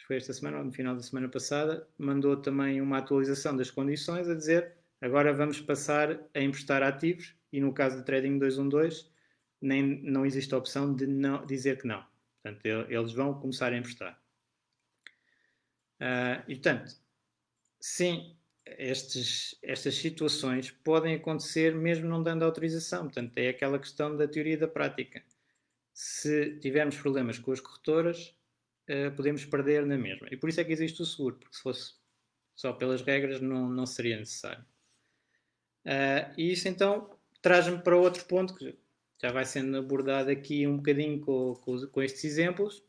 foi 0.06 0.17
esta 0.17 0.34
semana, 0.34 0.60
ou 0.60 0.65
no 0.65 0.71
final 0.71 0.95
da 0.95 1.02
semana 1.02 1.28
passada, 1.28 1.88
mandou 1.98 2.38
também 2.38 2.80
uma 2.80 3.00
atualização 3.00 3.56
das 3.56 3.71
condições 3.71 4.30
a 4.30 4.36
dizer 4.36 4.76
agora 5.02 5.34
vamos 5.34 5.60
passar 5.62 6.19
a 6.34 6.39
emprestar 6.39 6.84
ativos 6.84 7.36
e 7.52 7.60
no 7.60 7.74
caso 7.74 7.98
do 7.98 8.06
Trading 8.06 8.38
212 8.38 9.10
nem, 9.62 10.02
não 10.04 10.26
existe 10.26 10.54
a 10.54 10.58
opção 10.58 10.93
de 10.93 11.08
não, 11.08 11.45
dizer 11.45 11.82
que 11.82 11.88
não. 11.88 12.06
Portanto, 12.43 12.65
eles 12.89 13.13
vão 13.13 13.39
começar 13.39 13.74
a 13.74 13.78
emprestar. 13.78 14.21
Uh, 16.00 16.43
e 16.48 16.56
portanto, 16.56 16.95
sim, 17.80 18.35
estes, 18.65 19.58
estas 19.62 19.95
situações 19.95 20.71
podem 20.71 21.15
acontecer 21.15 21.75
mesmo 21.75 22.08
não 22.08 22.21
dando 22.21 22.43
autorização. 22.43 23.04
Portanto, 23.04 23.38
é 23.38 23.49
aquela 23.49 23.80
questão 23.80 24.15
da 24.15 24.28
teoria 24.28 24.58
da 24.58 24.67
prática. 24.67 25.23
Se 25.93 26.58
tivermos 26.60 26.97
problemas 26.97 27.39
com 27.39 27.51
as 27.51 27.60
corretoras, 27.60 28.36
uh, 28.89 29.15
podemos 29.15 29.45
perder 29.45 29.86
na 29.86 29.97
mesma. 29.97 30.28
E 30.32 30.38
por 30.38 30.49
isso 30.49 30.60
é 30.60 30.63
que 30.63 30.73
existe 30.73 31.01
o 31.01 31.06
seguro, 31.06 31.36
porque 31.36 31.56
se 31.56 31.62
fosse 31.62 31.93
só 32.56 32.73
pelas 32.73 33.01
regras 33.01 33.39
não, 33.39 33.69
não 33.69 33.86
seria 33.86 34.17
necessário. 34.17 34.65
Uh, 35.86 36.34
e 36.38 36.51
isso 36.51 36.67
então 36.67 37.15
traz-me 37.41 37.78
para 37.82 37.95
outro 37.95 38.25
ponto 38.25 38.56
que 38.56 38.75
já 39.21 39.32
vai 39.32 39.45
sendo 39.45 39.78
abordado 39.78 40.32
aqui 40.32 40.65
um 40.65 40.78
bocadinho 40.78 41.21
com, 41.21 41.54
com, 41.56 41.88
com 41.88 42.01
estes 42.01 42.23
exemplos, 42.23 42.80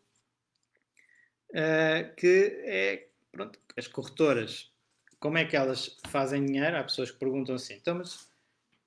uh, 1.50 2.14
que 2.16 2.60
é 2.64 3.08
pronto, 3.30 3.58
as 3.76 3.86
corretoras, 3.86 4.72
como 5.18 5.38
é 5.38 5.44
que 5.44 5.56
elas 5.56 5.96
fazem 6.08 6.44
dinheiro? 6.44 6.76
Há 6.76 6.84
pessoas 6.84 7.10
que 7.10 7.18
perguntam 7.18 7.54
assim, 7.54 7.74
então 7.74 7.96
mas 7.96 8.14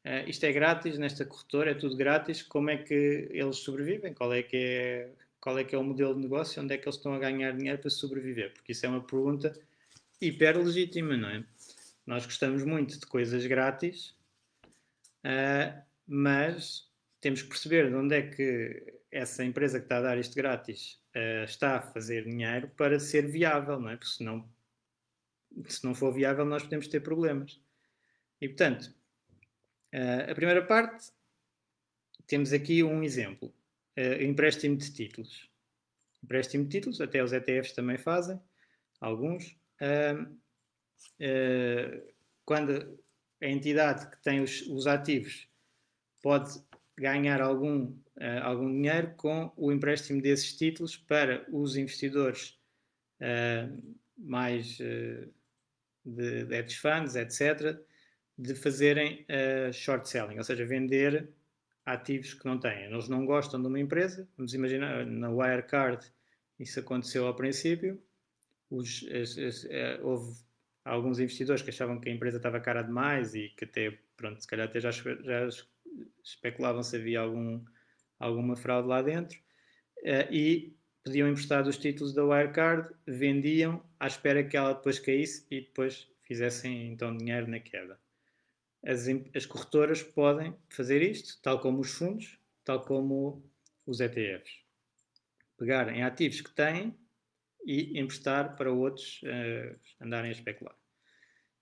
uh, 0.06 0.28
isto 0.28 0.44
é 0.46 0.52
grátis 0.52 0.98
nesta 0.98 1.26
corretora, 1.26 1.72
é 1.72 1.74
tudo 1.74 1.96
grátis, 1.96 2.42
como 2.44 2.70
é 2.70 2.78
que 2.78 3.28
eles 3.32 3.58
sobrevivem? 3.58 4.14
Qual 4.14 4.34
é 4.34 4.44
que 4.44 4.58
é 4.58 5.10
qual 5.40 5.58
é 5.58 5.64
que 5.64 5.74
é 5.74 5.78
o 5.78 5.84
modelo 5.84 6.14
de 6.16 6.22
negócio, 6.22 6.62
onde 6.62 6.74
é 6.74 6.78
que 6.78 6.86
eles 6.86 6.98
estão 6.98 7.14
a 7.14 7.20
ganhar 7.20 7.52
dinheiro 7.54 7.80
para 7.80 7.90
sobreviver? 7.90 8.54
Porque 8.54 8.74
isso 8.74 8.86
é 8.86 8.90
uma 8.90 9.02
pergunta 9.02 9.58
hiper 10.22 10.58
legítima, 10.58 11.16
não 11.16 11.30
é? 11.30 11.44
Nós 12.06 12.26
gostamos 12.26 12.64
muito 12.64 13.00
de 13.00 13.06
coisas 13.06 13.46
grátis, 13.46 14.16
uh, 15.24 15.82
mas 16.06 16.90
temos 17.22 17.42
que 17.42 17.50
perceber 17.50 17.90
de 17.90 17.96
onde 17.96 18.16
é 18.16 18.22
que 18.24 19.00
essa 19.12 19.44
empresa 19.44 19.80
que 19.80 19.86
está 19.86 19.98
a 19.98 20.02
dar 20.02 20.18
isto 20.18 20.36
grátis 20.36 21.00
uh, 21.16 21.44
está 21.46 21.78
a 21.78 21.82
fazer 21.82 22.26
dinheiro 22.26 22.70
para 22.76 23.00
ser 23.00 23.28
viável, 23.28 23.80
não 23.80 23.90
é? 23.90 23.96
Porque 23.96 24.12
senão, 24.12 24.48
se 25.68 25.84
não 25.84 25.94
for 25.94 26.14
viável, 26.14 26.46
nós 26.46 26.64
podemos 26.64 26.88
ter 26.88 27.02
problemas. 27.02 27.62
E 28.42 28.48
portanto, 28.48 28.94
Uh, 29.94 30.30
a 30.32 30.36
primeira 30.36 30.64
parte, 30.66 31.12
temos 32.28 32.54
aqui 32.54 32.84
um 32.84 33.04
exemplo: 33.04 33.52
uh, 33.98 34.24
empréstimo 34.24 34.78
de 34.78 34.94
títulos. 34.94 35.50
Empréstimo 36.24 36.66
de 36.66 36.70
títulos, 36.70 37.02
até 37.02 37.24
os 37.24 37.34
ETFs 37.34 37.74
também 37.74 37.98
fazem, 37.98 38.40
alguns. 39.00 39.58
Uh, 39.82 40.38
quando 42.46 43.00
a 43.42 43.48
entidade 43.48 44.10
que 44.10 44.22
tem 44.22 44.42
os, 44.42 44.62
os 44.64 44.86
ativos 44.86 45.48
pode 46.22 46.62
ganhar 46.98 47.42
algum, 47.42 47.96
algum 48.44 48.70
dinheiro 48.70 49.14
com 49.16 49.54
o 49.56 49.72
empréstimo 49.72 50.22
desses 50.22 50.58
títulos 50.58 50.98
para 50.98 51.46
os 51.50 51.78
investidores 51.78 52.60
mais 54.18 54.78
de, 56.16 56.46
de 56.46 56.56
hedge 56.56 56.78
funds, 56.78 57.16
etc., 57.16 57.78
de 58.38 58.56
fazerem 58.56 59.26
uh, 59.30 59.74
short 59.74 60.08
selling, 60.08 60.38
ou 60.38 60.44
seja, 60.44 60.66
vender 60.66 61.30
ativos 61.86 62.34
que 62.34 62.46
não 62.46 62.60
têm. 62.60 62.86
Eles 62.86 63.10
não 63.10 63.26
gostam 63.26 63.62
de 63.62 63.68
uma 63.68 63.80
empresa, 63.80 64.28
vamos 64.38 64.54
imaginar, 64.54 65.06
na 65.06 65.30
Wirecard 65.30 66.06
isso 66.60 66.80
aconteceu 66.80 67.26
ao 67.26 67.36
princípio, 67.36 68.02
os, 68.70 69.06
as, 69.12 69.38
as, 69.38 69.64
uh, 69.64 70.04
houve 70.04 70.38
alguns 70.86 71.20
investidores 71.20 71.62
que 71.62 71.70
achavam 71.70 72.00
que 72.00 72.10
a 72.10 72.14
empresa 72.14 72.38
estava 72.38 72.60
cara 72.60 72.82
demais 72.82 73.34
e 73.34 73.50
que 73.50 73.66
até, 73.66 73.98
pronto, 74.16 74.42
se 74.42 74.48
calhar 74.48 74.68
até 74.68 74.80
já, 74.80 74.92
já 74.92 75.48
especulavam 76.24 76.84
se 76.84 76.96
havia 76.96 77.22
algum, 77.22 77.64
alguma 78.20 78.56
fraude 78.56 78.88
lá 78.88 79.02
dentro, 79.02 79.38
uh, 80.00 80.32
e 80.32 80.79
pediam 81.04 81.30
emprestado 81.30 81.68
os 81.68 81.78
títulos 81.78 82.14
da 82.14 82.24
Wirecard, 82.24 82.94
vendiam 83.08 83.84
à 84.00 84.08
espera 84.08 84.44
que 84.44 84.58
ela 84.58 84.74
depois 84.74 85.00
caísse 85.00 85.46
e 85.50 85.62
depois 85.62 86.08
fizessem 86.24 86.92
então 86.92 87.16
dinheiro 87.16 87.48
na 87.48 87.60
queda 87.60 88.00
as, 88.84 89.08
as 89.36 89.46
corretoras 89.46 90.02
podem 90.02 90.56
fazer 90.70 91.02
isto, 91.02 91.40
tal 91.42 91.60
como 91.60 91.80
os 91.80 91.92
fundos, 91.92 92.40
tal 92.64 92.84
como 92.84 93.44
os 93.86 94.00
ETFs. 94.00 94.60
Pegar 95.58 95.94
em 95.94 96.04
ativos 96.04 96.42
que 96.42 96.52
têm 96.52 96.98
e 97.66 98.00
emprestar 98.00 98.56
para 98.56 98.72
outros 98.72 99.22
uh, 99.24 99.78
andarem 100.02 100.30
a 100.30 100.34
especular 100.34 100.76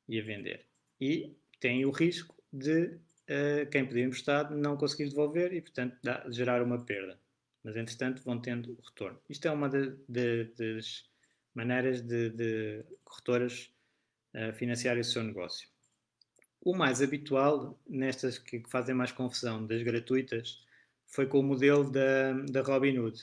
e 0.08 0.20
a 0.20 0.24
vender. 0.24 0.66
E 1.02 1.36
têm 1.60 1.86
o 1.86 1.92
risco 1.92 2.36
de 2.54 2.86
uh, 2.86 3.70
quem 3.72 3.86
pediu 3.86 4.06
emprestado 4.06 4.56
não 4.56 4.78
conseguir 4.78 5.10
devolver 5.10 5.54
e, 5.54 5.62
portanto, 5.62 5.98
dá, 6.04 6.24
gerar 6.30 6.62
uma 6.62 6.86
perda. 6.86 7.20
Mas, 7.68 7.76
entretanto, 7.76 8.24
vão 8.24 8.40
tendo 8.40 8.80
retorno. 8.82 9.20
Isto 9.30 9.50
é 9.50 9.52
uma 9.52 9.68
de, 9.68 9.94
de, 10.08 10.46
das 10.58 11.04
maneiras 11.54 12.00
de, 12.00 12.30
de 12.30 12.86
corretoras 13.04 13.70
uh, 14.34 14.54
financiarem 14.54 15.02
o 15.02 15.04
seu 15.04 15.22
negócio. 15.22 15.68
O 16.62 16.74
mais 16.74 17.02
habitual, 17.02 17.78
nestas 17.86 18.38
que 18.38 18.64
fazem 18.70 18.96
mais 18.96 19.12
confusão, 19.12 19.68
das 19.68 19.84
gratuitas, 19.84 20.64
foi 21.08 21.26
com 21.28 21.42
o 21.42 21.44
modelo 21.44 21.92
da, 21.92 22.32
da 22.50 22.62
Robinhood. 22.62 23.22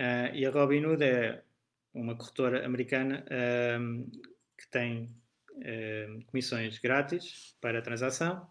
Uh, 0.00 0.34
e 0.34 0.44
a 0.44 0.50
Robinhood 0.50 1.04
é 1.04 1.44
uma 1.94 2.16
corretora 2.16 2.66
americana 2.66 3.24
uh, 3.24 4.20
que 4.58 4.66
tem 4.68 5.14
uh, 5.52 6.24
comissões 6.26 6.76
grátis 6.80 7.56
para 7.60 7.78
a 7.78 7.82
transação. 7.82 8.50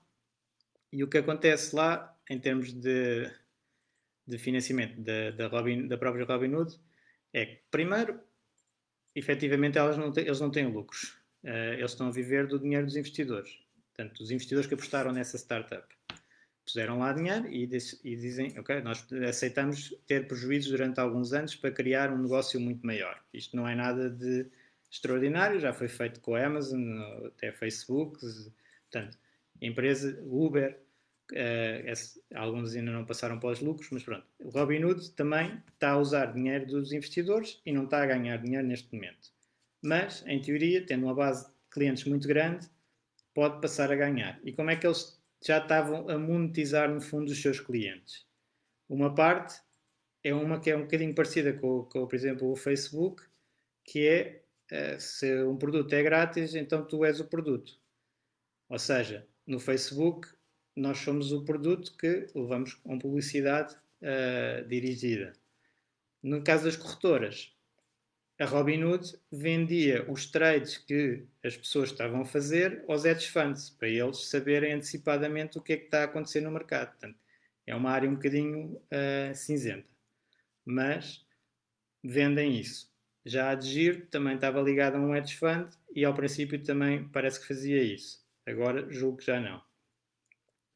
E 0.94 1.04
o 1.04 1.10
que 1.10 1.18
acontece 1.18 1.76
lá, 1.76 2.18
em 2.30 2.40
termos 2.40 2.72
de, 2.72 3.30
de 4.28 4.38
financiamento 4.38 5.00
da, 5.02 5.32
da, 5.32 5.48
Robin, 5.48 5.88
da 5.88 5.98
própria 5.98 6.26
Robinhood, 6.26 6.80
é 7.34 7.46
que, 7.46 7.62
primeiro, 7.70 8.20
efetivamente, 9.16 9.78
elas 9.78 9.98
não 9.98 10.12
eles 10.16 10.40
não 10.40 10.52
têm 10.52 10.68
lucros. 10.68 11.18
Uh, 11.44 11.74
eles 11.74 11.92
estão 11.92 12.08
a 12.08 12.12
viver 12.12 12.48
do 12.48 12.60
dinheiro 12.60 12.86
dos 12.86 12.96
investidores. 12.96 13.60
Portanto, 13.88 14.22
os 14.22 14.32
investidores 14.32 14.68
que 14.68 14.74
apostaram 14.74 15.12
nessa 15.12 15.38
startup 15.38 15.86
puseram 16.66 17.00
lá 17.00 17.12
dinheiro 17.12 17.48
e, 17.48 17.64
e, 17.64 18.16
dizem, 18.16 18.58
ok, 18.58 18.82
nós 18.82 19.06
aceitamos 19.28 19.94
ter 20.08 20.28
prejuízos 20.28 20.72
durante 20.72 21.00
alguns 21.00 21.34
anos 21.34 21.56
para 21.56 21.72
criar 21.72 22.12
um 22.12 22.22
negócio 22.22 22.60
muito 22.60 22.86
maior. 22.86 23.20
Isto 23.34 23.56
não 23.56 23.68
é 23.68 23.76
nada 23.76 24.10
de 24.10 24.46
extraordinário, 24.90 25.60
já 25.60 25.74
foi 25.74 25.88
feito 25.88 26.20
com 26.20 26.36
a 26.36 26.46
Amazon, 26.46 27.00
até 27.26 27.52
Facebook, 27.52 28.20
portanto, 28.90 29.18
empresa, 29.62 30.22
Uber, 30.26 30.78
uh, 31.32 31.90
esse, 31.90 32.22
alguns 32.34 32.76
ainda 32.76 32.92
não 32.92 33.06
passaram 33.06 33.40
para 33.40 33.52
os 33.52 33.62
lucros, 33.62 33.90
mas 33.92 34.04
pronto. 34.04 34.26
O 34.40 34.50
Robinhood 34.50 35.12
também 35.12 35.62
está 35.74 35.92
a 35.92 35.98
usar 35.98 36.28
dinheiro 36.28 36.66
dos 36.68 36.92
investidores 36.92 37.62
e 37.66 37.72
não 37.72 37.86
está 37.86 38.04
a 38.04 38.06
ganhar 38.06 38.38
dinheiro 38.38 38.68
neste 38.68 38.94
momento. 38.94 39.30
Mas, 39.82 40.24
em 40.28 40.42
teoria, 40.42 40.86
tendo 40.86 41.06
uma 41.06 41.16
base 41.16 41.48
de 41.48 41.54
clientes 41.72 42.04
muito 42.06 42.28
grande, 42.28 42.70
pode 43.34 43.62
passar 43.62 43.92
a 43.92 43.96
ganhar. 43.96 44.40
E 44.44 44.52
como 44.54 44.70
é 44.70 44.76
que 44.76 44.86
eles 44.86 45.20
já 45.44 45.58
estavam 45.58 46.08
a 46.10 46.18
monetizar, 46.18 46.90
no 46.90 47.02
fundo, 47.02 47.32
os 47.32 47.42
seus 47.42 47.60
clientes? 47.60 48.26
Uma 48.88 49.16
parte 49.16 49.60
é 50.24 50.34
uma 50.34 50.60
que 50.60 50.70
é 50.70 50.78
um 50.78 50.82
bocadinho 50.82 51.16
parecida 51.16 51.54
com, 51.54 51.84
com 51.86 52.06
por 52.06 52.16
exemplo, 52.16 52.52
o 52.52 52.56
Facebook, 52.56 53.24
que 53.86 54.08
é 54.08 54.44
uh, 54.72 55.00
se 55.00 55.44
um 55.44 55.58
produto 55.58 55.92
é 55.94 56.04
grátis, 56.04 56.54
então 56.54 56.86
tu 56.86 57.04
és 57.04 57.20
o 57.20 57.26
produto. 57.26 57.80
Ou 58.70 58.78
seja, 58.78 59.28
no 59.48 59.60
Facebook 59.60 60.30
nós 60.76 61.00
somos 61.00 61.32
o 61.32 61.44
produto 61.44 61.96
que 61.98 62.28
levamos 62.34 62.74
com 62.76 62.98
publicidade 62.98 63.76
uh, 64.02 64.68
dirigida. 64.68 65.34
No 66.24 66.44
caso 66.44 66.66
das 66.66 66.76
corretoras, 66.76 67.54
a 68.40 68.46
Robinhood 68.46 69.20
vendia 69.32 70.04
os 70.10 70.26
trades 70.26 70.78
que 70.78 71.26
as 71.44 71.56
pessoas 71.56 71.92
estavam 71.92 72.22
a 72.22 72.26
fazer 72.26 72.84
aos 72.88 73.06
hedge 73.06 73.30
funds, 73.30 73.70
para 73.70 73.88
eles 73.88 74.30
saberem 74.30 74.74
antecipadamente 74.74 75.58
o 75.58 75.62
que 75.62 75.74
é 75.74 75.78
que 75.78 75.86
está 75.86 76.02
a 76.02 76.06
acontecer 76.06 76.42
no 76.42 76.52
mercado. 76.52 76.90
Portanto, 76.90 77.20
é 77.68 77.76
uma 77.76 77.92
área 77.92 78.10
um 78.10 78.16
bocadinho 78.16 78.76
uh, 78.76 79.36
cinzenta. 79.36 79.88
Mas 80.66 81.26
vendem 82.04 82.60
isso. 82.60 82.92
Já 83.24 83.52
a 83.52 83.56
de 83.56 83.94
também 84.10 84.36
estava 84.36 84.62
ligada 84.62 84.98
a 84.98 85.02
um 85.02 85.16
hedge 85.16 85.38
fund 85.38 85.70
e 85.96 86.04
ao 86.04 86.14
princípio 86.14 86.64
também 86.64 87.08
parece 87.10 87.40
que 87.40 87.48
fazia 87.48 87.84
isso. 87.84 88.26
Agora 88.46 88.92
julgo 88.92 89.18
que 89.18 89.26
já 89.26 89.40
não. 89.40 89.62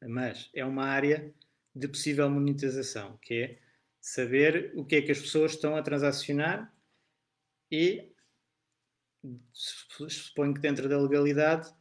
Mas 0.02 0.50
é 0.54 0.64
uma 0.64 0.84
área 0.84 1.32
de 1.74 1.88
possível 1.88 2.28
monetização, 2.30 3.18
que 3.18 3.34
é 3.34 3.58
saber 4.00 4.72
o 4.74 4.84
que 4.84 4.96
é 4.96 5.02
que 5.02 5.12
as 5.12 5.20
pessoas 5.20 5.52
estão 5.52 5.76
a 5.76 5.82
transacionar 5.82 6.72
e 7.70 8.12
suponho 9.52 10.54
que 10.54 10.60
dentro 10.60 10.88
da 10.88 11.00
legalidade 11.00 11.72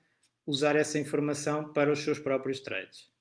usar 0.45 0.75
essa 0.75 0.99
informação 0.99 1.71
para 1.71 1.91
os 1.91 1.99
seus 1.99 2.19
próprios 2.19 2.60
trades. 2.60 3.12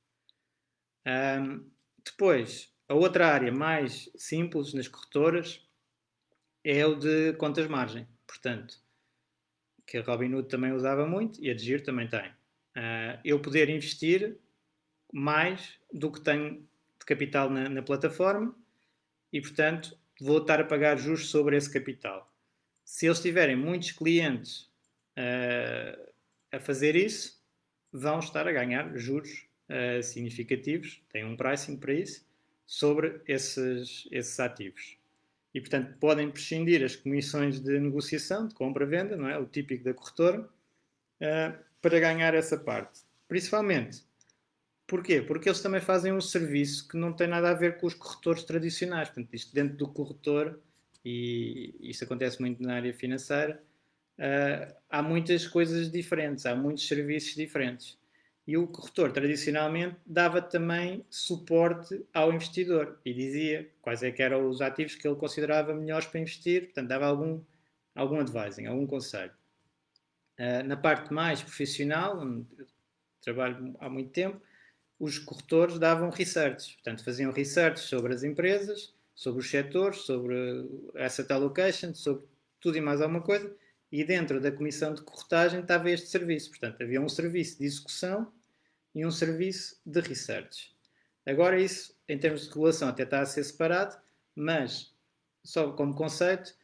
Um, 1.06 1.70
depois, 2.04 2.74
a 2.88 2.94
outra 2.94 3.28
área 3.28 3.52
mais 3.52 4.10
simples 4.16 4.74
nas 4.74 4.88
corretoras 4.88 5.66
é 6.62 6.84
o 6.86 6.94
de 6.94 7.34
contas 7.34 7.66
margem. 7.66 8.06
Portanto, 8.26 8.78
que 9.86 9.98
a 9.98 10.02
Robinhood 10.02 10.48
também 10.48 10.72
usava 10.72 11.06
muito 11.06 11.42
e 11.42 11.50
a 11.50 11.54
Digir 11.54 11.82
também 11.82 12.08
tem. 12.08 12.30
Uh, 12.76 13.20
eu 13.24 13.40
poder 13.40 13.68
investir 13.68 14.38
mais 15.14 15.78
do 15.92 16.10
que 16.10 16.20
tenho 16.20 16.66
de 16.98 17.06
capital 17.06 17.48
na, 17.48 17.68
na 17.68 17.82
plataforma 17.82 18.54
e, 19.32 19.40
portanto, 19.40 19.96
vou 20.20 20.38
estar 20.38 20.60
a 20.60 20.64
pagar 20.64 20.98
juros 20.98 21.28
sobre 21.30 21.56
esse 21.56 21.72
capital 21.72 22.30
se 22.84 23.06
eles 23.06 23.20
tiverem 23.20 23.56
muitos 23.56 23.92
clientes 23.92 24.70
uh, 25.16 26.12
a 26.52 26.60
fazer 26.60 26.94
isso, 26.94 27.42
vão 27.90 28.18
estar 28.18 28.46
a 28.46 28.52
ganhar 28.52 28.96
juros 28.96 29.46
uh, 29.68 30.02
significativos, 30.02 31.02
têm 31.10 31.24
um 31.24 31.36
pricing 31.36 31.76
para 31.76 31.94
isso, 31.94 32.24
sobre 32.66 33.20
esses, 33.26 34.06
esses 34.10 34.38
ativos. 34.38 34.98
E, 35.54 35.60
portanto, 35.60 35.96
podem 35.98 36.30
prescindir 36.30 36.84
as 36.84 36.96
comissões 36.96 37.60
de 37.60 37.78
negociação, 37.78 38.46
de 38.46 38.54
compra-venda, 38.54 39.16
não 39.16 39.28
é? 39.28 39.38
O 39.38 39.46
típico 39.46 39.84
da 39.84 39.94
corretora, 39.94 40.40
uh, 40.40 41.64
para 41.80 42.00
ganhar 42.00 42.34
essa 42.34 42.58
parte. 42.58 43.00
Principalmente, 43.28 44.02
porquê? 44.86 45.22
Porque 45.22 45.48
eles 45.48 45.60
também 45.60 45.80
fazem 45.80 46.12
um 46.12 46.20
serviço 46.20 46.88
que 46.88 46.96
não 46.96 47.12
tem 47.12 47.26
nada 47.26 47.50
a 47.50 47.54
ver 47.54 47.78
com 47.78 47.86
os 47.86 47.94
corretores 47.94 48.44
tradicionais. 48.44 49.08
Portanto, 49.08 49.34
isto 49.34 49.54
dentro 49.54 49.76
do 49.76 49.88
corretor 49.88 50.60
e 51.04 51.74
isso 51.80 52.02
acontece 52.04 52.40
muito 52.40 52.62
na 52.62 52.76
área 52.76 52.94
financeira, 52.94 53.62
uh, 54.18 54.74
há 54.88 55.02
muitas 55.02 55.46
coisas 55.46 55.90
diferentes, 55.90 56.46
há 56.46 56.56
muitos 56.56 56.88
serviços 56.88 57.34
diferentes. 57.34 57.98
E 58.46 58.56
o 58.56 58.66
corretor, 58.66 59.10
tradicionalmente, 59.12 59.96
dava 60.04 60.40
também 60.40 61.04
suporte 61.08 62.04
ao 62.12 62.32
investidor 62.32 62.98
e 63.04 63.12
dizia 63.12 63.70
quais 63.80 64.02
é 64.02 64.10
que 64.10 64.22
eram 64.22 64.48
os 64.48 64.60
ativos 64.60 64.94
que 64.94 65.06
ele 65.06 65.16
considerava 65.16 65.74
melhores 65.74 66.06
para 66.06 66.20
investir, 66.20 66.64
portanto, 66.64 66.88
dava 66.88 67.06
algum, 67.06 67.40
algum 67.94 68.20
advising, 68.20 68.66
algum 68.66 68.86
conselho. 68.86 69.32
Uh, 70.38 70.66
na 70.66 70.76
parte 70.76 71.12
mais 71.12 71.42
profissional, 71.42 72.18
onde 72.20 72.46
trabalho 73.22 73.74
há 73.80 73.88
muito 73.88 74.10
tempo, 74.10 74.40
os 74.98 75.18
corretores 75.18 75.78
davam 75.78 76.10
research, 76.10 76.74
portanto, 76.74 77.04
faziam 77.04 77.32
research 77.32 77.80
sobre 77.80 78.14
as 78.14 78.22
empresas, 78.22 78.94
sobre 79.14 79.40
os 79.40 79.50
setores, 79.50 79.98
sobre 80.00 80.34
asset 80.96 81.32
allocation, 81.32 81.94
sobre 81.94 82.24
tudo 82.60 82.78
e 82.78 82.80
mais 82.80 83.00
alguma 83.00 83.22
coisa, 83.22 83.54
e 83.90 84.04
dentro 84.04 84.40
da 84.40 84.50
comissão 84.50 84.94
de 84.94 85.02
corretagem 85.02 85.60
estava 85.60 85.90
este 85.90 86.08
serviço. 86.08 86.50
Portanto, 86.50 86.82
havia 86.82 87.00
um 87.00 87.08
serviço 87.08 87.58
de 87.58 87.64
execução 87.64 88.32
e 88.94 89.04
um 89.04 89.10
serviço 89.10 89.80
de 89.84 90.00
research. 90.00 90.74
Agora, 91.26 91.60
isso, 91.60 91.96
em 92.08 92.18
termos 92.18 92.42
de 92.42 92.48
regulação, 92.48 92.88
até 92.88 93.04
está 93.04 93.20
a 93.20 93.26
ser 93.26 93.44
separado, 93.44 93.96
mas, 94.34 94.92
só 95.42 95.72
como 95.72 95.94
conceito, 95.94 96.54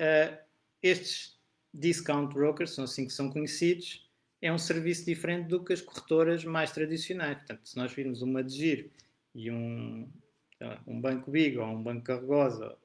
uh, 0.00 0.38
estes 0.82 1.38
discount 1.74 2.32
brokers, 2.32 2.70
são 2.70 2.84
assim 2.84 3.06
que 3.06 3.12
são 3.12 3.30
conhecidos, 3.30 4.07
é 4.40 4.52
um 4.52 4.58
serviço 4.58 5.04
diferente 5.04 5.48
do 5.48 5.62
que 5.62 5.72
as 5.72 5.80
corretoras 5.80 6.44
mais 6.44 6.70
tradicionais. 6.70 7.38
Portanto, 7.38 7.68
se 7.68 7.76
nós 7.76 7.92
virmos 7.92 8.22
uma 8.22 8.42
de 8.42 8.54
giro 8.54 8.90
e 9.34 9.50
um, 9.50 10.08
um 10.86 11.00
banco 11.00 11.30
Big 11.30 11.58
ou 11.58 11.66
um 11.66 11.82
banco 11.82 12.04
Carregosa, 12.04 12.76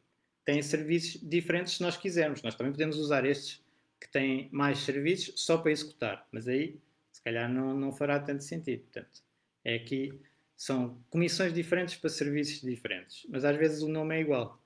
têm 0.46 0.62
serviços 0.62 1.22
diferentes 1.22 1.74
se 1.74 1.82
nós 1.82 1.96
quisermos. 1.96 2.42
Nós 2.42 2.56
também 2.56 2.72
podemos 2.72 2.98
usar 2.98 3.26
estes 3.26 3.64
que 4.00 4.10
têm 4.12 4.50
mais 4.52 4.80
serviços 4.80 5.40
só 5.40 5.58
para 5.58 5.72
executar, 5.72 6.28
mas 6.32 6.48
aí 6.48 6.80
se 7.12 7.22
calhar 7.22 7.50
não, 7.50 7.74
não 7.74 7.92
fará 7.92 8.20
tanto 8.20 8.44
sentido. 8.44 8.82
Portanto, 8.84 9.22
é 9.64 9.76
aqui 9.76 10.20
são 10.56 10.98
comissões 11.10 11.54
diferentes 11.54 11.96
para 11.96 12.10
serviços 12.10 12.62
diferentes, 12.62 13.26
mas 13.30 13.44
às 13.44 13.58
vezes 13.58 13.82
o 13.82 13.90
nome 13.90 14.16
é 14.16 14.22
igual. 14.22 14.62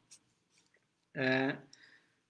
Uh, 1.15 1.57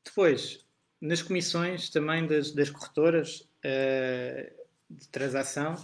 depois, 0.04 0.66
nas 1.00 1.22
comissões 1.22 1.90
também 1.90 2.26
das, 2.26 2.52
das 2.52 2.70
corretoras 2.70 3.42
uh, 3.42 4.52
de 4.90 5.08
transação, 5.10 5.76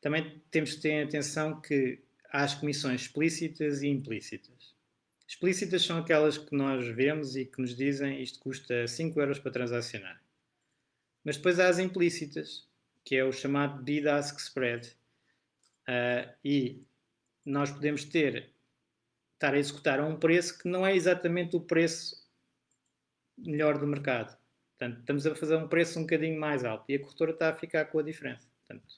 também 0.00 0.42
temos 0.50 0.74
que 0.74 0.82
ter 0.82 1.04
atenção 1.04 1.60
que 1.60 2.00
há 2.30 2.44
as 2.44 2.54
comissões 2.54 3.02
explícitas 3.02 3.82
e 3.82 3.88
implícitas. 3.88 4.74
Explícitas 5.26 5.82
são 5.82 5.98
aquelas 5.98 6.36
que 6.36 6.54
nós 6.54 6.86
vemos 6.88 7.36
e 7.36 7.44
que 7.44 7.60
nos 7.60 7.74
dizem 7.76 8.22
isto 8.22 8.38
custa 8.38 8.86
5 8.86 9.18
euros 9.20 9.38
para 9.38 9.50
transacionar. 9.50 10.22
Mas 11.24 11.36
depois 11.36 11.58
há 11.58 11.68
as 11.68 11.78
implícitas, 11.78 12.68
que 13.04 13.16
é 13.16 13.24
o 13.24 13.32
chamado 13.32 13.82
bid-ask 13.82 14.38
spread. 14.38 14.88
Uh, 15.88 16.30
e 16.44 16.82
nós 17.44 17.70
podemos 17.70 18.04
ter, 18.04 18.50
estar 19.34 19.54
a 19.54 19.58
executar 19.58 20.00
a 20.00 20.06
um 20.06 20.16
preço 20.16 20.58
que 20.58 20.68
não 20.68 20.86
é 20.86 20.94
exatamente 20.94 21.56
o 21.56 21.60
preço 21.60 22.28
melhor 23.38 23.78
do 23.78 23.86
mercado. 23.86 24.36
Portanto, 24.82 24.98
estamos 24.98 25.26
a 25.28 25.34
fazer 25.36 25.54
um 25.54 25.68
preço 25.68 25.96
um 26.00 26.02
bocadinho 26.02 26.40
mais 26.40 26.64
alto 26.64 26.84
e 26.88 26.96
a 26.96 26.98
corretora 26.98 27.30
está 27.30 27.50
a 27.50 27.54
ficar 27.54 27.84
com 27.84 28.00
a 28.00 28.02
diferença. 28.02 28.48
Portanto, 28.58 28.94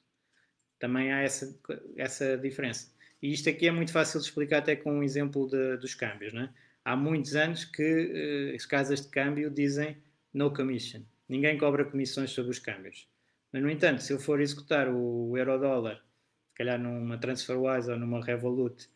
também 0.78 1.12
há 1.12 1.20
essa, 1.20 1.54
essa 1.94 2.38
diferença. 2.38 2.90
E 3.20 3.30
isto 3.30 3.50
aqui 3.50 3.68
é 3.68 3.70
muito 3.70 3.92
fácil 3.92 4.18
de 4.18 4.24
explicar 4.24 4.58
até 4.58 4.76
com 4.76 4.98
um 4.98 5.02
exemplo 5.02 5.46
de, 5.46 5.76
dos 5.76 5.94
câmbios. 5.94 6.32
Né? 6.32 6.48
Há 6.82 6.96
muitos 6.96 7.36
anos 7.36 7.66
que 7.66 7.82
uh, 7.82 8.56
as 8.56 8.64
casas 8.64 9.02
de 9.02 9.08
câmbio 9.08 9.50
dizem 9.50 9.98
no 10.32 10.50
commission. 10.54 11.02
Ninguém 11.28 11.58
cobra 11.58 11.84
comissões 11.84 12.30
sobre 12.30 12.52
os 12.52 12.58
câmbios. 12.58 13.06
Mas, 13.52 13.62
no 13.62 13.68
entanto, 13.68 14.02
se 14.02 14.10
eu 14.10 14.18
for 14.18 14.40
executar 14.40 14.88
o 14.88 15.36
euro-dólar, 15.36 16.02
se 16.48 16.54
calhar 16.54 16.78
numa 16.78 17.18
TransferWise 17.18 17.90
ou 17.90 17.98
numa 17.98 18.24
Revolut, 18.24 18.88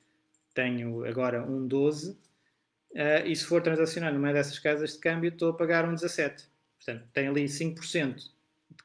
tenho 0.55 1.05
agora 1.05 1.45
um 1.45 1.69
12, 1.69 2.13
uh, 2.13 2.17
e 3.27 3.37
se 3.37 3.45
for 3.45 3.61
transacionar 3.61 4.11
numa 4.11 4.33
dessas 4.33 4.59
casas 4.59 4.95
de 4.95 5.01
câmbio, 5.01 5.29
estou 5.29 5.51
a 5.51 5.55
pagar 5.55 5.87
um 5.87 5.93
17. 5.93 6.49
Portanto, 6.79 7.09
tem 7.13 7.29
ali 7.29 7.45
5% 7.45 8.31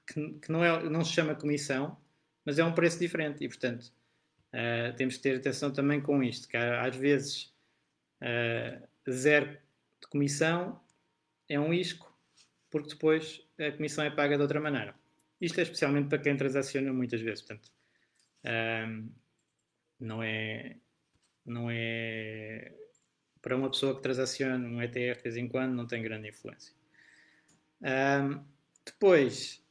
que, 0.08 0.34
que 0.40 0.52
não, 0.52 0.64
é, 0.64 0.90
não 0.90 1.04
se 1.04 1.14
chama 1.14 1.36
comissão, 1.36 1.98
mas 2.46 2.60
é 2.60 2.64
um 2.64 2.74
preço 2.74 3.00
diferente. 3.00 3.44
E, 3.44 3.48
portanto, 3.48 3.92
uh, 4.54 4.96
temos 4.96 5.18
que 5.18 5.24
ter 5.24 5.38
atenção 5.38 5.72
também 5.72 6.02
com 6.02 6.22
isto, 6.22 6.48
que 6.48 6.58
às 6.58 6.96
vezes 6.96 7.54
uh, 8.22 9.12
zero 9.12 9.58
de 10.02 10.08
comissão 10.10 10.82
é 11.48 11.60
um 11.60 11.74
isco, 11.74 12.12
porque 12.70 12.90
depois 12.90 13.42
a 13.60 13.72
comissão 13.72 14.04
é 14.04 14.10
paga 14.10 14.36
de 14.36 14.42
outra 14.42 14.60
maneira. 14.60 14.96
Isto 15.40 15.60
é 15.60 15.64
especialmente 15.64 16.10
para 16.10 16.20
quem 16.20 16.36
transaciona 16.36 16.92
muitas 16.94 17.22
vezes. 17.22 17.44
Portanto, 17.44 17.72
um, 18.88 19.10
não 20.00 20.24
é 20.24 20.78
não 21.46 21.70
é 21.70 22.72
para 23.42 23.58
uma 23.58 23.70
pessoa 23.70 23.96
que 23.96 24.02
transaciona 24.02 24.66
um 24.66 24.82
ETF 24.82 25.18
de 25.18 25.24
vez 25.24 25.38
em 25.38 25.48
quando 25.50 25.74
não 25.74 25.86
tem 25.86 26.02
grande 26.02 26.30
influência. 26.30 26.74
Um, 27.84 28.42
depois, 28.86 29.62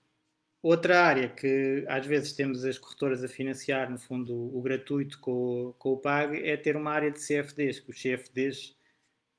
outra 0.63 1.03
área 1.03 1.29
que 1.29 1.85
às 1.89 2.07
vezes 2.07 2.33
temos 2.33 2.65
as 2.65 2.79
corretoras 2.79 3.25
a 3.25 3.29
financiar, 3.29 3.91
no 3.91 3.99
fundo, 3.99 4.35
o, 4.35 4.61
gratuito 4.61 5.19
com 5.19 5.69
o, 5.69 5.73
com 5.75 5.93
o 5.93 5.97
PAG, 5.97 6.39
é 6.47 6.57
ter 6.57 6.77
uma 6.77 6.93
área 6.93 7.11
de 7.11 7.19
CFDs, 7.19 7.81
que 7.81 7.91
os 7.91 8.01
CFDs 8.01 8.77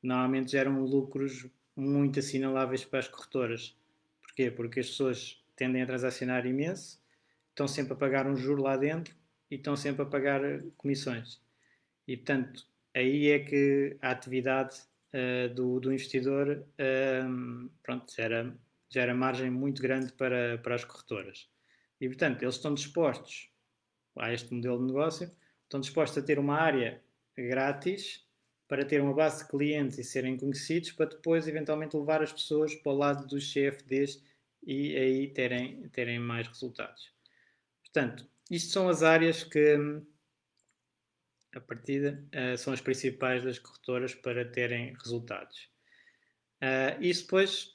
normalmente 0.02 0.52
geram 0.52 0.82
lucros 0.84 1.48
muito 1.76 2.20
assinaláveis 2.20 2.84
para 2.84 3.00
as 3.00 3.08
corretoras. 3.08 3.76
Porquê? 4.22 4.52
Porque 4.52 4.80
as 4.80 4.90
pessoas 4.90 5.44
tendem 5.56 5.82
a 5.82 5.86
transacionar 5.86 6.46
imenso, 6.46 7.00
estão 7.50 7.68
sempre 7.68 7.94
a 7.94 7.96
pagar 7.96 8.28
um 8.28 8.36
juro 8.36 8.64
lá 8.64 8.76
dentro 8.76 9.16
e 9.50 9.56
estão 9.56 9.76
sempre 9.76 10.02
a 10.02 10.06
pagar 10.06 10.42
comissões. 10.78 11.40
E, 12.08 12.18
portanto, 12.18 12.66
aí 12.94 13.30
é 13.30 13.40
que 13.40 13.98
a 14.02 14.12
atividade 14.12 14.82
uh, 15.14 15.54
do, 15.54 15.80
do, 15.80 15.94
investidor 15.94 16.66
pronto, 17.82 18.14
gera, 18.14 18.56
gera 18.94 19.16
margem 19.16 19.50
muito 19.50 19.82
grande 19.82 20.14
para, 20.14 20.60
para 20.60 20.76
as 20.76 20.86
corretoras. 20.86 21.50
E, 22.00 22.08
portanto, 22.08 22.44
eles 22.44 22.56
estão 22.56 22.74
dispostos 22.74 23.50
a 24.18 24.32
este 24.32 24.54
modelo 24.54 24.78
de 24.78 24.86
negócio, 24.86 25.32
estão 25.64 25.80
dispostos 25.80 26.22
a 26.24 26.26
ter 26.26 26.38
uma 26.38 26.56
área 26.56 27.02
grátis 27.36 28.24
para 28.68 28.86
ter 28.86 29.02
uma 29.02 29.14
base 29.14 29.44
de 29.44 29.50
clientes 29.50 29.98
e 29.98 30.04
serem 30.04 30.38
conhecidos, 30.38 30.92
para 30.92 31.08
depois, 31.08 31.48
eventualmente, 31.48 31.98
levar 31.98 32.22
as 32.22 32.32
pessoas 32.32 32.76
para 32.76 32.92
o 32.92 32.96
lado 32.96 33.28
dos 33.28 33.52
CFDs 33.52 34.24
e 34.66 34.96
aí 34.96 35.28
terem, 35.28 35.88
terem 35.90 36.20
mais 36.20 36.48
resultados. 36.48 37.12
Portanto, 37.82 38.28
isto 38.50 38.72
são 38.72 38.88
as 38.90 39.02
áreas 39.02 39.44
que, 39.44 39.78
a 41.56 41.60
partida, 41.60 42.24
uh, 42.34 42.58
são 42.58 42.74
as 42.74 42.82
principais 42.82 43.44
das 43.44 43.60
corretoras 43.60 44.14
para 44.14 44.46
terem 44.46 44.94
resultados. 44.94 45.70
Uh, 46.62 47.02
isso 47.02 47.24
depois 47.24 47.73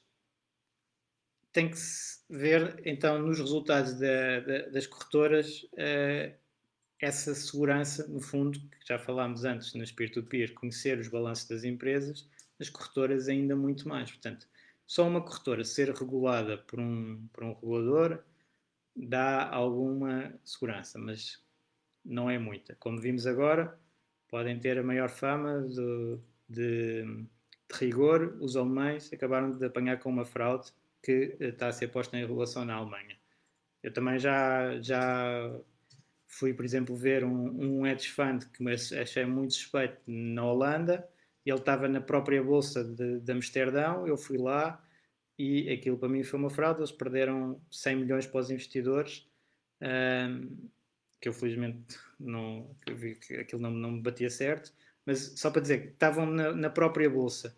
tem 1.51 1.69
que 1.69 1.77
se 1.77 2.19
ver, 2.29 2.81
então, 2.85 3.19
nos 3.19 3.39
resultados 3.39 3.93
da, 3.93 4.39
da, 4.41 4.69
das 4.69 4.87
corretoras, 4.87 5.63
uh, 5.73 6.33
essa 6.99 7.33
segurança, 7.33 8.07
no 8.07 8.19
fundo, 8.19 8.59
que 8.59 8.87
já 8.87 8.99
falámos 8.99 9.45
antes 9.45 9.73
nas 9.73 9.91
peer-to-peer, 9.91 10.49
-peer, 10.49 10.53
conhecer 10.53 10.99
os 10.99 11.07
balanços 11.07 11.47
das 11.47 11.63
empresas, 11.63 12.29
nas 12.59 12.69
corretoras 12.69 13.27
ainda 13.27 13.55
muito 13.55 13.87
mais. 13.87 14.11
Portanto, 14.11 14.47
só 14.85 15.07
uma 15.07 15.21
corretora 15.21 15.63
ser 15.63 15.91
regulada 15.93 16.57
por 16.57 16.79
um, 16.79 17.27
por 17.31 17.43
um 17.43 17.53
regulador 17.53 18.23
dá 18.95 19.49
alguma 19.49 20.33
segurança, 20.43 20.99
mas 20.99 21.41
não 22.03 22.29
é 22.29 22.37
muita. 22.37 22.75
Como 22.75 22.99
vimos 22.99 23.25
agora, 23.25 23.79
podem 24.27 24.59
ter 24.59 24.77
a 24.77 24.83
maior 24.83 25.09
fama 25.09 25.61
de, 25.67 26.17
de, 26.49 27.03
de 27.05 27.77
rigor. 27.77 28.37
Os 28.41 28.57
alemães 28.57 29.11
acabaram 29.13 29.51
de 29.51 29.65
apanhar 29.65 29.99
com 29.99 30.09
uma 30.09 30.25
fraude 30.25 30.71
que 31.01 31.37
está 31.39 31.67
a 31.67 31.71
ser 31.71 31.89
posta 31.89 32.17
em 32.17 32.21
regulação 32.21 32.65
na 32.65 32.75
Alemanha. 32.75 33.17
Eu 33.81 33.93
também 33.93 34.19
já, 34.19 34.79
já 34.81 35.59
fui, 36.27 36.53
por 36.53 36.65
exemplo, 36.65 36.95
ver 36.95 37.23
um, 37.23 37.79
um 37.79 37.87
hedge 37.87 38.09
fund 38.09 38.45
que 38.45 38.63
me 38.63 38.73
achei 38.73 39.25
muito 39.25 39.53
suspeito 39.53 39.99
na 40.05 40.45
Holanda. 40.45 41.07
Ele 41.45 41.57
estava 41.57 41.87
na 41.87 42.01
própria 42.01 42.43
bolsa 42.43 42.83
de, 42.83 43.19
de 43.19 43.31
Amsterdão. 43.31 44.05
Eu 44.07 44.17
fui 44.17 44.37
lá 44.37 44.83
e 45.37 45.71
aquilo 45.71 45.97
para 45.97 46.09
mim 46.09 46.23
foi 46.23 46.37
uma 46.37 46.49
fraude. 46.49 46.81
Eles 46.81 46.91
perderam 46.91 47.61
100 47.71 47.95
milhões 47.95 48.27
para 48.27 48.41
os 48.41 48.51
investidores, 48.51 49.25
um, 49.81 50.69
que 51.21 51.29
eu 51.29 51.33
felizmente 51.33 51.97
não 52.19 52.75
vi 52.93 53.15
que 53.15 53.35
aquilo 53.35 53.61
não, 53.61 53.71
não 53.71 53.91
me 53.91 54.01
batia 54.01 54.29
certo, 54.29 54.73
mas 55.05 55.39
só 55.39 55.49
para 55.49 55.61
dizer 55.61 55.81
que 55.81 55.87
estavam 55.93 56.25
na, 56.25 56.53
na, 56.53 56.69
própria 56.69 57.09
bolsa 57.09 57.55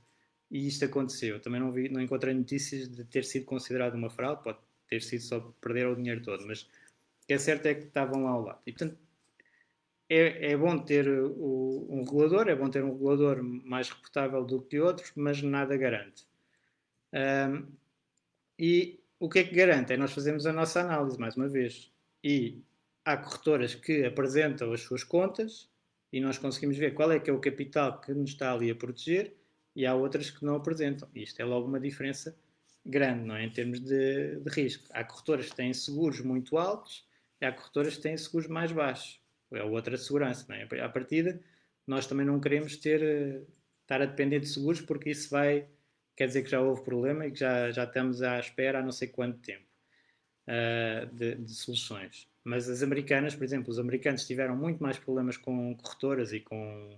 e 0.52 0.68
isto 0.68 0.84
aconteceu. 0.84 1.40
Também 1.40 1.62
não, 1.62 1.72
vi, 1.72 1.88
não 1.90 2.02
encontrei 2.02 2.34
notícias 2.34 2.90
de 2.90 3.06
ter 3.06 3.24
sido 3.24 3.46
considerado 3.46 3.96
uma 3.96 4.10
fraude, 4.10 4.44
pode 4.44 4.60
ter 4.88 5.02
sido 5.02 5.22
só 5.22 5.40
perder 5.62 5.88
o 5.88 5.96
dinheiro 5.96 6.22
todo, 6.22 6.46
mas 6.46 6.64
o 6.64 7.28
que 7.28 7.34
é 7.34 7.38
certo 7.38 7.66
é 7.68 7.74
que 7.74 7.86
estavam 7.86 8.26
lá 8.26 8.32
ao 8.32 8.42
lado. 8.42 8.60
E 8.68 8.74
portanto 8.74 8.98
é, 10.10 10.52
é 10.52 10.58
bom 10.58 10.78
ter 10.78 11.08
o, 11.08 11.88
um 11.90 12.04
regulador, 12.04 12.50
é 12.50 12.56
bom 12.56 12.70
ter 12.70 12.84
um 12.84 12.92
regulador 12.92 13.42
mais 13.42 13.90
reputável 13.90 14.44
do 14.44 14.62
que 14.62 14.78
outros, 14.78 15.14
mas 15.16 15.42
nada 15.42 15.78
garante. 15.78 16.28
Um, 17.14 17.66
e 18.60 19.00
o 19.18 19.30
que 19.30 19.40
é 19.40 19.44
que 19.46 19.56
garante? 19.56 19.94
É 19.94 19.98
nós 19.98 20.12
fazemos 20.12 20.46
a 20.46 20.52
nossa 20.52 20.82
análise, 20.82 21.18
mais 21.18 21.38
uma 21.38 21.48
vez. 21.48 21.90
E 22.22 22.62
há 23.06 23.16
corretoras 23.16 23.74
que 23.74 24.04
apresentam 24.06 24.74
as 24.74 24.82
suas 24.82 25.04
contas 25.04 25.70
e 26.12 26.20
nós 26.20 26.38
conseguimos 26.38 26.78
ver 26.78 26.94
qual 26.94 27.12
é 27.12 27.20
que 27.20 27.30
é 27.30 27.34
o 27.34 27.40
capital 27.40 28.02
que 28.02 28.14
nos 28.14 28.32
está 28.32 28.54
ali 28.54 28.70
a 28.70 28.76
proteger 28.76 29.34
e 29.76 29.86
há 29.86 29.94
outras 29.96 30.30
que 30.30 30.44
não 30.44 30.56
apresentam. 30.56 31.10
Isto 31.16 31.42
é 31.42 31.46
logo 31.46 31.68
uma 31.68 31.80
diferença 31.80 32.36
grande, 32.86 33.26
não 33.26 33.36
é? 33.36 33.46
Em 33.46 33.50
termos 33.50 33.80
de, 33.80 34.38
de 34.38 34.50
risco. 34.50 34.88
Há 34.92 35.04
corretoras 35.04 35.50
que 35.50 35.56
têm 35.56 35.74
seguros 35.74 36.20
muito 36.22 36.58
altos 36.58 37.08
e 37.40 37.46
há 37.46 37.52
corretoras 37.52 37.96
que 37.96 38.02
têm 38.02 38.18
seguros 38.18 38.48
mais 38.48 38.72
baixos. 38.72 39.20
É 39.54 39.64
outra 39.64 39.98
segurança, 39.98 40.46
não 40.48 40.56
é? 40.56 40.82
À 40.82 40.90
partida, 40.90 41.40
nós 41.86 42.08
também 42.08 42.26
não 42.26 42.40
queremos 42.40 42.78
ter, 42.78 43.02
eh, 43.04 43.42
estar 43.82 44.02
a 44.02 44.06
depender 44.06 44.40
de 44.40 44.48
seguros 44.48 44.82
porque 44.82 45.10
isso 45.10 45.30
vai 45.30 45.68
quer 46.16 46.28
dizer 46.28 46.44
que 46.44 46.50
já 46.50 46.62
houve 46.62 46.84
problema 46.84 47.26
e 47.26 47.32
que 47.32 47.40
já, 47.40 47.72
já 47.72 47.84
estamos 47.84 48.22
à 48.22 48.40
espera 48.40 48.80
há 48.80 48.82
não 48.84 48.92
sei 48.92 49.08
quanto 49.08 49.40
tempo 49.40 49.66
uh, 50.48 51.16
de, 51.16 51.36
de, 51.36 51.52
soluções. 51.52 52.28
Mas 52.44 52.70
as 52.70 52.84
americanas, 52.84 53.36
por 53.36 53.44
exemplo, 53.44 53.72
os 53.72 53.80
americanos 53.80 54.26
tiveram 54.28 54.56
muito 54.56 54.82
mais 54.82 55.00
problemas 55.00 55.36
com 55.36 55.76
corretoras 55.78 56.32
e 56.32 56.40
com, 56.40 56.98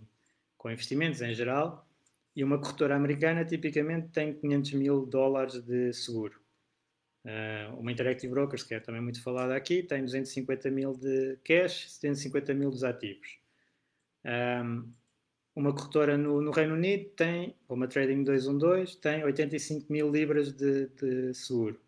com 0.58 0.70
investimentos 0.70 1.22
em 1.22 1.34
geral, 1.34 1.88
e 2.36 2.44
uma 2.44 2.60
corretora 2.60 2.96
americana 2.96 3.46
tipicamente 3.46 4.10
tem 4.10 4.34
500 4.34 4.74
mil 4.74 5.06
dólares 5.06 5.62
de 5.62 5.94
seguro. 5.94 6.42
Uh, 7.26 7.80
uma 7.80 7.92
Interactive 7.92 8.34
Brokers, 8.34 8.64
que 8.64 8.74
é 8.74 8.80
também 8.80 9.02
muito 9.02 9.22
falada 9.24 9.56
aqui, 9.56 9.82
tem 9.84 10.04
250 10.04 10.70
mil 10.72 10.94
de 10.94 11.38
cash, 11.44 11.90
750 11.92 12.54
mil 12.54 12.70
dos 12.70 12.84
ativos. 12.84 13.38
Um, 14.26 14.92
uma 15.56 15.74
corretora 15.74 16.18
no, 16.18 16.42
no, 16.42 16.52
Reino 16.52 16.74
Unido 16.74 17.12
tem, 17.12 17.56
uma 17.70 17.88
Trading 17.88 18.24
212, 18.24 18.98
tem 18.98 19.24
85 19.24 19.92
mil 19.92 20.12
libras 20.12 20.52
de, 20.52 20.88
de, 20.88 21.34
seguro. 21.34 21.80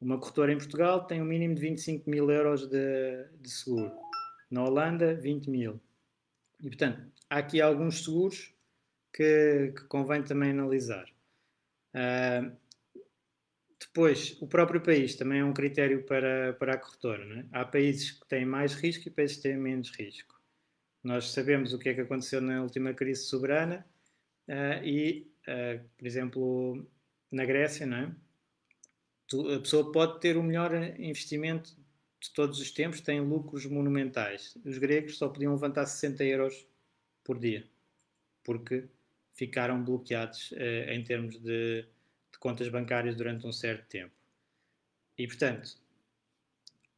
Uma 0.00 0.18
corretora 0.18 0.52
em 0.52 0.58
Portugal 0.58 1.04
tem 1.04 1.20
um 1.20 1.24
mínimo 1.24 1.54
de 1.54 1.60
25 1.60 2.08
mil 2.08 2.30
euros 2.30 2.68
de, 2.68 3.26
de 3.40 3.50
seguro. 3.50 3.92
Na 4.50 4.64
Holanda, 4.64 5.14
20 5.14 5.50
mil. 5.50 5.80
E, 6.60 6.68
portanto, 6.68 7.02
há 7.28 7.38
aqui 7.38 7.60
alguns 7.60 8.04
seguros 8.04 8.53
que, 9.14 9.72
que 9.76 9.84
convém 9.84 10.24
também 10.24 10.50
analisar. 10.50 11.08
Uh, 11.94 12.54
depois, 13.78 14.36
o 14.42 14.48
próprio 14.48 14.80
país 14.80 15.14
também 15.14 15.38
é 15.38 15.44
um 15.44 15.54
critério 15.54 16.04
para, 16.04 16.52
para 16.54 16.74
a 16.74 16.78
corretora. 16.78 17.24
É? 17.52 17.60
Há 17.60 17.64
países 17.64 18.10
que 18.10 18.26
têm 18.26 18.44
mais 18.44 18.74
risco 18.74 19.06
e 19.06 19.10
países 19.10 19.36
que 19.36 19.44
têm 19.44 19.56
menos 19.56 19.90
risco. 19.90 20.34
Nós 21.02 21.30
sabemos 21.30 21.72
o 21.72 21.78
que 21.78 21.90
é 21.90 21.94
que 21.94 22.00
aconteceu 22.00 22.40
na 22.40 22.60
última 22.62 22.92
crise 22.92 23.24
soberana 23.24 23.86
uh, 24.48 24.84
e, 24.84 25.30
uh, 25.46 25.88
por 25.96 26.06
exemplo, 26.06 26.90
na 27.30 27.44
Grécia, 27.44 27.86
não 27.86 27.96
é? 27.98 28.16
A 29.56 29.60
pessoa 29.60 29.90
pode 29.90 30.20
ter 30.20 30.36
o 30.36 30.42
melhor 30.42 30.72
investimento 30.98 31.74
de 32.20 32.32
todos 32.32 32.58
os 32.60 32.70
tempos, 32.70 33.00
tem 33.00 33.20
lucros 33.20 33.66
monumentais. 33.66 34.56
Os 34.64 34.78
gregos 34.78 35.18
só 35.18 35.28
podiam 35.28 35.52
levantar 35.52 35.86
60 35.86 36.24
euros 36.24 36.66
por 37.22 37.38
dia, 37.38 37.68
porque 38.42 38.88
ficaram 39.34 39.82
bloqueados 39.82 40.52
uh, 40.52 40.90
em 40.90 41.02
termos 41.02 41.38
de, 41.38 41.82
de, 41.82 42.38
contas 42.38 42.68
bancárias 42.68 43.16
durante 43.16 43.46
um 43.46 43.52
certo 43.52 43.86
tempo. 43.88 44.14
E, 45.18 45.26
portanto, 45.26 45.76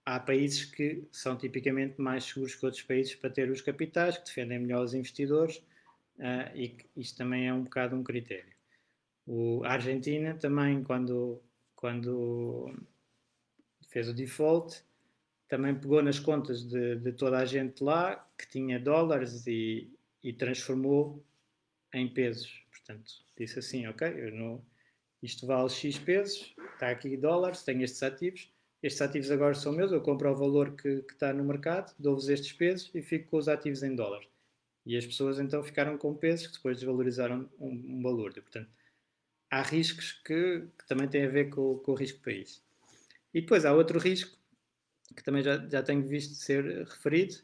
há 0.05 0.21
países 0.21 0.65
que 0.65 1.07
são 1.11 1.37
tipicamente 1.37 2.01
mais 2.01 2.25
seguros 2.25 2.55
que 2.55 2.65
outros 2.65 2.83
países 2.83 3.15
para 3.15 3.31
ter 3.31 3.51
os 3.51 3.61
capitais, 3.61 4.19
que 4.19 4.27
defendem 4.27 4.59
melhor 4.59 4.85
os 4.85 4.95
investidores, 4.95 5.57
uh, 6.19 6.55
e 6.55 6.77
isto 6.97 7.17
também 7.17 7.49
é 7.49 7.53
um 7.53 7.65
bocado 7.65 7.97
um 7.97 8.05
critério. 8.05 8.55
O, 9.27 9.65
a 9.65 9.73
Argentina 9.73 10.35
também, 10.35 10.85
quando, 10.85 11.43
quando 11.75 12.73
fez 13.89 14.09
o 14.09 14.15
default, 14.15 14.85
também 15.49 15.75
pegou 15.75 16.03
nas 16.03 16.19
contas 16.19 16.63
de, 16.63 16.97
de 16.97 17.13
toda 17.13 17.39
a 17.39 17.45
gente 17.45 17.83
lá 17.83 18.29
que 18.37 18.49
tinha 18.49 18.79
dólares 18.79 19.47
e, 19.47 19.91
e 20.23 20.33
transformou 20.33 21.25
em 21.93 22.09
pesos. 22.09 22.65
Portanto, 22.71 23.11
disse 23.37 23.59
assim: 23.59 23.87
Ok, 23.87 24.31
não, 24.33 24.65
isto 25.23 25.47
vale 25.47 25.69
X 25.69 25.99
pesos, 25.99 26.55
está 26.75 26.91
aqui 26.91 27.17
dólares, 27.17 27.63
tenho 27.63 27.83
estes 27.83 28.03
ativos, 28.03 28.53
estes 28.83 29.03
ativos 29.03 29.31
agora 29.31 29.55
são 29.55 29.73
meus, 29.73 29.91
eu 29.91 30.01
compro 30.01 30.29
ao 30.29 30.37
valor 30.37 30.77
que, 30.77 31.03
que 31.03 31.13
está 31.13 31.33
no 31.33 31.45
mercado, 31.45 31.95
dou-vos 31.99 32.29
estes 32.29 32.53
pesos 32.53 32.91
e 32.95 33.03
fico 33.03 33.31
com 33.31 33.39
os 33.39 33.49
ativos 33.49 33.83
em 33.83 33.95
dólares. 33.95 34.29
E 34.85 34.97
as 34.97 35.05
pessoas 35.05 35.41
então 35.41 35.63
ficaram 35.65 35.99
com 35.99 36.15
pesos 36.15 36.47
que 36.47 36.53
depois 36.55 36.77
desvalorizaram 36.77 37.51
um, 37.59 37.71
um 37.71 38.03
valor. 38.03 38.33
Portanto, 38.33 38.71
há 39.51 39.63
riscos 39.63 40.13
que, 40.13 40.69
que, 40.79 40.87
também 40.87 41.09
têm 41.09 41.25
a 41.25 41.29
ver 41.29 41.51
com, 41.51 41.79
com 41.79 41.93
o 41.93 41.95
risco 41.97 42.23
país. 42.23 42.63
E 43.35 43.41
depois 43.41 43.65
há 43.65 43.73
outro 43.73 43.99
risco 43.99 44.39
que 45.17 45.25
também 45.25 45.43
já, 45.43 45.57
já 45.69 45.83
tenho 45.83 46.07
visto 46.07 46.35
ser 46.35 46.85
referido, 46.85 47.37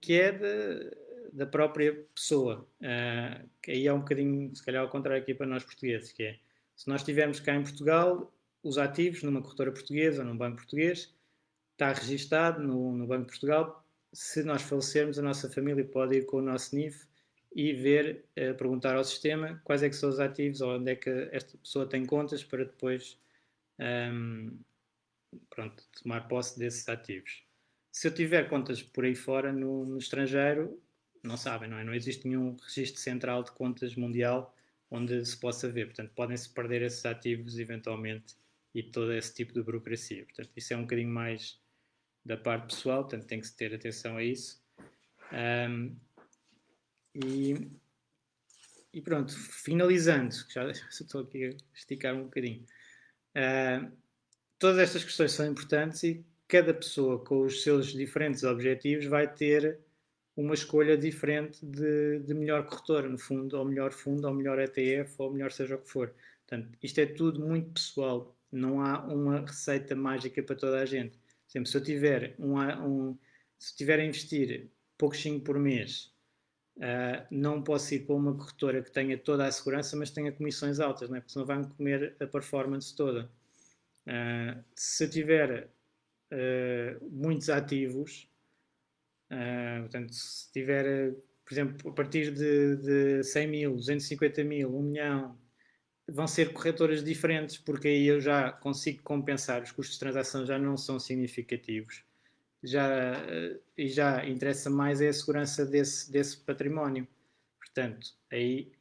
que 0.00 0.14
é 0.20 0.32
de, 0.32 0.96
da 1.36 1.46
própria 1.46 1.92
pessoa. 2.14 2.66
Uh, 2.80 3.48
que 3.62 3.70
aí 3.70 3.86
é 3.86 3.92
um 3.92 3.98
bocadinho, 3.98 4.54
se 4.56 4.64
calhar, 4.64 4.82
ao 4.82 4.88
contrário 4.88 5.22
aqui 5.22 5.34
para 5.34 5.46
nós 5.46 5.62
portugueses, 5.62 6.12
que 6.12 6.22
é, 6.22 6.38
se 6.74 6.88
nós 6.88 7.02
estivermos 7.02 7.40
cá 7.40 7.54
em 7.54 7.62
Portugal, 7.62 8.32
os 8.62 8.78
ativos 8.78 9.22
numa 9.22 9.42
corretora 9.42 9.70
portuguesa 9.70 10.22
ou 10.22 10.28
num 10.28 10.36
banco 10.36 10.56
português, 10.56 11.14
está 11.72 11.92
registado 11.92 12.62
no, 12.62 12.92
no 12.92 13.06
Banco 13.06 13.26
de 13.26 13.32
Portugal. 13.32 13.84
Se 14.12 14.42
nós 14.42 14.62
falecermos, 14.62 15.18
a 15.18 15.22
nossa 15.22 15.50
família 15.50 15.84
pode 15.84 16.16
ir 16.16 16.26
com 16.26 16.38
o 16.38 16.42
nosso 16.42 16.74
NIF 16.74 17.06
e 17.54 17.72
ver, 17.74 18.24
uh, 18.30 18.54
perguntar 18.54 18.96
ao 18.96 19.04
sistema 19.04 19.60
quais 19.62 19.82
é 19.82 19.90
que 19.90 19.96
são 19.96 20.08
os 20.08 20.18
ativos 20.18 20.62
ou 20.62 20.76
onde 20.76 20.90
é 20.90 20.96
que 20.96 21.10
esta 21.32 21.58
pessoa 21.58 21.86
tem 21.86 22.04
contas 22.06 22.42
para 22.42 22.64
depois 22.64 23.18
um, 23.78 24.58
pronto, 25.50 25.84
tomar 26.02 26.28
posse 26.28 26.58
desses 26.58 26.88
ativos. 26.88 27.44
Se 27.92 28.08
eu 28.08 28.14
tiver 28.14 28.48
contas 28.48 28.82
por 28.82 29.04
aí 29.04 29.14
fora 29.14 29.52
no, 29.52 29.84
no 29.84 29.98
estrangeiro, 29.98 30.80
não 31.26 31.36
sabem, 31.36 31.68
não 31.68 31.78
é? 31.78 31.84
Não 31.84 31.94
existe 31.94 32.26
nenhum 32.26 32.56
registro 32.56 33.00
central 33.00 33.42
de 33.42 33.52
contas 33.52 33.94
mundial 33.94 34.54
onde 34.90 35.24
se 35.24 35.36
possa 35.36 35.68
ver. 35.68 35.86
Portanto, 35.86 36.12
podem-se 36.14 36.48
perder 36.48 36.82
esses 36.82 37.04
ativos 37.04 37.58
eventualmente 37.58 38.34
e 38.74 38.82
todo 38.82 39.12
esse 39.12 39.34
tipo 39.34 39.52
de 39.52 39.62
burocracia. 39.62 40.24
Portanto, 40.24 40.50
isso 40.56 40.72
é 40.72 40.76
um 40.76 40.82
bocadinho 40.82 41.10
mais 41.10 41.58
da 42.24 42.36
parte 42.36 42.74
pessoal, 42.74 43.02
portanto, 43.02 43.26
tem 43.26 43.40
que 43.40 43.46
se 43.46 43.56
ter 43.56 43.74
atenção 43.74 44.16
a 44.16 44.22
isso. 44.22 44.60
Um, 45.32 45.96
e, 47.14 47.70
e, 48.92 49.00
pronto, 49.00 49.32
finalizando, 49.32 50.34
já 50.52 50.70
estou 50.70 51.22
aqui 51.22 51.46
a 51.46 51.50
esticar 51.74 52.14
um 52.14 52.24
bocadinho. 52.24 52.64
Uh, 53.34 53.90
todas 54.58 54.78
estas 54.78 55.04
questões 55.04 55.32
são 55.32 55.46
importantes 55.46 56.02
e 56.02 56.24
cada 56.48 56.74
pessoa 56.74 57.24
com 57.24 57.40
os 57.42 57.62
seus 57.62 57.92
diferentes 57.92 58.44
objetivos 58.44 59.06
vai 59.06 59.32
ter 59.32 59.80
uma 60.36 60.54
escolha 60.54 60.98
diferente 60.98 61.64
de, 61.64 62.20
de 62.20 62.34
melhor 62.34 62.66
corretora, 62.66 63.08
no 63.08 63.18
fundo, 63.18 63.58
ou 63.58 63.64
melhor 63.64 63.92
fundo, 63.92 64.28
ou 64.28 64.34
melhor 64.34 64.58
ETF, 64.58 65.14
ou 65.18 65.32
melhor 65.32 65.50
seja 65.50 65.76
o 65.76 65.78
que 65.78 65.88
for. 65.88 66.14
Portanto, 66.46 66.78
isto 66.82 67.00
é 67.00 67.06
tudo 67.06 67.40
muito 67.40 67.70
pessoal, 67.72 68.36
não 68.52 68.80
há 68.80 69.02
uma 69.06 69.40
receita 69.40 69.96
mágica 69.96 70.42
para 70.42 70.54
toda 70.54 70.80
a 70.80 70.84
gente. 70.84 71.18
Sempre, 71.48 71.70
se 71.70 71.76
eu 71.76 71.82
tiver, 71.82 72.34
um, 72.38 72.58
um 72.58 73.18
se 73.58 73.74
tiver 73.76 73.98
a 73.98 74.04
investir 74.04 74.70
poucos 74.98 75.24
por 75.44 75.58
mês, 75.58 76.12
uh, 76.76 77.26
não 77.30 77.62
posso 77.62 77.94
ir 77.94 78.00
para 78.00 78.14
uma 78.14 78.34
corretora 78.34 78.82
que 78.82 78.90
tenha 78.90 79.16
toda 79.16 79.46
a 79.46 79.52
segurança, 79.52 79.96
mas 79.96 80.10
tenha 80.10 80.30
comissões 80.32 80.80
altas, 80.80 81.08
não 81.08 81.16
é? 81.16 81.20
porque 81.20 81.32
senão 81.32 81.46
vai-me 81.46 81.66
comer 81.68 82.16
a 82.20 82.26
performance 82.26 82.94
toda. 82.94 83.30
Uh, 84.06 84.62
se 84.74 85.04
eu 85.04 85.10
tiver 85.10 85.70
uh, 86.32 87.10
muitos 87.10 87.48
ativos, 87.48 88.28
Uh, 89.30 89.80
portanto, 89.82 90.12
se 90.12 90.52
tiver, 90.52 91.14
por 91.44 91.52
exemplo, 91.52 91.90
a 91.90 91.94
partir 91.94 92.32
de, 92.32 92.76
de 92.76 93.24
100 93.24 93.48
mil, 93.48 93.74
250 93.74 94.44
mil, 94.44 94.76
1 94.76 94.82
milhão, 94.82 95.38
vão 96.08 96.26
ser 96.26 96.52
corretoras 96.52 97.02
diferentes, 97.02 97.58
porque 97.58 97.88
aí 97.88 98.06
eu 98.06 98.20
já 98.20 98.52
consigo 98.52 99.02
compensar, 99.02 99.62
os 99.62 99.72
custos 99.72 99.94
de 99.94 100.00
transação 100.00 100.46
já 100.46 100.58
não 100.58 100.76
são 100.76 100.98
significativos. 100.98 102.04
Já, 102.62 102.88
uh, 103.18 103.60
e 103.76 103.88
já 103.88 104.26
interessa 104.26 104.70
mais 104.70 105.00
é 105.00 105.08
a 105.08 105.12
segurança 105.12 105.64
desse, 105.66 106.10
desse 106.10 106.36
património. 106.38 107.06
Portanto, 107.58 108.14
aí 108.30 108.72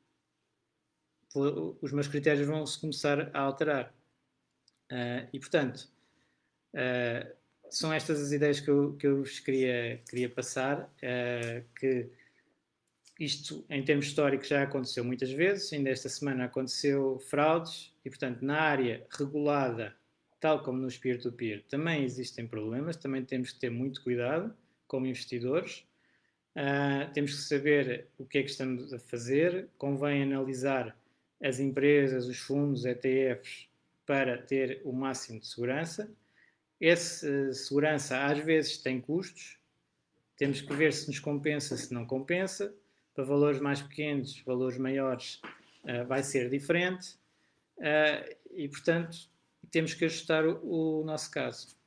os 1.81 1.91
meus 1.91 2.07
critérios 2.07 2.47
vão 2.47 2.65
se 2.65 2.79
começar 2.79 3.29
a 3.33 3.41
alterar. 3.41 3.93
Uh, 4.91 5.27
e 5.33 5.39
portanto, 5.39 5.89
uh, 6.73 7.35
são 7.69 7.91
estas 7.91 8.21
as 8.21 8.31
ideias 8.31 8.59
que 8.59 8.69
eu, 8.69 8.93
que 8.93 9.07
eu 9.07 9.17
vos 9.17 9.39
queria, 9.39 10.01
queria 10.09 10.29
passar, 10.29 10.81
uh, 10.83 11.63
que 11.79 12.09
isto, 13.19 13.65
em 13.69 13.83
termos 13.83 14.07
históricos, 14.07 14.47
já 14.47 14.63
aconteceu 14.63 15.03
muitas 15.03 15.31
vezes, 15.31 15.71
ainda 15.71 15.89
esta 15.89 16.09
semana 16.09 16.45
aconteceu 16.45 17.19
fraudes, 17.29 17.93
e, 18.03 18.09
portanto, 18.09 18.41
na 18.41 18.59
área 18.59 19.05
regulada, 19.09 19.95
tal 20.39 20.61
como 20.63 20.79
no 20.79 20.87
peer-to-peer, 20.87 21.59
-peer, 21.59 21.69
também 21.69 22.03
existem 22.03 22.45
problemas, 22.45 22.97
também 22.97 23.23
temos 23.23 23.51
que 23.51 23.59
ter 23.59 23.71
muito 23.71 24.03
cuidado 24.03 24.53
como 24.87 25.05
investidores, 25.05 25.85
uh, 26.55 27.11
temos 27.13 27.33
que 27.33 27.41
saber 27.41 28.07
o 28.17 28.25
que 28.25 28.39
é 28.39 28.43
que 28.43 28.51
estamos 28.51 28.93
a 28.93 28.99
fazer, 28.99 29.69
convém 29.77 30.23
analisar 30.23 30.97
as 31.41 31.59
empresas, 31.59 32.27
os 32.27 32.37
fundos, 32.37 32.85
ETFs, 32.85 33.67
para 34.05 34.37
ter 34.37 34.81
o 34.83 34.91
máximo 34.91 35.39
de 35.39 35.47
segurança, 35.47 36.11
essa 36.79 37.53
segurança 37.53 38.25
às 38.25 38.39
vezes 38.39 38.77
tem 38.77 38.99
custos, 38.99 39.57
temos 40.37 40.61
que 40.61 40.73
ver 40.73 40.91
se 40.93 41.07
nos 41.07 41.19
compensa, 41.19 41.77
se 41.77 41.93
não 41.93 42.05
compensa. 42.05 42.75
Para 43.13 43.23
valores 43.23 43.61
mais 43.61 43.81
pequenos, 43.81 44.41
valores 44.41 44.77
maiores, 44.77 45.39
uh, 45.83 46.05
vai 46.05 46.21
ser 46.21 46.49
diferente. 46.49 47.17
Uh, 47.77 48.35
e, 48.53 48.67
portanto, 48.67 49.17
temos 49.71 49.93
que 49.93 50.03
ajustar 50.03 50.45
o, 50.45 51.01
o 51.01 51.05
nosso 51.05 51.31
caso. 51.31 51.77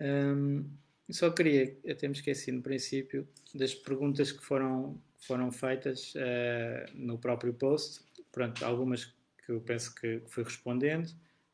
Um, 0.00 0.70
só 1.10 1.30
queria, 1.30 1.76
até 1.88 2.06
me 2.06 2.14
esqueci 2.14 2.52
no 2.52 2.62
princípio, 2.62 3.28
das 3.52 3.74
perguntas 3.74 4.30
que 4.30 4.42
foram, 4.42 5.00
foram 5.18 5.50
feitas 5.50 6.14
uh, 6.14 6.90
no 6.94 7.18
próprio 7.18 7.52
post. 7.52 8.04
Pronto, 8.30 8.64
algumas 8.64 9.06
que 9.44 9.50
eu 9.50 9.60
penso 9.60 9.92
que 9.92 10.22
fui 10.28 10.44
respondendo 10.44 11.12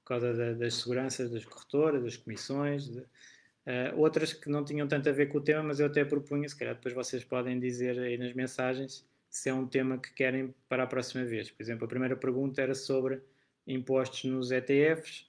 causa 0.08 0.32
da, 0.32 0.52
das 0.54 0.74
seguranças 0.74 1.30
das 1.30 1.44
corretoras, 1.44 2.02
das 2.02 2.16
comissões. 2.16 2.88
De, 2.88 3.04
Uh, 3.68 4.00
outras 4.00 4.32
que 4.32 4.48
não 4.48 4.64
tinham 4.64 4.88
tanto 4.88 5.10
a 5.10 5.12
ver 5.12 5.26
com 5.26 5.36
o 5.36 5.40
tema, 5.42 5.62
mas 5.62 5.78
eu 5.78 5.84
até 5.84 6.02
propunha, 6.02 6.48
se 6.48 6.56
calhar 6.56 6.74
depois 6.74 6.94
vocês 6.94 7.22
podem 7.22 7.60
dizer 7.60 7.98
aí 7.98 8.16
nas 8.16 8.32
mensagens 8.32 9.06
se 9.28 9.50
é 9.50 9.52
um 9.52 9.66
tema 9.66 9.98
que 9.98 10.10
querem 10.14 10.54
para 10.70 10.84
a 10.84 10.86
próxima 10.86 11.22
vez. 11.24 11.50
Por 11.50 11.62
exemplo, 11.62 11.84
a 11.84 11.88
primeira 11.88 12.16
pergunta 12.16 12.62
era 12.62 12.74
sobre 12.74 13.20
impostos 13.66 14.24
nos 14.24 14.50
ETFs. 14.50 15.28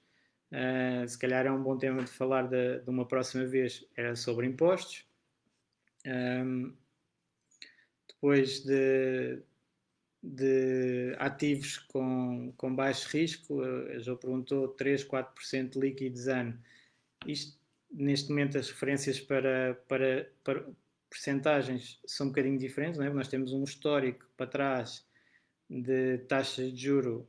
Uh, 0.54 1.06
se 1.06 1.20
calhar 1.20 1.46
é 1.46 1.52
um 1.52 1.62
bom 1.62 1.78
tema 1.78 2.02
de 2.02 2.10
falar 2.10 2.48
de, 2.48 2.80
de 2.80 2.90
uma 2.90 3.06
próxima 3.06 3.46
vez, 3.46 3.86
era 3.94 4.16
sobre 4.16 4.48
impostos. 4.48 5.06
Um, 6.08 6.74
depois 8.08 8.64
de, 8.64 9.42
de 10.22 11.16
ativos 11.18 11.78
com, 11.78 12.54
com 12.58 12.76
baixo 12.76 13.10
risco, 13.10 13.62
já 14.00 14.16
perguntou 14.16 14.68
3, 14.70 15.06
4% 15.06 15.76
líquidos 15.80 16.28
ano. 16.28 16.60
Isto 17.26 17.58
neste 17.92 18.30
momento 18.30 18.58
as 18.58 18.70
referências 18.70 19.20
para, 19.20 19.82
para, 19.88 20.30
para 20.44 20.66
percentagens 21.10 22.00
são 22.06 22.28
um 22.28 22.30
bocadinho 22.30 22.58
diferentes, 22.58 23.00
não 23.00 23.06
é? 23.06 23.10
nós 23.10 23.28
temos 23.28 23.52
um 23.52 23.64
histórico 23.64 24.26
para 24.38 24.46
trás 24.46 25.06
de 25.70 26.20
taxas 26.20 26.72
de 26.72 26.84
juro 26.84 27.28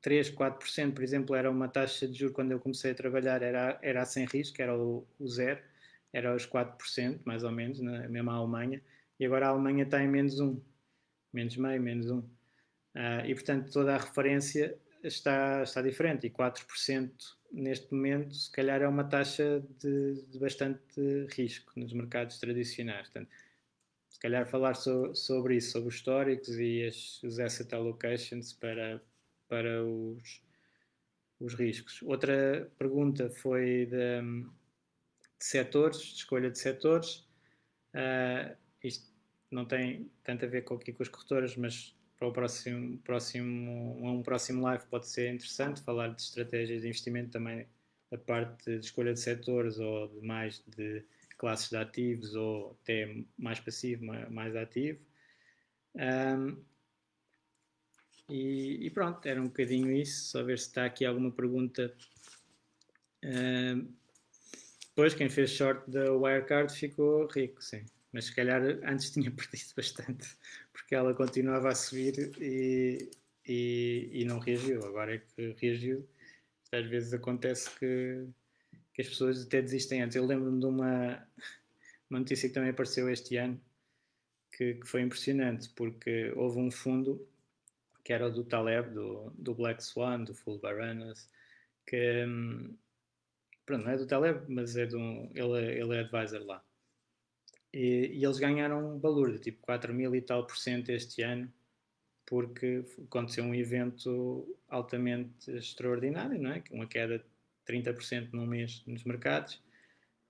3, 0.00 0.30
4%, 0.30 0.94
por 0.94 1.04
exemplo, 1.04 1.36
era 1.36 1.50
uma 1.50 1.68
taxa 1.68 2.08
de 2.08 2.18
juro 2.18 2.32
quando 2.32 2.52
eu 2.52 2.58
comecei 2.58 2.92
a 2.92 2.94
trabalhar, 2.94 3.42
era, 3.42 3.78
era 3.82 4.04
sem 4.04 4.24
risco, 4.24 4.60
era 4.60 4.76
o, 4.76 5.06
o 5.18 5.28
zero, 5.28 5.60
era 6.12 6.34
os 6.34 6.46
4%, 6.46 7.20
mais 7.24 7.44
ou 7.44 7.52
menos, 7.52 7.80
na 7.80 8.08
mesma 8.08 8.34
Alemanha, 8.34 8.82
e 9.20 9.26
agora 9.26 9.46
a 9.46 9.50
Alemanha 9.50 9.84
está 9.84 10.02
em 10.02 10.08
menos 10.08 10.40
1, 10.40 10.60
menos 11.36 11.56
meio, 11.56 11.80
menos 11.80 12.10
1. 12.10 12.18
Uh, 12.18 12.26
e 13.26 13.34
portanto 13.34 13.70
toda 13.70 13.94
a 13.94 13.98
referência 13.98 14.76
está, 15.04 15.62
está 15.62 15.82
diferente, 15.82 16.26
e 16.26 16.30
4% 16.30 17.12
neste 17.52 17.92
momento, 17.92 18.34
se 18.34 18.50
calhar 18.50 18.80
é 18.82 18.88
uma 18.88 19.04
taxa 19.04 19.62
de, 19.78 20.22
de 20.22 20.38
bastante 20.38 21.26
risco 21.30 21.72
nos 21.76 21.92
mercados 21.92 22.38
tradicionais. 22.38 23.08
Portanto, 23.08 23.28
se 24.08 24.18
calhar 24.18 24.46
falar 24.46 24.74
so, 24.74 25.14
sobre 25.14 25.56
isso, 25.56 25.72
sobre 25.72 25.88
os 25.90 25.94
históricos 25.94 26.48
e 26.58 26.86
as, 26.86 27.22
os 27.22 27.38
asset 27.38 27.74
allocations 27.74 28.52
para, 28.54 29.00
para 29.46 29.84
os, 29.84 30.42
os 31.38 31.54
riscos. 31.54 32.00
Outra 32.02 32.70
pergunta 32.78 33.28
foi 33.28 33.86
de, 33.86 34.22
de 34.22 35.44
setores, 35.44 36.00
de 36.00 36.16
escolha 36.16 36.50
de 36.50 36.58
setores. 36.58 37.26
Uh, 37.94 38.56
isto 38.82 39.15
não 39.56 39.64
tem 39.64 40.10
tanto 40.22 40.44
a 40.44 40.48
ver 40.48 40.62
com, 40.62 40.74
aqui 40.74 40.92
com 40.92 41.02
as 41.02 41.08
corretoras, 41.08 41.56
mas 41.56 41.96
para 42.18 42.28
o 42.28 42.32
próximo, 42.32 42.98
próximo, 42.98 44.06
um 44.06 44.22
próximo 44.22 44.62
live 44.62 44.84
pode 44.86 45.08
ser 45.08 45.32
interessante 45.32 45.82
falar 45.82 46.08
de 46.08 46.20
estratégias 46.20 46.82
de 46.82 46.88
investimento 46.88 47.30
também 47.30 47.66
da 48.10 48.18
parte 48.18 48.78
de 48.78 48.84
escolha 48.84 49.14
de 49.14 49.20
setores 49.20 49.78
ou 49.78 50.08
de 50.08 50.26
mais 50.26 50.62
de 50.76 51.02
classes 51.38 51.70
de 51.70 51.76
ativos 51.76 52.34
ou 52.34 52.78
até 52.82 53.16
mais 53.38 53.58
passivo, 53.58 54.04
mais 54.30 54.54
ativo. 54.54 55.00
Um, 55.94 56.62
e, 58.28 58.86
e, 58.86 58.90
pronto, 58.90 59.24
era 59.26 59.40
um 59.40 59.46
bocadinho 59.46 59.90
isso. 59.90 60.30
Só 60.30 60.42
ver 60.42 60.58
se 60.58 60.66
está 60.68 60.84
aqui 60.84 61.04
alguma 61.04 61.30
pergunta. 61.30 61.94
Um, 63.24 63.90
depois, 64.88 65.14
quem 65.14 65.28
fez 65.28 65.50
short 65.50 65.90
da 65.90 66.12
Wirecard 66.12 66.74
ficou 66.74 67.26
rico, 67.26 67.62
sim 67.62 67.84
mas 68.16 68.24
se 68.24 68.34
calhar 68.34 68.62
antes 68.82 69.10
tinha 69.12 69.30
perdido 69.30 69.74
bastante, 69.76 70.26
porque 70.72 70.94
ela 70.94 71.12
continuava 71.12 71.68
a 71.68 71.74
subir 71.74 72.32
e, 72.40 73.10
e, 73.46 74.10
e 74.10 74.24
não 74.24 74.38
reagiu. 74.38 74.82
Agora 74.86 75.16
é 75.16 75.18
que 75.18 75.54
reagiu. 75.60 76.08
Às 76.72 76.86
vezes 76.86 77.12
acontece 77.12 77.68
que, 77.78 78.26
que 78.94 79.02
as 79.02 79.08
pessoas 79.08 79.44
até 79.44 79.60
desistem 79.60 80.00
antes. 80.00 80.16
Eu 80.16 80.24
lembro-me 80.24 80.58
de 80.58 80.64
uma, 80.64 81.28
uma 82.08 82.20
notícia 82.20 82.48
que 82.48 82.54
também 82.54 82.70
apareceu 82.70 83.06
este 83.10 83.36
ano, 83.36 83.60
que, 84.50 84.74
que, 84.76 84.86
foi 84.86 85.02
impressionante, 85.02 85.68
porque 85.76 86.32
houve 86.36 86.58
um 86.58 86.70
fundo 86.70 87.28
que 88.02 88.14
era 88.14 88.28
o 88.28 88.30
do 88.30 88.44
Taleb, 88.44 88.94
do, 88.94 89.30
do 89.36 89.54
Black 89.54 89.84
Swan, 89.84 90.24
do 90.24 90.34
Full 90.34 90.58
Baranas, 90.58 91.28
que 91.86 92.24
hum, 92.24 92.74
pronto, 93.66 93.84
não 93.84 93.90
é 93.92 93.96
do 93.98 94.06
Taleb, 94.06 94.40
mas 94.48 94.74
é 94.74 94.86
do, 94.86 94.98
ele, 95.34 95.58
é, 95.58 95.80
ele 95.80 95.96
é 95.96 96.00
advisor 96.00 96.42
lá. 96.46 96.65
E, 97.76 98.10
e 98.14 98.24
eles 98.24 98.38
ganharam 98.38 98.96
um 98.96 98.98
valor 98.98 99.30
de 99.32 99.38
tipo 99.38 99.60
4 99.60 99.92
mil 99.92 100.14
e 100.14 100.22
tal 100.22 100.46
por 100.46 100.56
cento 100.56 100.88
este 100.88 101.20
ano, 101.20 101.52
porque 102.24 102.82
aconteceu 103.04 103.44
um 103.44 103.54
evento 103.54 104.56
altamente 104.66 105.50
extraordinário, 105.50 106.40
não 106.40 106.52
é? 106.52 106.64
Uma 106.70 106.86
queda 106.86 107.18
de 107.18 107.24
30% 107.70 108.30
num 108.32 108.46
mês 108.46 108.82
nos 108.86 109.04
mercados, 109.04 109.56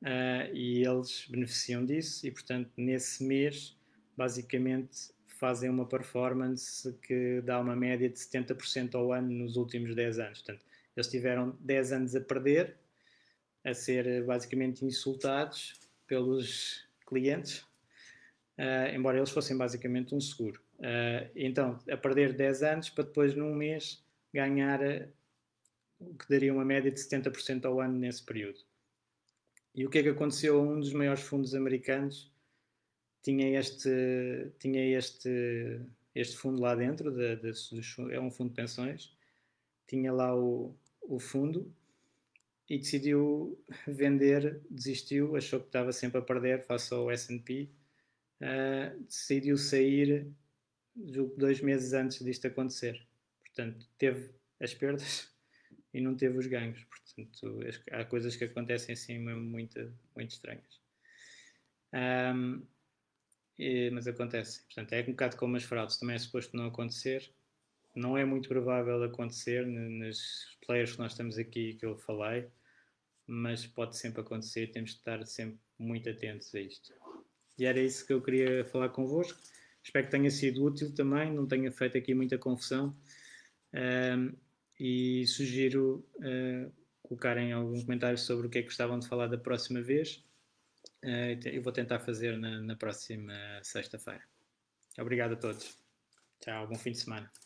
uh, 0.03 0.53
e 0.53 0.85
eles 0.85 1.29
beneficiam 1.31 1.87
disso, 1.87 2.27
e 2.27 2.33
portanto, 2.33 2.73
nesse 2.77 3.23
mês, 3.23 3.79
basicamente, 4.17 5.13
fazem 5.39 5.71
uma 5.71 5.87
performance 5.87 6.93
que 6.95 7.41
dá 7.43 7.61
uma 7.61 7.77
média 7.77 8.09
de 8.09 8.19
70% 8.19 8.97
ao 8.97 9.13
ano 9.13 9.31
nos 9.31 9.57
últimos 9.57 9.95
10 9.95 10.19
anos. 10.19 10.43
Portanto, 10.43 10.67
eles 10.97 11.09
tiveram 11.09 11.57
10 11.61 11.93
anos 11.93 12.17
a 12.17 12.21
perder, 12.21 12.77
a 13.63 13.73
ser 13.73 14.25
basicamente 14.25 14.85
insultados 14.85 15.75
pelos 16.09 16.86
clientes, 17.07 17.59
uh, 18.59 18.95
embora 18.95 19.19
eles 19.19 19.31
fossem 19.31 19.57
basicamente 19.57 20.15
um 20.15 20.21
seguro. 20.21 20.61
Uh, 20.79 21.31
então, 21.35 21.79
a 21.91 21.97
perder 21.97 22.33
10 22.35 22.63
anos 22.63 22.91
para 22.91 23.05
depois, 23.05 23.35
num 23.35 23.55
mês, 23.55 24.05
ganhar 24.33 24.81
uh, 24.81 25.09
o 26.01 26.15
que 26.15 26.29
daria 26.29 26.53
uma 26.53 26.65
média 26.65 26.91
de 26.91 26.99
70% 27.01 27.65
ao 27.65 27.81
ano 27.81 27.99
nesse 27.99 28.25
período. 28.25 28.61
E 29.75 29.85
o 29.87 29.91
que 29.91 29.99
é 29.99 30.03
que 30.03 30.09
aconteceu 30.09 30.59
a 30.59 30.63
um 30.63 30.81
dos 30.81 30.93
maiores 30.93 31.23
fundos 31.23 31.55
americanos? 31.55 32.33
Tinha 33.23 33.59
este, 33.59 34.51
tinha 34.59 34.97
este, 34.97 35.81
este 36.15 36.37
fundo 36.37 36.61
lá 36.61 36.75
dentro, 36.75 37.11
de, 37.11 37.37
de, 37.37 37.53
de, 37.53 38.15
é 38.15 38.21
um 38.21 38.31
fundo 38.31 38.51
de 38.51 38.57
pensões, 38.57 39.15
tinha 39.87 40.13
lá 40.13 40.35
o, 40.35 40.75
o 41.03 41.19
fundo 41.19 41.73
e 42.69 42.79
decidiu 42.79 43.63
vender, 43.87 44.61
desistiu, 44.69 45.37
achou 45.37 45.61
que 45.61 45.67
estava 45.67 45.93
sempre 45.93 46.19
a 46.19 46.23
perder 46.23 46.65
face 46.65 46.93
ao 46.93 47.11
S&P, 47.11 47.71
uh, 48.41 49.05
decidiu 49.05 49.57
sair 49.57 50.27
dois 51.37 51.61
meses 51.61 51.93
antes 51.93 52.25
disto 52.25 52.47
acontecer. 52.47 53.07
Portanto, 53.45 53.87
teve 53.99 54.31
as 54.61 54.75
perdas 54.75 55.29
e 55.93 56.01
não 56.01 56.17
teve 56.17 56.39
os 56.39 56.47
ganhos. 56.47 56.85
Portanto, 56.85 57.61
há 57.93 58.05
coisas 58.05 58.35
que 58.37 58.45
acontecem 58.45 58.93
assim 58.95 59.19
muito, 59.19 59.93
muito 60.15 60.31
estranhas. 60.31 60.81
Um, 61.93 62.67
e, 63.59 63.91
mas 63.91 64.07
acontece. 64.07 64.63
Portanto, 64.65 64.93
é 64.93 65.03
um 65.03 65.13
bocado 65.13 65.37
como 65.37 65.57
as 65.57 65.63
fraudes, 65.63 65.97
também 65.97 66.17
é 66.17 66.19
suposto 66.19 66.57
não 66.57 66.67
acontecer. 66.67 67.33
Não 67.97 68.17
é 68.17 68.25
muito 68.25 68.49
provável 68.49 69.03
acontecer 69.03 69.67
nos 69.67 70.57
players 70.65 70.93
que 70.93 70.99
nós 70.99 71.15
temos 71.15 71.39
aqui 71.39 71.75
que 71.75 71.85
eu 71.85 71.97
falei 71.97 72.49
mas 73.27 73.67
pode 73.67 73.97
sempre 73.97 74.21
acontecer, 74.21 74.71
temos 74.71 74.93
de 74.93 74.99
estar 74.99 75.27
sempre 75.27 75.59
muito 75.79 76.09
atentos 76.09 76.55
a 76.55 76.61
isto. 76.61 76.95
E 77.59 77.65
era 77.65 77.81
isso 77.81 78.07
que 78.07 78.13
eu 78.13 78.23
queria 78.23 78.65
falar 78.67 78.91
convosco. 78.91 79.39
Espero 79.83 80.07
que 80.07 80.11
tenha 80.11 80.31
sido 80.31 80.65
útil 80.65 80.95
também, 80.95 81.33
não 81.33 81.47
tenha 81.47 81.71
feito 81.73 81.99
aqui 81.99 82.15
muita 82.15 82.39
confusão. 82.39 82.97
Um, 83.75 84.33
e 84.79 85.27
sugiro 85.27 86.07
uh, 86.17 86.73
colocarem 87.03 87.53
algum 87.53 87.81
comentário 87.81 88.19
sobre 88.19 88.47
o 88.47 88.51
que 88.51 88.59
é 88.59 88.63
que 88.63 88.69
gostavam 88.69 88.99
de 88.99 89.09
falar 89.09 89.27
da 89.27 89.39
próxima 89.39 89.83
vez. 89.83 90.25
Uh, 91.03 91.39
eu 91.47 91.63
vou 91.63 91.73
tentar 91.73 91.99
fazer 92.01 92.39
na, 92.39 92.61
na 92.61 92.77
próxima 92.77 93.33
sexta-feira. 93.63 94.23
Obrigado 94.99 95.33
a 95.33 95.37
todos. 95.37 95.77
Tchau, 96.41 96.69
bom 96.69 96.77
fim 96.77 96.93
de 96.93 96.99
semana. 96.99 97.46